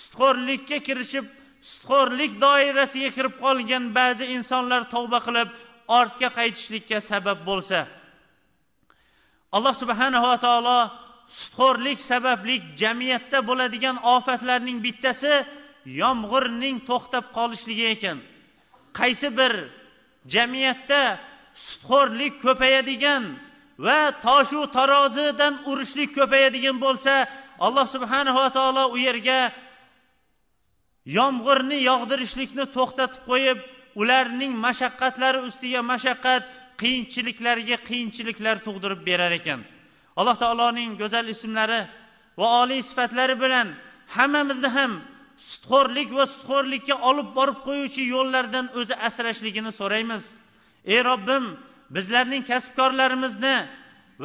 sutxo'rlikka 0.00 0.78
kirishib 0.86 1.24
sutxo'rlik 1.70 2.32
doirasiga 2.44 3.10
kirib 3.16 3.34
qolgan 3.44 3.84
ba'zi 3.98 4.24
insonlar 4.36 4.82
tavba 4.94 5.18
qilib 5.26 5.48
ortga 5.98 6.28
qaytishlikka 6.38 6.98
sabab 7.10 7.38
bo'lsa. 7.48 7.78
Alloh 9.56 9.74
subhanava 9.82 10.34
taolo 10.46 10.80
sutxo'rlik 11.38 11.98
sababli 12.10 12.56
jamiyatda 12.82 13.38
bo'ladigan 13.48 13.96
ofatlarning 14.16 14.78
bittasi 14.86 15.34
yomg'irning 16.00 16.76
to'xtab 16.88 17.24
qolishligi 17.36 17.86
ekan. 17.94 18.18
Qaysi 18.98 19.28
bir 19.38 19.52
jamiyatda 20.34 21.02
sutxo'rlik 21.66 22.34
ko'payadigan 22.44 23.24
va 23.86 24.00
toshu 24.26 24.60
tarozidan 24.76 25.54
urishlik 25.70 26.10
ko'payadigan 26.18 26.76
bo'lsa 26.84 27.14
alloh 27.66 27.86
subhanava 27.94 28.46
taolo 28.56 28.84
u 28.94 28.96
yerga 29.06 29.40
yomg'irni 31.06 31.78
yog'dirishlikni 31.90 32.64
to'xtatib 32.76 33.22
qo'yib 33.30 33.58
ularning 34.00 34.52
mashaqqatlari 34.66 35.40
ustiga 35.48 35.80
mashaqqat 35.92 36.44
qiyinchiliklarga 36.82 37.76
qiyinchiliklar 37.88 38.56
tug'dirib 38.66 39.00
berar 39.08 39.32
ekan. 39.40 39.60
Alloh 40.20 40.36
taoloning 40.42 40.90
go'zal 41.00 41.26
ismlari 41.34 41.80
va 42.40 42.46
oliy 42.62 42.82
sifatlari 42.90 43.36
bilan 43.44 43.68
hammamizni 44.16 44.70
ham 44.76 44.92
sutxo'rlik 45.48 46.08
va 46.18 46.24
sutxo'rlikka 46.34 46.94
olib 47.10 47.28
borib 47.38 47.58
qo'yuvchi 47.68 48.02
yo'llardan 48.14 48.66
o'zi 48.80 48.94
asrashligini 49.08 49.72
so'raymiz. 49.80 50.24
Ey 50.92 51.00
robbim 51.10 51.44
bizlarning 51.96 52.42
kasbkorlarimizni 52.50 53.56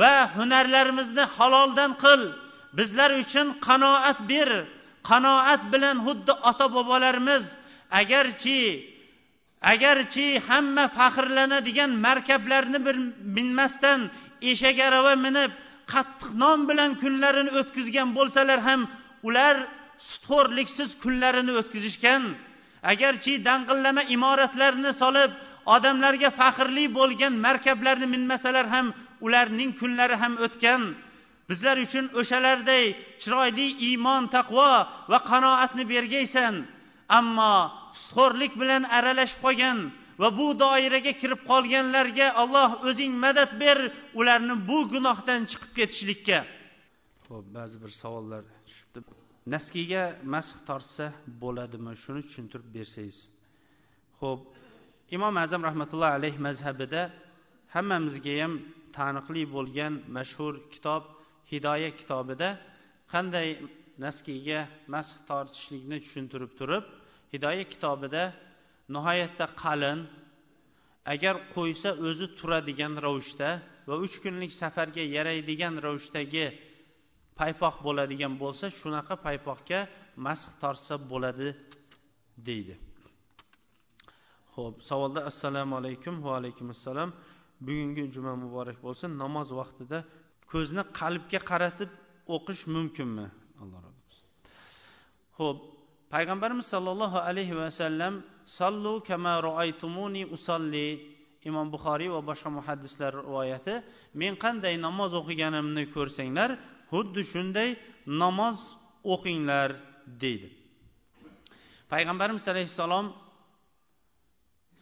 va 0.02 0.14
hunarlarimizni 0.36 1.24
haloldan 1.38 1.92
qil. 2.04 2.22
Bizlar 2.78 3.12
uchun 3.24 3.48
qanoat 3.68 4.20
ber 4.32 4.50
qanoat 5.10 5.62
bilan 5.74 5.98
xuddi 6.06 6.34
ota 6.50 6.68
bobolarimiz 6.76 7.44
agarchi 8.02 8.62
agarchi 9.74 10.28
hamma 10.48 10.86
faxrlanadigan 10.98 11.92
markablarni 12.06 12.80
bir 12.86 12.96
minmasdan 13.38 14.00
eshak 14.52 14.78
arava 14.88 15.14
minib 15.26 15.52
qattiq 15.94 16.30
non 16.44 16.60
bilan 16.70 16.92
kunlarini 17.02 17.52
o'tkazgan 17.60 18.10
bo'lsalar 18.18 18.60
ham 18.68 18.82
ular 19.28 19.56
sutxo'rliksiz 20.10 20.90
kunlarini 21.04 21.52
o'tkazishgan. 21.60 22.24
Agarchi 22.94 23.34
dang'illama 23.48 24.04
imoratlarni 24.16 24.92
solib 25.02 25.32
odamlarga 25.76 26.30
faxrli 26.40 26.86
bo'lgan 26.98 27.34
markablarni 27.46 28.08
minmasalar 28.14 28.66
ham 28.74 28.88
ularning 29.26 29.72
kunlari 29.80 30.16
ham 30.24 30.34
o'tgan. 30.46 30.82
Bizlar 31.50 31.78
uchun 31.86 32.06
o'shalarday 32.20 32.84
chiroyli 33.22 33.68
iymon 33.90 34.24
taqvo 34.36 34.72
va 35.12 35.20
qanoatni 35.32 35.84
bergaysan. 35.94 36.54
Ammo 37.20 37.56
sutxo'rlik 38.02 38.54
bilan 38.62 38.84
aralashib 38.98 39.40
qolgan 39.46 39.78
va 40.22 40.30
bu 40.40 40.48
doiraga 40.64 41.14
kirib 41.22 41.42
qolganlarga 41.52 42.28
alloh 42.42 42.70
o'zing 42.90 43.14
madad 43.26 43.52
ber 43.64 43.78
ularni 44.20 44.56
bu 44.70 44.78
gunohdan 44.94 45.42
chiqib 45.52 45.72
ketishlikka. 45.78 46.40
Ho'p 47.32 47.46
ba'zi 47.58 47.78
bir 47.84 47.92
savollar 48.02 48.44
tushibdi. 48.68 49.00
Naskiga 49.54 50.04
masx 50.34 50.58
tortsa 50.68 51.06
bo'ladimi? 51.44 51.94
Shuni 52.04 52.22
tushuntirib 52.28 52.70
bersangiz. 52.78 53.20
Ho'p 54.22 54.42
imom 55.16 55.36
azam 55.46 55.62
rahmatullohi 55.70 56.14
alayhi 56.20 56.40
mazhabida 56.48 57.02
hammamizga 57.76 58.34
ham 58.42 58.54
taniqli 58.98 59.44
bo'lgan 59.56 59.94
mashhur 60.18 60.54
kitob 60.74 61.04
hidoya 61.52 61.90
kitobida 62.00 62.50
qanday 63.14 63.48
naskiga 64.06 64.60
masx 64.94 65.18
tortishlikni 65.30 65.98
tushuntirib 66.04 66.52
turib 66.60 66.84
hidoya 67.34 67.66
kitobida 67.74 68.24
nihoyatda 68.96 69.46
qalin 69.64 70.00
agar 71.14 71.36
qo'ysa 71.56 71.90
o'zi 72.08 72.28
turadigan 72.40 72.94
ravishda 73.06 73.50
va 73.88 73.96
uch 74.06 74.16
kunlik 74.24 74.52
safarga 74.62 75.04
yaraydigan 75.18 75.74
ravishdagi 75.86 76.46
paypoq 77.40 77.76
bo'ladigan 77.88 78.34
bo'lsa 78.44 78.66
shunaqa 78.80 79.16
paypoqga 79.26 79.80
masx 80.26 80.52
tortsa 80.62 80.96
bo'ladi 81.12 81.50
deydi. 82.48 82.76
Ho'p 84.56 84.76
savolda 84.90 85.22
assalomu 85.32 85.74
alaykum 85.82 86.14
va 86.26 86.32
alaykum 86.40 86.68
assalom 86.76 87.10
bugungi 87.68 88.04
juma 88.16 88.34
muborak 88.44 88.78
bo'lsin. 88.86 89.10
Namoz 89.24 89.48
vaqtida 89.60 90.00
ko'zni 90.52 90.84
qalbga 91.00 91.40
qaratib 91.52 91.90
o'qish 92.36 92.64
mumkinmi? 92.76 93.28
Alloh 93.62 93.80
rozi 93.86 94.02
bo'lsin 94.06 94.26
ho'p 95.40 95.58
payg'ambarimiz 96.14 96.68
sollallohu 96.74 97.18
alayhi 97.30 97.56
vasallam 97.62 98.14
sallu 98.60 98.94
kama 99.10 99.34
roaytumuni 99.48 100.24
usolli 100.36 100.88
imom 101.50 101.68
buxoriy 101.74 102.10
va 102.16 102.22
boshqa 102.30 102.50
muhaddislar 102.58 103.12
rivoyati 103.22 103.76
men 104.22 104.34
qanday 104.44 104.76
namoz 104.88 105.12
o'qiganimni 105.22 105.84
ko'rsanglar 105.96 106.50
xuddi 106.92 107.22
shunday 107.32 107.70
namoz 108.24 108.58
o'qinglar 109.14 109.70
deydi. 110.24 110.50
Payg'ambarimiz 111.92 112.46
alayhissalom 112.54 113.08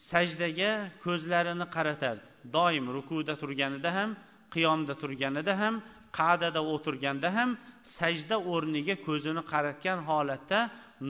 sajdaga 0.10 0.72
ko'zlarini 1.06 1.66
qaratardi. 1.76 2.30
Doim 2.58 2.86
rukuda 2.96 3.34
turganida 3.42 3.90
ham 3.98 4.10
qiyomda 4.54 4.94
turganida 5.02 5.54
ham 5.62 5.76
qa'dada 6.20 6.62
o'tirganda 6.74 7.30
ham 7.38 7.50
sajda 7.98 8.38
o'rniga 8.54 8.96
ko'zini 9.08 9.44
qaratgan 9.52 10.00
holatda 10.10 10.60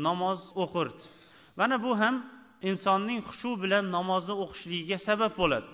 namoz 0.06 0.40
o'qirdi. 0.64 1.04
Mana 1.60 1.76
bu 1.86 1.92
ham 2.02 2.16
insonning 2.70 3.20
xushu 3.30 3.52
bilan 3.64 3.86
namozni 3.98 4.36
o'qishligiga 4.44 4.98
sabab 5.08 5.34
bo'ladi. 5.42 5.68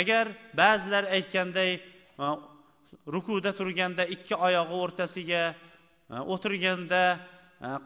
Agar 0.00 0.24
ba'zilar 0.60 1.04
aytganday 1.16 1.70
rukuda 3.14 3.50
turganda 3.58 4.04
ikki 4.14 4.34
oyog'i 4.46 4.76
o'rtasiga 4.84 5.42
o'tirganda 6.34 7.02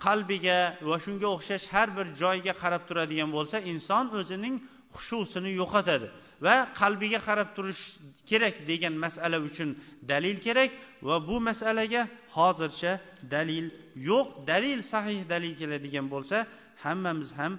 qalbiga 0.04 0.58
va 0.90 0.96
shunga 1.04 1.28
o'xshash 1.36 1.66
har 1.74 1.88
bir 1.96 2.06
joyga 2.22 2.54
qarab 2.62 2.82
turadigan 2.88 3.30
bo'lsa 3.36 3.56
inson 3.72 4.04
o'zining 4.20 4.54
xushusini 4.96 5.50
yo'qotadi. 5.60 6.08
Va 6.44 6.54
qalbiga 6.80 7.20
qarab 7.28 7.48
turish 7.56 7.82
kerak 8.30 8.54
degan 8.70 8.94
masala 9.04 9.38
uchun 9.48 9.70
dalil 10.12 10.36
kerak 10.46 10.70
va 11.08 11.16
bu 11.28 11.36
masalaga 11.48 12.02
hozircha 12.36 12.92
dalil 13.34 13.66
yo'q. 14.08 14.26
Dalil 14.50 14.78
sahih 14.92 15.20
dalil 15.32 15.52
keladigan 15.60 16.06
bo'lsa 16.14 16.46
hammamiz 16.84 17.30
ham 17.38 17.52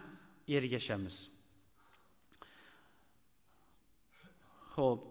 ergashamiz. 0.57 1.15
Ho'p 4.75 5.01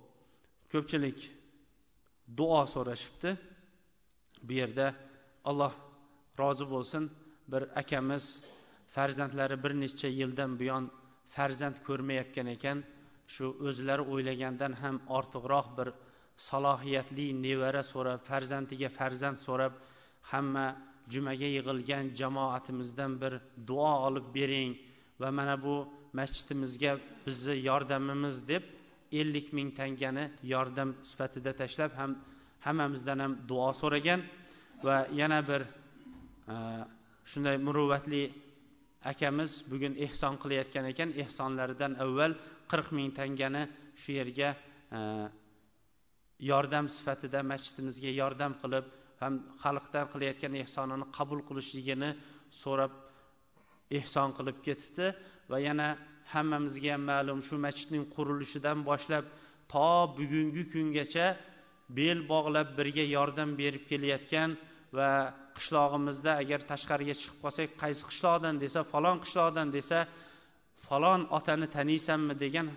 ko'pchilik 0.73 1.19
duo 2.39 2.63
so'rashibdi. 2.75 3.31
Bu 4.47 4.53
yerda 4.61 4.87
alloh 5.51 5.73
rozi 6.41 6.67
bo'lsin. 6.75 7.03
Bir 7.53 7.63
akamiz 7.81 8.25
farzandlari 8.95 9.57
bir 9.65 9.73
necha 9.83 10.09
yildan 10.21 10.51
buyon 10.61 10.85
farzand 11.35 11.77
ko'rmayotgan 11.87 12.47
ekan. 12.57 12.79
Shu 13.35 13.47
o'zlari 13.69 14.05
o'ylagandan 14.13 14.73
ham 14.83 14.97
ortiqroq 15.19 15.67
bir 15.79 15.89
salohiyatli 16.49 17.27
nevara 17.47 17.83
so'rab 17.93 18.21
farzandiga 18.31 18.89
farzand 18.99 19.39
so'rab 19.47 19.73
hamma 20.31 20.67
jumaga 21.13 21.49
yig'ilgan 21.57 22.05
jamoatimizdan 22.21 23.13
bir 23.23 23.33
duo 23.69 23.93
olib 24.09 24.27
bering 24.39 24.73
va 25.21 25.29
mana 25.39 25.57
bu 25.65 25.77
masjidimizga 26.19 26.93
bizni 27.27 27.55
yordamimiz 27.69 28.37
deb 28.49 28.63
ellik 29.21 29.53
ming 29.53 29.71
tangani 29.81 30.25
yordam 30.55 30.91
sifatida 31.11 31.53
tashlab 31.61 31.93
ham 32.01 32.11
hammamizdan 32.67 33.19
ham 33.25 33.33
duo 33.49 33.73
so'ragan 33.81 34.21
va 34.87 34.97
yana 35.21 35.41
bir 35.49 35.61
e, 36.55 36.57
shunday 37.31 37.57
muruvvatli 37.67 38.23
akamiz 39.05 39.51
bugun 39.71 39.95
ehson 40.07 40.35
qilayotgan 40.43 40.85
ekan. 40.93 41.11
Ehsonlaridan 41.25 41.93
avval 42.05 42.33
qirq 42.71 42.89
ming 42.99 43.11
tangani 43.21 43.63
shu 44.03 44.11
yerga 44.19 44.51
e, 44.99 45.01
yordam 46.51 46.87
sifatida 46.97 47.41
masjidimizga 47.53 48.11
yordam 48.21 48.53
qilib 48.63 48.87
ham 49.21 49.35
xalqdan 49.63 50.07
qilayotgan 50.13 50.55
ehsonini 50.63 51.07
qabul 51.19 51.41
qilishligini 51.49 52.11
so'rab 52.63 52.93
ehson 53.99 54.29
qilib 54.39 54.59
ketibdi 54.67 55.07
va 55.51 55.59
yana 55.69 55.89
hammamizga 56.33 56.91
ham 56.95 57.03
ma'lum 57.11 57.41
shu 57.49 57.57
masjidning 57.67 58.05
qurilishidan 58.15 58.79
boshlab 58.91 59.25
to 59.73 59.89
bugungi 60.19 60.65
kungacha 60.73 61.27
bel 61.99 62.19
bog'lab 62.33 62.69
birga 62.79 63.05
yordam 63.17 63.51
berib 63.61 63.85
kelayotgan 63.91 64.51
va 64.99 65.11
qishlog'imizda 65.59 66.33
agar 66.43 66.61
tashqariga 66.73 67.15
chiqib 67.21 67.39
qolsak 67.45 67.69
qaysi 67.83 68.03
qishloqdan 68.11 68.55
desa 68.65 68.81
falon 68.93 69.17
qishloqdan 69.25 69.69
desa 69.77 69.99
falon 70.86 71.22
otani 71.38 71.68
taniysanmi 71.76 72.34
degan 72.44 72.68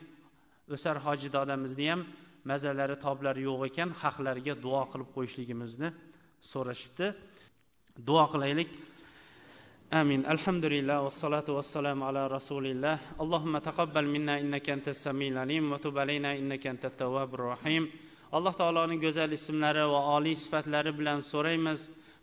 o'sar 0.75 0.97
hoji 1.07 1.29
dodamizni 1.37 1.87
ham 1.93 2.01
mazalari 2.51 2.97
toblari 3.07 3.43
yo'q 3.49 3.61
ekan 3.71 3.91
haqlariga 4.03 4.55
duo 4.65 4.83
qilib 4.93 5.09
qo'yishligimizni 5.17 5.89
so'rashibdi 6.53 7.07
duo 8.09 8.25
qilaylik 8.35 8.71
آمين 10.01 10.27
الحمد 10.35 10.65
لله 10.75 10.99
والصلاة 11.07 11.49
والسلام 11.49 11.99
على 12.09 12.27
رسول 12.27 12.67
الله 12.67 12.97
اللهم 13.23 13.55
تقبل 13.59 14.05
منا 14.15 14.35
إنك 14.43 14.67
أنت 14.77 14.87
السميع 14.89 15.29
العليم 15.35 15.73
وتب 15.73 15.99
علينا 15.99 16.31
إنك 16.41 16.67
أنت 16.67 16.85
التواب 16.85 17.31
الرحيم 17.35 17.85
alloh 18.33 18.53
taoloning 18.59 19.01
go'zal 19.01 19.31
ismlari 19.31 19.85
va 19.93 20.01
oliy 20.17 20.35
sifatlari 20.35 20.91
bilan 20.99 21.21
so'raymiz 21.23 21.81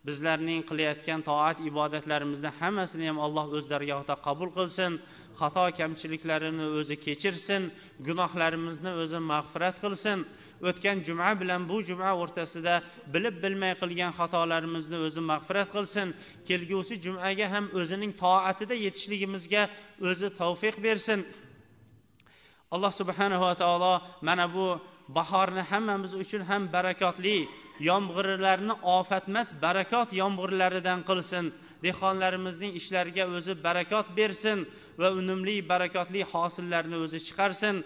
Bizlarning 0.08 0.60
qilayotgan 0.70 1.20
toat 1.28 1.58
ibodatlarimizni 1.70 2.50
hammasini 2.60 3.06
ham 3.10 3.18
alloh 3.26 3.46
o'z 3.56 3.64
dargohida 3.72 4.14
qabul 4.26 4.50
qilsin 4.58 4.92
xato 5.40 5.64
kamchiliklarini 5.78 6.66
o'zi 6.78 6.96
kechirsin 7.06 7.62
gunohlarimizni 8.06 8.90
o'zi 9.02 9.18
mag'firat 9.32 9.76
qilsin. 9.84 10.18
O'tgan 10.68 10.96
juma 11.06 11.30
bilan 11.40 11.62
bu 11.70 11.76
juma 11.88 12.10
o'rtasida 12.22 12.74
bilib 13.14 13.36
bilmay 13.44 13.72
qilgan 13.82 14.12
xatolarimizni 14.18 14.98
o'zi 15.06 15.20
mag'firat 15.30 15.68
qilsin. 15.76 16.08
Kelgusi 16.48 16.94
jumaga 17.04 17.46
ham 17.54 17.64
o'zining 17.80 18.12
toatida 18.22 18.74
yetishligimizga 18.84 19.62
o'zi 20.10 20.28
tavfiq 20.40 20.76
bersin. 20.86 21.20
Alloh 22.74 22.92
subhanava 23.00 23.52
taolo 23.62 23.94
mana 24.28 24.46
bu 24.54 24.66
bahorni 25.16 25.62
hammamiz 25.70 26.12
uchun 26.22 26.42
ham 26.50 26.62
barakotli 26.74 27.36
yomg'irlarni 27.80 28.74
ofatmas 28.96 29.48
barakot 29.62 30.12
yomg'irlaridan 30.20 31.00
qilsin. 31.08 31.52
Dehqonlarimizning 31.84 32.72
ishlariga 32.80 33.24
o'zi 33.38 33.54
barakot 33.66 34.06
bersin 34.18 34.66
va 35.00 35.08
unumli 35.20 35.56
barakotli 35.72 36.22
hosillarni 36.32 36.96
o'zi 37.04 37.18
chiqarsin. 37.26 37.84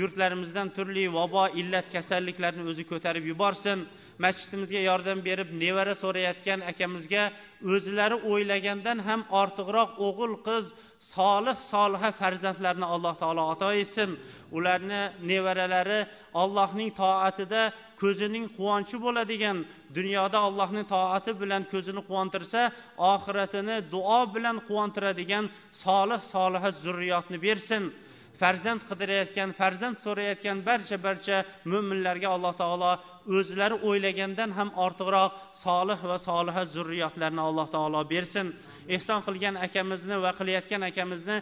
Yurtlarimizdan 0.00 0.68
turli 0.76 1.04
vabo 1.16 1.44
illat 1.60 1.86
kasalliklarni 1.96 2.64
o'zi 2.70 2.84
ko'tarib 2.92 3.24
yuborsin. 3.32 3.78
Masjidimizga 4.24 4.80
yordam 4.90 5.18
berib 5.28 5.48
nevara 5.62 5.94
so'rayotgan 6.02 6.60
akamizga 6.72 7.24
o'zlari 7.74 8.16
o'ylagandan 8.32 8.98
ham 9.08 9.20
ortiqroq 9.42 9.90
o'g'il 10.06 10.34
qiz 10.48 10.64
solih 11.12 11.56
soliha 11.72 12.10
farzandlarni 12.20 12.86
alloh 12.94 13.14
taolo 13.22 13.42
ato 13.52 13.68
etsin. 13.82 14.10
Ularni 14.56 15.02
nevaralari 15.30 16.00
allohning 16.42 16.90
toatida 17.00 17.62
ko'zining 18.02 18.46
quvonchi 18.56 18.96
bo'ladigan 19.04 19.56
dunyoda 19.96 20.38
allohning 20.48 20.86
toati 20.94 21.32
bilan 21.42 21.62
ko'zini 21.72 22.02
quvontirsa 22.08 22.60
oxiratini 23.12 23.76
duo 23.94 24.20
bilan 24.34 24.56
quvontiradigan 24.68 25.44
solih 25.84 26.20
soliha 26.32 26.70
zurriyotni 26.82 27.38
bersin. 27.46 27.82
Farzand 28.40 28.82
qidirayotgan 28.90 29.50
farzand 29.60 29.96
so'rayotgan 30.04 30.58
barcha 30.68 30.96
barcha 31.06 31.36
mo'minlarga 31.72 32.28
alloh 32.36 32.54
taolo 32.62 32.92
o'zlari 33.38 33.76
o'ylagandan 33.88 34.50
ham 34.58 34.70
ortiqroq 34.86 35.32
solih 35.64 35.98
va 36.10 36.16
soliha 36.28 36.62
zurriyotlarni 36.74 37.42
alloh 37.48 37.66
taolo 37.74 38.00
bersin. 38.12 38.46
Ehson 38.96 39.20
qilgan 39.26 39.54
akamizni 39.66 40.16
va 40.24 40.30
qilayotgan 40.38 40.82
akamizni 40.90 41.36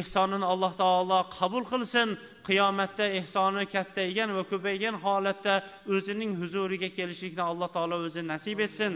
ehsonini 0.00 0.46
alloh 0.52 0.72
taolo 0.82 1.18
qabul 1.38 1.64
qilsin. 1.72 2.08
Qiyomatda 2.48 3.06
ehsoni 3.20 3.64
kattaygan 3.74 4.30
va 4.36 4.42
ko'paygan 4.52 4.96
holatda 5.04 5.54
o'zining 5.94 6.32
huzuriga 6.40 6.88
kelishlikni 6.98 7.42
alloh 7.50 7.68
taolo 7.76 7.96
o'zi 8.06 8.22
nasib 8.32 8.58
etsin. 8.66 8.92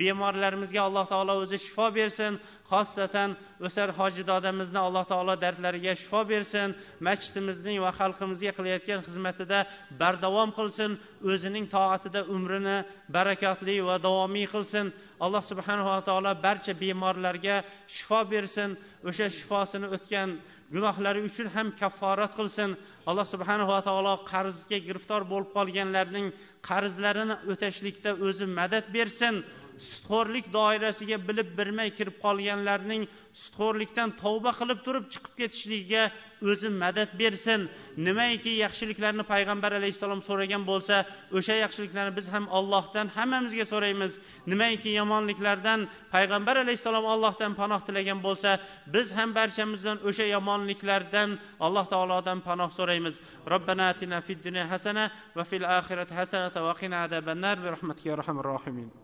Bemorlarimizga 0.00 0.80
alloh 0.88 1.04
taolo 1.12 1.34
o'zi 1.42 1.58
shifo 1.64 1.86
bersin. 1.98 2.38
Xosatan 2.70 3.36
o'sar 3.66 3.88
hoji 3.98 4.22
dodamizni 4.30 4.80
alloh 4.86 5.04
taolo 5.12 5.34
dardlariga 5.44 5.92
shifo 6.00 6.20
bersin. 6.32 6.74
Masjidimizning 7.06 7.78
va 7.84 7.92
xalqimizga 8.00 8.52
qilayotgan 8.58 9.04
xizmatida 9.06 9.58
bardavom 10.00 10.50
qilsin. 10.58 10.98
O'zining 11.32 11.66
toatida 11.76 12.20
umrini 12.34 12.78
barakotli 13.16 13.76
va 13.88 13.96
davomiy 14.06 14.46
qilsin. 14.54 14.86
Alloh 15.24 15.42
subhanava 15.50 16.00
taolo 16.08 16.32
barcha 16.46 16.72
bemorlarga 16.82 17.56
shifo 17.96 18.20
bersin. 18.32 18.70
O'sha 19.08 19.26
shifosini 19.36 19.86
o'tgan 19.94 20.28
gunohlari 20.72 21.20
uchun 21.28 21.46
ham 21.54 21.72
kafforat 21.80 22.32
qilsin. 22.38 22.70
Alloh 23.10 23.26
subhanava 23.34 23.78
taolo 23.88 24.14
qarzga 24.32 24.78
giriftor 24.86 25.22
bo'lib 25.32 25.50
qolganlarning 25.56 26.26
qarzlarini 26.68 27.36
o'tashlikda 27.52 28.10
o'zi 28.26 28.46
madad 28.58 28.84
bersin. 28.96 29.34
Sutxo'rlik 29.78 30.46
doirasiga 30.54 31.18
bilib 31.28 31.48
bilmay 31.58 31.90
kirib 31.98 32.16
qolganlarning 32.24 33.06
sutxo'rlikdan 33.42 34.14
tavba 34.22 34.52
qilib 34.60 34.80
turib 34.86 35.06
chiqib 35.12 35.34
ketishligiga 35.40 36.02
o'zi 36.50 36.68
madad 36.82 37.10
bersin. 37.20 37.68
Nimaiki 38.06 38.52
yaxshiliklarni 38.64 39.24
payg'ambar 39.32 39.72
alayhissalom 39.78 40.20
so'ragan 40.28 40.62
bo'lsa 40.70 40.96
o'sha 41.38 41.54
yaxshiliklarni 41.64 42.12
biz 42.18 42.26
ham 42.34 42.46
ollohdan 42.58 43.06
hammamizga 43.16 43.66
so'raymiz. 43.72 44.12
Nimaiki 44.52 44.90
yomonliklardan 45.00 45.88
payg'ambar 46.14 46.56
alayhissalom 46.64 47.06
ollohdan 47.14 47.52
panoh 47.60 47.80
tilagan 47.86 48.20
bo'lsa 48.26 48.50
biz 48.94 49.06
ham 49.18 49.30
barchamizdan 49.38 49.98
o'sha 50.08 50.26
yomonliklardan 50.34 51.38
alloh 51.66 51.86
taolodan 51.94 52.38
panoh 52.48 52.70
so'raymiz. 52.78 53.14
Robbana 53.52 53.88
atina 53.92 54.20
fid 54.26 54.38
dunya 54.46 54.64
hasana 54.72 55.04
va 55.36 55.44
fil 55.50 55.64
oxirati 55.78 56.14
hasanata 56.20 56.62
va 56.66 56.74
qina 56.80 56.96
azabannar 57.06 57.56
bi 57.64 57.68
rahmatika 57.74 58.08
ya 58.10 58.14
arhamar 58.18 58.46
rohimin. 58.54 59.03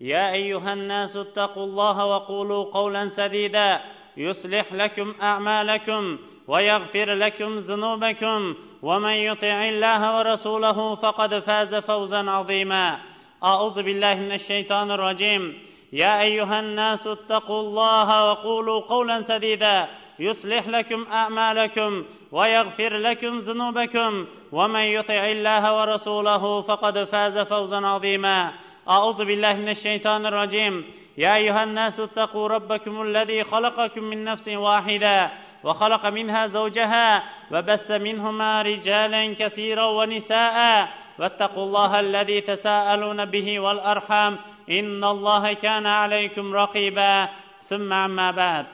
يا 0.00 0.32
أيها 0.32 0.72
الناس 0.72 1.16
اتقوا 1.16 1.64
الله 1.64 2.06
وقولوا 2.06 2.64
قولا 2.64 3.08
سديدا. 3.08 3.80
يصلح 4.16 4.72
لكم 4.72 5.14
أعمالكم 5.22 6.18
ويغفر 6.48 7.14
لكم 7.14 7.58
ذنوبكم. 7.58 8.54
ومن 8.82 9.12
يطع 9.12 9.68
الله 9.68 10.18
ورسوله 10.18 10.94
فقد 10.94 11.38
فاز 11.38 11.74
فوزا 11.74 12.30
عظيما. 12.30 12.98
أعوذ 13.44 13.82
بالله 13.82 14.14
من 14.14 14.32
الشيطان 14.32 14.90
الرجيم. 14.90 15.62
يا 15.92 16.20
أيها 16.20 16.60
الناس 16.60 17.06
اتقوا 17.06 17.60
الله 17.60 18.30
وقولوا 18.30 18.80
قولا 18.80 19.22
سديدا. 19.22 19.88
يصلح 20.18 20.68
لكم 20.68 21.06
أعمالكم 21.12 22.04
ويغفر 22.32 22.96
لكم 22.96 23.38
ذنوبكم. 23.38 24.26
ومن 24.52 24.80
يطع 24.80 25.26
الله 25.26 25.80
ورسوله 25.80 26.62
فقد 26.62 27.04
فاز 27.04 27.38
فوزا 27.38 27.86
عظيما. 27.86 28.52
أعوذ 28.88 29.24
بالله 29.24 29.52
من 29.52 29.68
الشيطان 29.68 30.26
الرجيم. 30.26 30.84
يا 31.18 31.36
أيها 31.36 31.64
الناس 31.64 32.00
اتقوا 32.00 32.48
ربكم 32.48 33.02
الذي 33.02 33.44
خلقكم 33.44 34.04
من 34.04 34.24
نفس 34.24 34.48
واحدة 34.48 35.30
وخلق 35.64 36.06
منها 36.06 36.46
زوجها 36.46 37.22
وبث 37.52 37.90
منهما 37.90 38.62
رجالا 38.62 39.34
كثيرا 39.34 39.84
ونساء 39.84 40.88
واتقوا 41.18 41.64
الله 41.64 42.00
الذي 42.00 42.40
تساءلون 42.40 43.24
به 43.24 43.60
والأرحام. 43.60 44.38
إن 44.70 45.04
الله 45.04 45.52
كان 45.52 45.86
عليكم 45.86 46.54
رقيبا. 46.54 47.28
ثم 47.68 47.92
عما 47.92 48.30
بعد. 48.30 48.66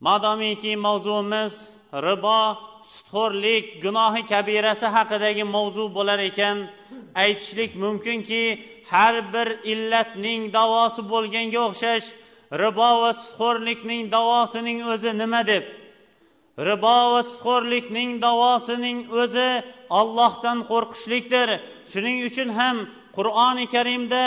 madomiki 0.00 0.76
mavzuimiz 0.76 1.76
ribo 1.92 2.69
sutxo'rlik 2.82 3.82
gunohi 3.84 4.22
kabirasi 4.32 4.86
haqidagi 4.96 5.44
mavzu 5.54 5.84
bo'lar 5.96 6.18
ekan. 6.30 6.56
Aytishlik 7.24 7.72
mumkinki 7.82 8.44
har 8.92 9.14
bir 9.32 9.48
illatning 9.72 10.42
davosi 10.58 11.02
bo'lganga 11.12 11.60
o'xshash 11.68 12.08
ribo 12.62 12.90
va 13.02 13.12
sutxo'rlikning 13.22 14.02
davosining 14.16 14.78
o'zi 14.92 15.10
nima 15.22 15.42
deb? 15.50 15.64
Ribo 16.68 16.98
va 17.12 17.20
sutxo'rlikning 17.30 18.10
davosining 18.26 18.98
o'zi 19.22 19.50
ollohdan 20.00 20.58
qo'rqishlikdir. 20.70 21.48
Shuning 21.92 22.16
uchun 22.28 22.48
ham 22.58 22.76
qur'oni 23.16 23.66
karimda 23.74 24.24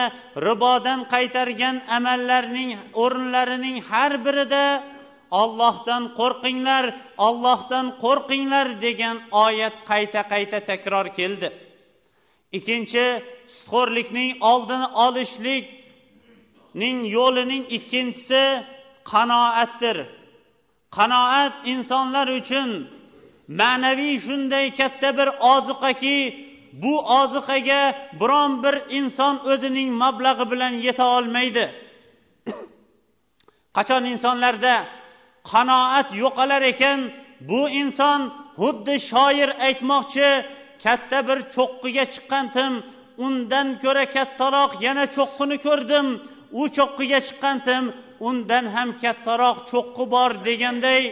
ribodan 0.47 0.99
qaytargan 1.13 1.75
amallarning 1.97 2.69
o'rinlarining 3.03 3.77
har 3.89 4.11
birida 4.25 4.63
ollohdan 5.41 6.03
qo'rqinglar 6.19 6.85
ollohdan 7.27 7.85
qo'rqinglar 8.03 8.67
degan 8.85 9.17
oyat 9.45 9.75
qayta 9.89 10.21
qayta 10.31 10.59
takror 10.69 11.07
keldi. 11.19 11.47
Ikkinchi 12.57 13.05
sutxo'rlikning 13.55 14.31
oldini 14.51 14.87
olishlikning 15.05 16.97
yo'lining 17.17 17.63
ikkinchisi 17.77 18.43
qanoatdir. 19.11 19.97
Qanoat 20.97 21.53
insonlar 21.73 22.27
uchun 22.39 22.69
ma'naviy 23.59 24.15
shunday 24.25 24.65
katta 24.79 25.09
bir 25.19 25.29
oziqaki 25.53 26.17
bu 26.83 26.93
oziqaga 27.21 27.81
biron 28.21 28.51
bir 28.63 28.75
inson 28.99 29.35
o'zining 29.51 29.89
mablag'i 30.03 30.45
bilan 30.51 30.73
yeta 30.85 31.05
olmaydi. 31.17 31.65
Qachon 33.77 34.03
insonlarda 34.13 34.73
qanoat 35.51 36.07
yo'qolar 36.21 36.63
ekan. 36.73 36.99
Bu 37.49 37.61
inson 37.81 38.21
xuddi 38.59 38.95
shoir 39.09 39.49
aytmoqchi 39.67 40.29
katta 40.83 41.19
bir 41.27 41.39
cho'qqiga 41.55 42.05
chiqqandim 42.13 42.73
undan 43.25 43.67
ko'ra 43.83 44.05
kattaroq 44.15 44.71
yana 44.85 45.05
cho'qqini 45.15 45.57
ko'rdim. 45.65 46.07
U 46.59 46.61
cho'qqiga 46.77 47.19
chiqqandim 47.27 47.83
undan 48.27 48.65
ham 48.75 48.89
kattaroq 49.03 49.57
cho'qqi 49.71 50.03
bor 50.13 50.31
deganday. 50.47 51.03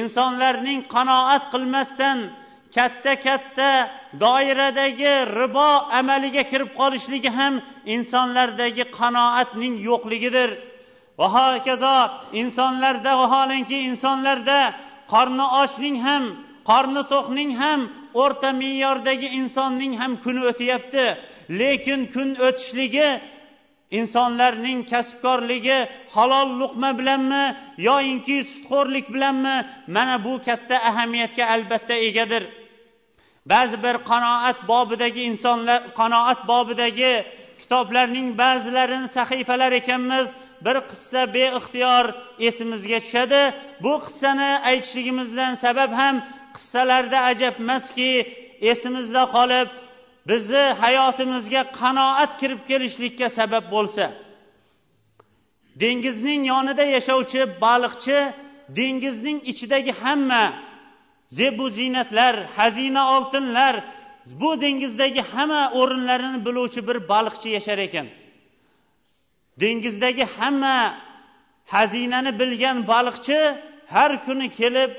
Insonlarning 0.00 0.80
qanoat 0.94 1.44
qilmasdan 1.52 2.18
katta 2.76 3.12
katta 3.26 3.70
doiradagi 4.24 5.14
ribo 5.40 5.70
amaliga 5.98 6.42
kirib 6.50 6.70
qolishligi 6.80 7.30
ham 7.38 7.54
insonlardagi 7.94 8.84
qanoatning 8.98 9.74
yo'qligidir. 9.88 10.50
Va 11.18 11.26
hokazo 11.36 11.96
insonlarda 12.42 13.12
vaholanki 13.20 13.78
insonlarda 13.90 14.60
qorni 15.12 15.46
ochning 15.62 15.96
ham 16.06 16.24
qorni 16.70 17.02
to'qning 17.12 17.52
ham 17.62 17.80
o'rta 18.22 18.50
me'yordagi 18.60 19.28
insonning 19.40 19.92
ham 20.00 20.12
kuni 20.24 20.42
o'tyapti. 20.50 21.06
Lekin 21.60 22.00
kun 22.14 22.28
o'tishligi 22.48 23.08
insonlarning 24.00 24.80
kasbkorligi 24.92 25.78
halol 26.14 26.48
luqma 26.60 26.90
bilanmi 26.98 27.44
yoyinki 27.88 28.38
sutxo'rlik 28.52 29.06
bilanmi 29.14 29.56
mana 29.96 30.16
bu 30.24 30.32
katta 30.46 30.76
ahamiyatga 30.90 31.44
albatta 31.54 31.94
egadir. 32.08 32.44
Ba'zi 33.52 33.76
bir 33.84 33.96
qanoat 34.10 34.58
bobidagi 34.70 35.22
insonlar 35.30 35.80
qanoat 36.00 36.40
bobidagi 36.50 37.12
kitoblarning 37.60 38.28
ba'zilarini 38.42 39.08
sahifalar 39.18 39.72
ekanmiz 39.80 40.26
bir 40.64 40.76
qissa 40.90 41.22
beixtiyor 41.36 42.04
esimizga 42.48 42.98
tushadi. 43.04 43.42
Bu 43.84 43.92
qissani 44.04 44.50
aytishligimizdan 44.70 45.52
sabab 45.64 45.92
ham 46.00 46.16
qissalarda 46.56 47.18
ajabmaski 47.30 48.10
esimizda 48.72 49.22
qolib 49.36 49.68
bizni 50.28 50.64
hayotimizga 50.82 51.62
qanoat 51.80 52.32
kirib 52.40 52.60
kelishlikka 52.68 53.28
sabab 53.38 53.64
bo'lsa. 53.74 54.04
Dengizning 55.82 56.42
yonida 56.52 56.84
yashovchi 56.96 57.40
baliqchi 57.64 58.18
dengizning 58.78 59.38
ichidagi 59.52 59.92
hamma 60.02 60.44
zebu 61.38 61.66
ziynatlar 61.78 62.34
xazina 62.56 63.02
oltinlar 63.16 63.74
bu 64.40 64.60
dengizdagi 64.60 65.22
hamma 65.32 65.62
o'rinlarini 65.80 66.38
biluvchi 66.46 66.80
bir 66.88 66.96
baliqchi 67.12 67.48
yashar 67.56 67.78
ekan. 67.78 68.06
Dengizdagi 69.60 70.24
hamma 70.36 70.78
xazinani 71.72 72.32
bilgan 72.40 72.78
baliqchi 72.92 73.40
har 73.94 74.12
kuni 74.26 74.48
kelib 74.60 74.90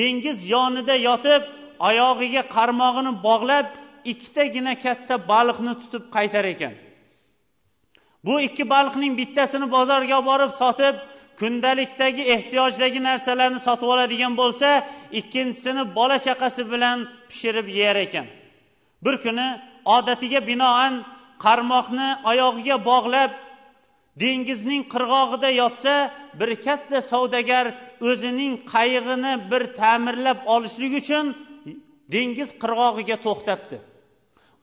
dengiz 0.00 0.38
yonida 0.54 0.94
yotib 1.08 1.42
oyog'iga 1.88 2.42
qarmog'ini 2.56 3.12
bog'lab 3.26 3.66
ikkitagina 4.12 4.74
katta 4.84 5.14
baliqni 5.32 5.72
tutib 5.82 6.04
qaytar 6.16 6.44
ekan. 6.54 6.74
Bu 8.26 8.34
ikki 8.46 8.64
baliqning 8.74 9.12
bittasini 9.20 9.66
bozorga 9.76 10.14
olib 10.18 10.28
borib 10.30 10.52
sotib 10.62 10.94
kundalikdagi 11.40 12.22
ehtiyojdagi 12.34 13.00
narsalarni 13.08 13.60
sotib 13.66 13.88
oladigan 13.94 14.34
bo'lsa 14.40 14.68
ikkinchisini 15.20 15.82
bola 15.98 16.16
chaqasi 16.26 16.62
bilan 16.72 16.98
pishirib 17.28 17.66
yeyar 17.78 17.96
ekan. 18.06 18.26
Bir 19.04 19.14
kuni 19.24 19.48
odatiga 19.96 20.40
binoan 20.50 20.94
qarmoqni 21.44 22.08
oyog'iga 22.30 22.76
bog'lab 22.90 23.30
dengizning 24.22 24.82
qirg'og'ida 24.92 25.50
yotsa 25.62 25.94
bir 26.40 26.50
katta 26.66 26.98
savdogar 27.12 27.66
o'zining 28.10 28.54
qayig'ini 28.74 29.32
bir 29.50 29.62
ta'mirlab 29.80 30.38
olishlik 30.54 30.92
uchun 31.00 31.26
dengiz 32.14 32.50
qirg'og'iga 32.62 33.16
to'xtabdi. 33.26 33.76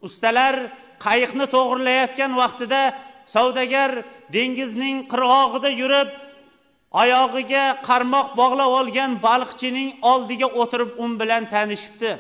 Ustalar 0.08 0.56
qayiqni 1.06 1.46
to'g'irlayotgan 1.56 2.32
vaqtida 2.42 2.82
savdogar 3.36 3.92
dengizning 4.36 4.98
qirg'og'ida 5.12 5.70
yurib 5.82 6.10
oyog'iga 7.02 7.66
qarmoq 7.88 8.28
bog'lab 8.40 8.72
olgan 8.80 9.12
baliqchining 9.28 9.90
oldiga 10.12 10.48
o'tirib 10.62 10.92
u 11.04 11.06
bilan 11.22 11.44
tanishibdi. 11.54 12.12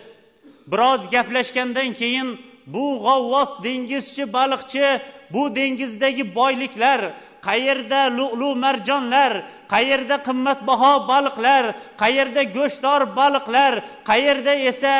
Biroz 0.71 1.01
gaplashgandan 1.15 1.89
keyin 2.01 2.27
bu 2.74 2.86
g'avvos 3.05 3.51
dengizchi 3.63 4.24
baliqchi 4.38 4.88
bu 5.34 5.55
dengizdagi 5.55 6.24
boyliklar 6.36 7.01
qayerda 7.47 8.01
lu'lu 8.18 8.49
marjonlar 8.66 9.32
qayerda 9.74 10.16
qimmatbaho 10.28 10.93
baliqlar 11.11 11.63
qayerda 12.03 12.41
go'shtdor 12.57 13.01
baliqlar 13.20 13.74
qayerda 14.09 14.53
esa 14.72 14.95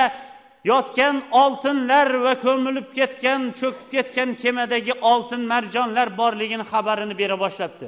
yotgan 0.72 1.16
oltinlar 1.44 2.08
va 2.26 2.34
ko'milib 2.46 2.88
ketgan 2.98 3.42
cho'kib 3.60 3.88
ketgan 3.96 4.30
kemadagi 4.42 4.94
oltin 5.12 5.42
marjonlar 5.54 6.08
borligini 6.22 6.66
xabarini 6.72 7.16
bera 7.22 7.36
boshlabdi. 7.44 7.88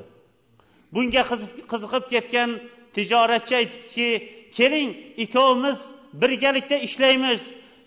Bunga 0.93 1.23
qiziqib 1.71 2.03
ketgan 2.13 2.49
tijoratchi 2.95 3.53
aytibdiki 3.61 4.09
keling 4.57 4.89
ikkovimiz 5.23 5.79
birgalikda 6.21 6.77
ishlaymiz. 6.87 7.41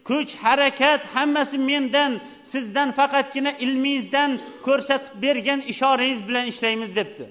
Kuch 0.09 0.35
harakat 0.43 1.01
hammasi 1.15 1.59
mendan 1.59 2.13
sizdan 2.53 2.89
faqatgina 2.99 3.53
ilmingizdan 3.65 4.31
ko'rsatib 4.67 5.15
bergan 5.23 5.61
ishorangiz 5.73 6.21
bilan 6.29 6.47
ishlaymiz 6.53 6.97
debdi. 6.97 7.25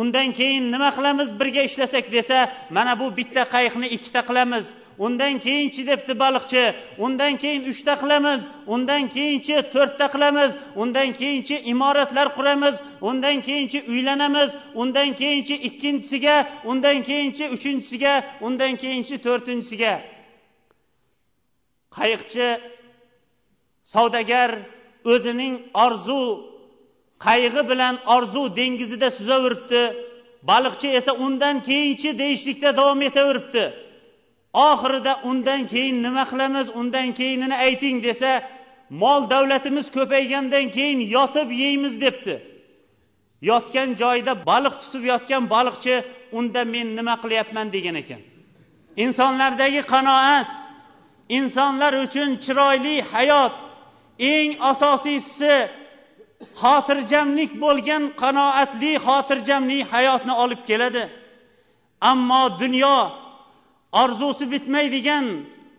Undan 0.00 0.32
keyin 0.32 0.72
nima 0.72 0.90
qilamiz 0.96 1.28
birga 1.40 1.62
ishlasak 1.68 2.12
desa 2.12 2.38
mana 2.70 3.00
bu 3.00 3.06
bitta 3.16 3.42
qayiqni 3.54 3.88
ikkita 3.96 4.20
qilamiz. 4.28 4.66
Undan 4.98 5.38
keyinchi 5.38 5.86
debdi 5.86 6.12
baliqchi? 6.22 6.64
Undan 6.98 7.36
keyin 7.42 7.62
uchta 7.72 7.94
qilamiz. 8.02 8.40
Undan 8.66 9.08
keyinchi 9.14 9.54
to'rtta 9.74 10.06
qilamiz. 10.14 10.50
Undan 10.82 11.12
keyinchi 11.20 11.56
imoratlar 11.72 12.28
quramiz. 12.36 12.74
Undan 13.00 13.36
keyinchi 13.46 13.78
uylanamiz. 13.88 14.50
Undan 14.74 15.10
keyinchi 15.20 15.54
ikkinchisiga. 15.68 16.36
Undan 16.64 17.02
keyinchi 17.08 17.44
uchinchisiga 17.54 18.14
undan 18.46 18.72
keyinchi 18.82 19.14
to'rtinchisiga. 19.26 19.92
Qayiqchi 21.96 22.48
savdogar 23.94 24.50
o'zining 25.12 25.54
orzu 25.84 26.22
qayg'i 27.26 27.62
bilan 27.70 27.94
orzu 28.14 28.42
dengizida 28.58 29.08
suzaveribdi. 29.18 29.82
Baliqchi 30.50 30.88
esa 30.98 31.12
undan 31.26 31.56
keyinchi 31.68 32.18
deyishlikda 32.18 32.70
davom 32.76 33.00
etaveribdi. 33.08 33.64
Oxirida 34.68 35.12
undan 35.30 35.60
keyin 35.72 35.96
nima 36.02 36.24
qilamiz 36.30 36.66
undan 36.80 37.08
keyinini 37.18 37.56
ayting 37.66 37.98
desa 38.06 38.30
mol 39.02 39.30
davlatimiz 39.30 39.86
ko'paygandan 39.96 40.66
keyin 40.76 41.00
yotib 41.16 41.48
yeymiz 41.62 41.94
debdi. 42.04 42.34
Yotgan 43.50 43.88
joyida 44.02 44.32
baliq 44.50 44.74
tutib 44.82 45.04
yotgan 45.12 45.44
baliqchi 45.54 45.94
unda 46.38 46.62
men 46.74 46.88
nima 46.98 47.14
qilyapman? 47.22 47.66
degan 47.76 47.96
ekan. 48.02 48.20
Insonlardagi 49.04 49.82
qanoat 49.92 50.50
insonlar 51.38 51.92
uchun 52.04 52.30
chiroyli 52.44 52.96
hayot 53.12 53.54
eng 54.34 54.50
asosiysi 54.70 55.54
xotirjamlik 56.60 57.52
bo'lgan 57.64 58.02
qanoatli 58.22 58.92
xotirjamlik 59.06 59.82
hayotni 59.92 60.34
olib 60.44 60.62
keladi. 60.68 61.02
Ammo 62.10 62.42
dunyo 62.62 62.96
orzusi 64.02 64.44
bitmaydigan 64.52 65.26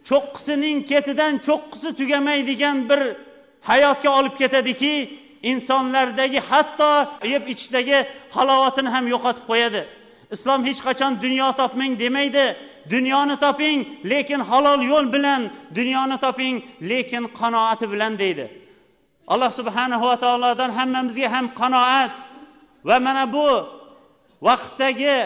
cho'qqisining 0.09 0.77
ketidan 0.91 1.33
cho'qqisi 1.47 1.89
tugamaydigan 1.99 2.77
bir 2.89 3.01
hayotga 3.69 4.09
olib 4.19 4.35
ketadiki 4.41 4.93
insonlardagi 5.51 6.39
hatto 6.49 6.91
yeb 7.33 7.43
ichishdagi 7.53 7.97
halovatini 8.35 8.89
ham 8.95 9.05
yo'qotib 9.13 9.45
qo'yadi. 9.51 9.81
Islom 10.35 10.59
hech 10.67 10.79
qachon 10.87 11.11
dunyo 11.25 11.47
topmang 11.59 11.93
demaydi. 12.03 12.45
Dunyoni 12.89 13.35
toping 13.45 13.79
lekin 14.11 14.39
halol 14.39 14.81
yo'l 14.91 15.13
bilan 15.13 15.41
dunyoni 15.75 16.17
toping 16.25 16.55
lekin 16.81 17.23
qanoati 17.39 17.85
bilan 17.93 18.19
deydi. 18.19 18.45
Alloh 19.27 19.51
subhanahu 19.59 20.05
va 20.09 20.17
taolodan 20.25 20.71
hammamizga 20.77 21.27
ham 21.35 21.45
qanoat. 21.61 22.11
Va 22.87 22.99
mana 22.99 23.33
bu 23.33 23.47
vaqtdagi 24.47 25.17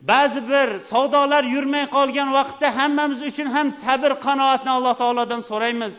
ba'zi 0.00 0.40
bir 0.50 0.68
savdolar 0.92 1.44
yurmay 1.54 1.84
qolgan 1.96 2.28
vaqtda 2.38 2.68
hammamiz 2.78 3.20
uchun 3.30 3.48
ham 3.54 3.66
sabr 3.82 4.10
qanoatni 4.26 4.70
alloh 4.76 4.94
taolodan 5.02 5.40
so'raymiz. 5.50 5.94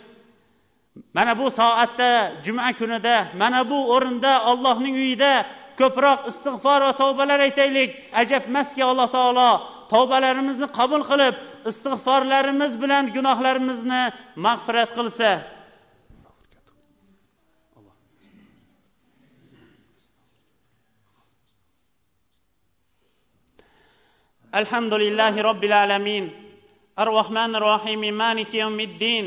Mana 1.13 1.33
bu 1.39 1.47
soatda 1.59 2.11
juma 2.45 2.69
kunida 2.79 3.15
mana 3.41 3.69
bu 3.69 3.77
o'rinda 3.95 4.31
allohning 4.51 4.95
uyida 5.03 5.33
ko'proq 5.79 6.19
istig'for 6.31 6.79
va 6.87 6.93
tavbalar 7.01 7.39
aytaylik. 7.47 7.89
Ajabmaski 8.21 8.81
alloh 8.89 9.07
taolo 9.17 9.51
tavbalarimizni 9.93 10.67
qabul 10.79 11.03
qilib 11.09 11.35
istig'forlarimiz 11.69 12.73
bilan 12.81 13.03
gunohlarimizni 13.15 14.03
mag'firat 14.45 14.91
qilsa. 14.97 15.31
الحمد 24.61 24.93
لله 24.93 25.41
رب 25.41 25.63
العالمين 25.63 26.25
الرحمن 26.99 27.55
الرحيم 27.55 28.01
مالك 28.23 28.53
يوم 28.53 28.79
الدين 28.79 29.25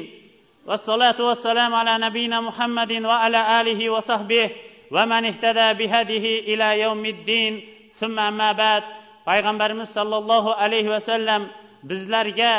والصلاة 0.66 1.18
والسلام 1.28 1.74
على 1.74 1.98
نبينا 2.06 2.40
محمد 2.40 2.92
وعلى 2.92 3.61
آله 3.61 3.90
وصحبه 3.90 4.50
ومن 4.90 5.24
اهتدى 5.24 5.68
بهديه 5.78 6.54
إلى 6.54 6.80
يوم 6.80 7.04
الدين 7.06 7.52
ثم 7.92 8.18
أما 8.18 8.52
بعد 8.52 8.82
payg'ambarimiz 9.28 9.88
sollallohu 9.96 10.50
alayhi 10.64 10.90
vasallam 10.96 11.42
bizlarga 11.90 12.54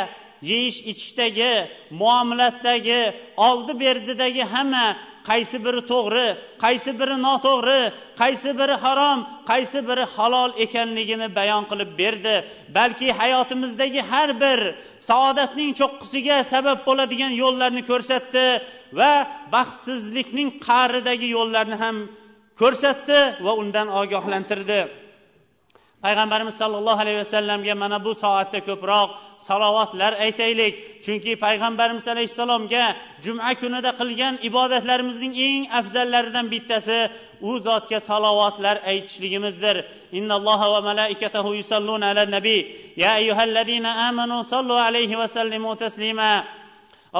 yeyish 0.52 0.80
ichishdagi 0.92 1.54
muomalatdagi 2.02 3.02
oldi 3.48 3.74
berdidagi 3.84 4.44
hamma 4.54 4.88
qaysi 5.30 5.58
biri 5.66 5.82
to'g'ri 5.92 6.28
qaysi 6.64 6.92
biri 7.00 7.16
noto'g'ri 7.28 7.82
qaysi 8.22 8.52
biri 8.60 8.76
harom 8.84 9.20
qaysi 9.52 9.80
biri 9.90 10.06
halol 10.16 10.52
ekanligini 10.66 11.28
bayon 11.40 11.64
qilib 11.72 11.92
berdi. 12.02 12.36
Balki 12.78 13.08
hayotimizdagi 13.20 14.02
har 14.12 14.30
bir 14.44 14.60
saodatning 15.10 15.72
cho'qqisiga 15.80 16.38
sabab 16.54 16.80
bo'ladigan 16.88 17.34
yo'llarni 17.44 17.84
ko'rsatdi 17.92 18.46
va 19.00 19.14
baxtsizlikning 19.56 20.50
qa'ridagi 20.68 21.28
yo'llarni 21.38 21.78
ham 21.84 21.98
ko'rsatdi 22.62 23.20
va 23.46 23.52
undan 23.62 23.88
ogohlantirdi. 24.02 24.82
payg'ambarimiz 26.05 26.55
sollallohu 26.63 27.01
alayhi 27.05 27.19
vasallamga 27.25 27.75
mana 27.83 27.99
bu 28.07 28.13
soatda 28.23 28.59
ko'proq 28.69 29.09
salovatlar 29.49 30.13
aytaylik 30.25 30.75
chunki 31.05 31.33
payg'ambarimiz 31.45 32.07
alayhissalomga 32.15 32.85
juma 33.25 33.51
kunida 33.61 33.91
qilgan 34.01 34.35
ibodatlarimizning 34.49 35.35
eng 35.49 35.63
afzallaridan 35.79 36.47
bittasi 36.53 36.99
u 37.49 37.51
zotga 37.67 37.99
salovatlar 38.11 38.77
aytishligimizdir 38.91 39.77
innalloha 40.19 40.67
va 40.75 40.81
malaikatahu 40.91 41.51
yusalluna 41.61 42.07
ala 42.13 42.23
nabiy 42.37 42.61
ya 43.03 43.11
ayyuhallazina 43.21 43.91
amanu 44.09 44.37
sallu 44.53 44.75
alayhi 44.89 45.15
va 45.21 45.27
sallimu 45.37 45.71
taslima 45.83 46.33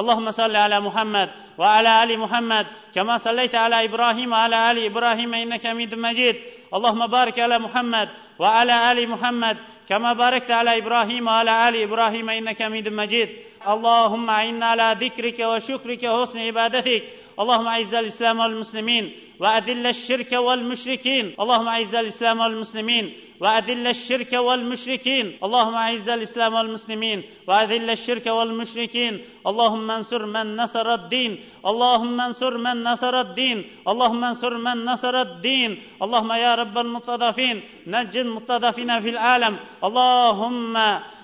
اللهم 0.01 0.27
صل 0.31 0.55
على 0.55 0.77
محمد 0.87 1.29
وعلى 1.57 1.91
ال 2.03 2.11
محمد 2.23 2.65
كما 2.95 3.17
صليت 3.17 3.55
على 3.63 3.77
ابراهيم 3.87 4.29
وعلى 4.31 4.57
ال 4.71 4.77
ابراهيم 4.89 5.31
انك 5.33 5.63
حميد 5.67 5.91
مجيد 6.05 6.35
اللهم 6.75 7.01
بارك 7.07 7.39
على 7.45 7.57
محمد 7.65 8.09
وعلى 8.42 8.92
آل 8.92 8.98
محمد 9.08 9.56
كما 9.88 10.12
باركت 10.12 10.50
على 10.50 10.78
إبراهيم 10.78 11.26
وعلى 11.26 11.68
آل 11.68 11.74
إبراهيم 11.76 12.30
إنك 12.30 12.62
حميد 12.62 12.88
مجيد. 12.88 13.28
اللهم 13.68 14.30
أعنا 14.30 14.66
على 14.66 14.96
ذكرك 15.00 15.38
وشكرك 15.40 16.02
وحسن 16.02 16.38
عبادتك. 16.38 17.02
اللهم 17.40 17.66
أعز 17.66 17.94
الإسلام 17.94 18.38
والمسلمين 18.40 19.04
وأذل 19.40 19.86
الشرك 19.86 20.32
والمشركين. 20.32 21.34
اللهم 21.40 21.68
أعز 21.68 21.94
الإسلام 21.94 22.40
والمسلمين 22.40 23.06
وأذل 23.42 23.86
الشرك 23.86 24.32
والمشركين. 24.32 25.38
اللهم 25.44 25.74
أعز 25.74 26.08
الإسلام 26.08 26.54
والمسلمين. 26.54 27.22
وأذل 27.46 27.90
الشرك 27.90 28.26
والمشركين. 28.26 29.24
اللهم 29.46 29.90
انصر 29.90 30.26
من 30.26 30.56
نصر 30.56 30.94
الدين. 30.94 31.44
اللهم 31.66 32.20
انصر 32.20 32.58
من 32.58 32.82
نصر 32.82 33.20
الدين. 33.20 33.58
اللهم 33.88 34.24
انصر 34.24 34.56
من 34.56 34.84
نصر 34.84 35.20
الدين. 35.20 35.82
اللهم 36.02 36.32
يا 36.32 36.54
رب 36.54 36.78
المستضعفين 36.78 37.62
نج 37.86 38.16
المستضعفين 38.16 39.00
في 39.02 39.10
العالم. 39.10 39.56
اللهم 39.84 40.76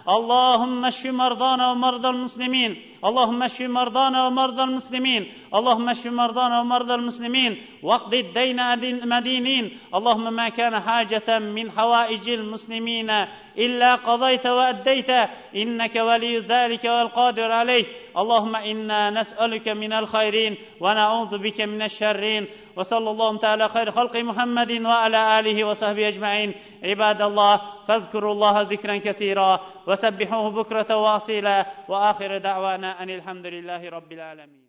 اللهم 0.09 0.85
اشف 0.85 1.07
مرضانا 1.07 1.71
ومرضى 1.71 2.09
المسلمين. 2.09 2.83
اللهم 3.05 3.43
اشف 3.43 3.61
مرضانا 3.61 4.27
ومرضى 4.27 4.63
المسلمين. 4.63 5.33
اللهم 5.55 5.89
اشف 5.89 6.07
مرضانا 6.07 6.61
ومرضى 6.61 6.95
المسلمين. 6.95 7.63
واقض 7.83 8.15
الدين 8.15 8.61
المدينين 8.61 9.79
اللهم 9.95 10.33
ما 10.33 10.49
كان 10.49 10.81
حاجة 10.81 11.39
من 11.39 11.71
حوائج 11.71 12.29
المسلمين 12.29 13.11
إلا 13.59 13.95
قضيت 13.95 14.47
وأديت. 14.47 15.11
إنك 15.57 15.97
ولي 15.97 16.39
ذلك 16.39 16.85
والقادر 16.85 17.53
عليه. 17.53 17.85
اللهم 18.19 18.57
إنا 18.57 19.11
نسألك 19.11 19.69
من 19.69 19.93
الخيرين 19.93 20.57
ونعوذ 20.81 21.39
بك 21.39 21.61
من 21.61 21.83
الشرين 21.83 22.47
وصلى 22.77 23.11
الله 23.11 23.37
تعالى 23.37 23.69
خير 23.69 23.93
خلق 23.93 24.17
محمد 24.17 24.73
وعلى 24.83 25.41
آله 25.41 25.65
وصحبه 25.65 26.09
أجمعين. 26.09 26.55
عباد 26.85 27.23
الله 27.23 27.61
فاذكروا 27.87 28.33
الله 28.33 28.61
ذكرا 28.61 28.97
كثيرا 28.97 29.61
وسبحوه 29.87 30.51
بكرة 30.51 30.97
واصيلا. 30.97 31.67
وآخر 31.89 32.39
دعوانا 32.39 33.03
أن 33.03 33.11
الحمد 33.11 33.47
لله 33.47 33.89
رب 33.89 34.13
العالمين. 34.13 34.68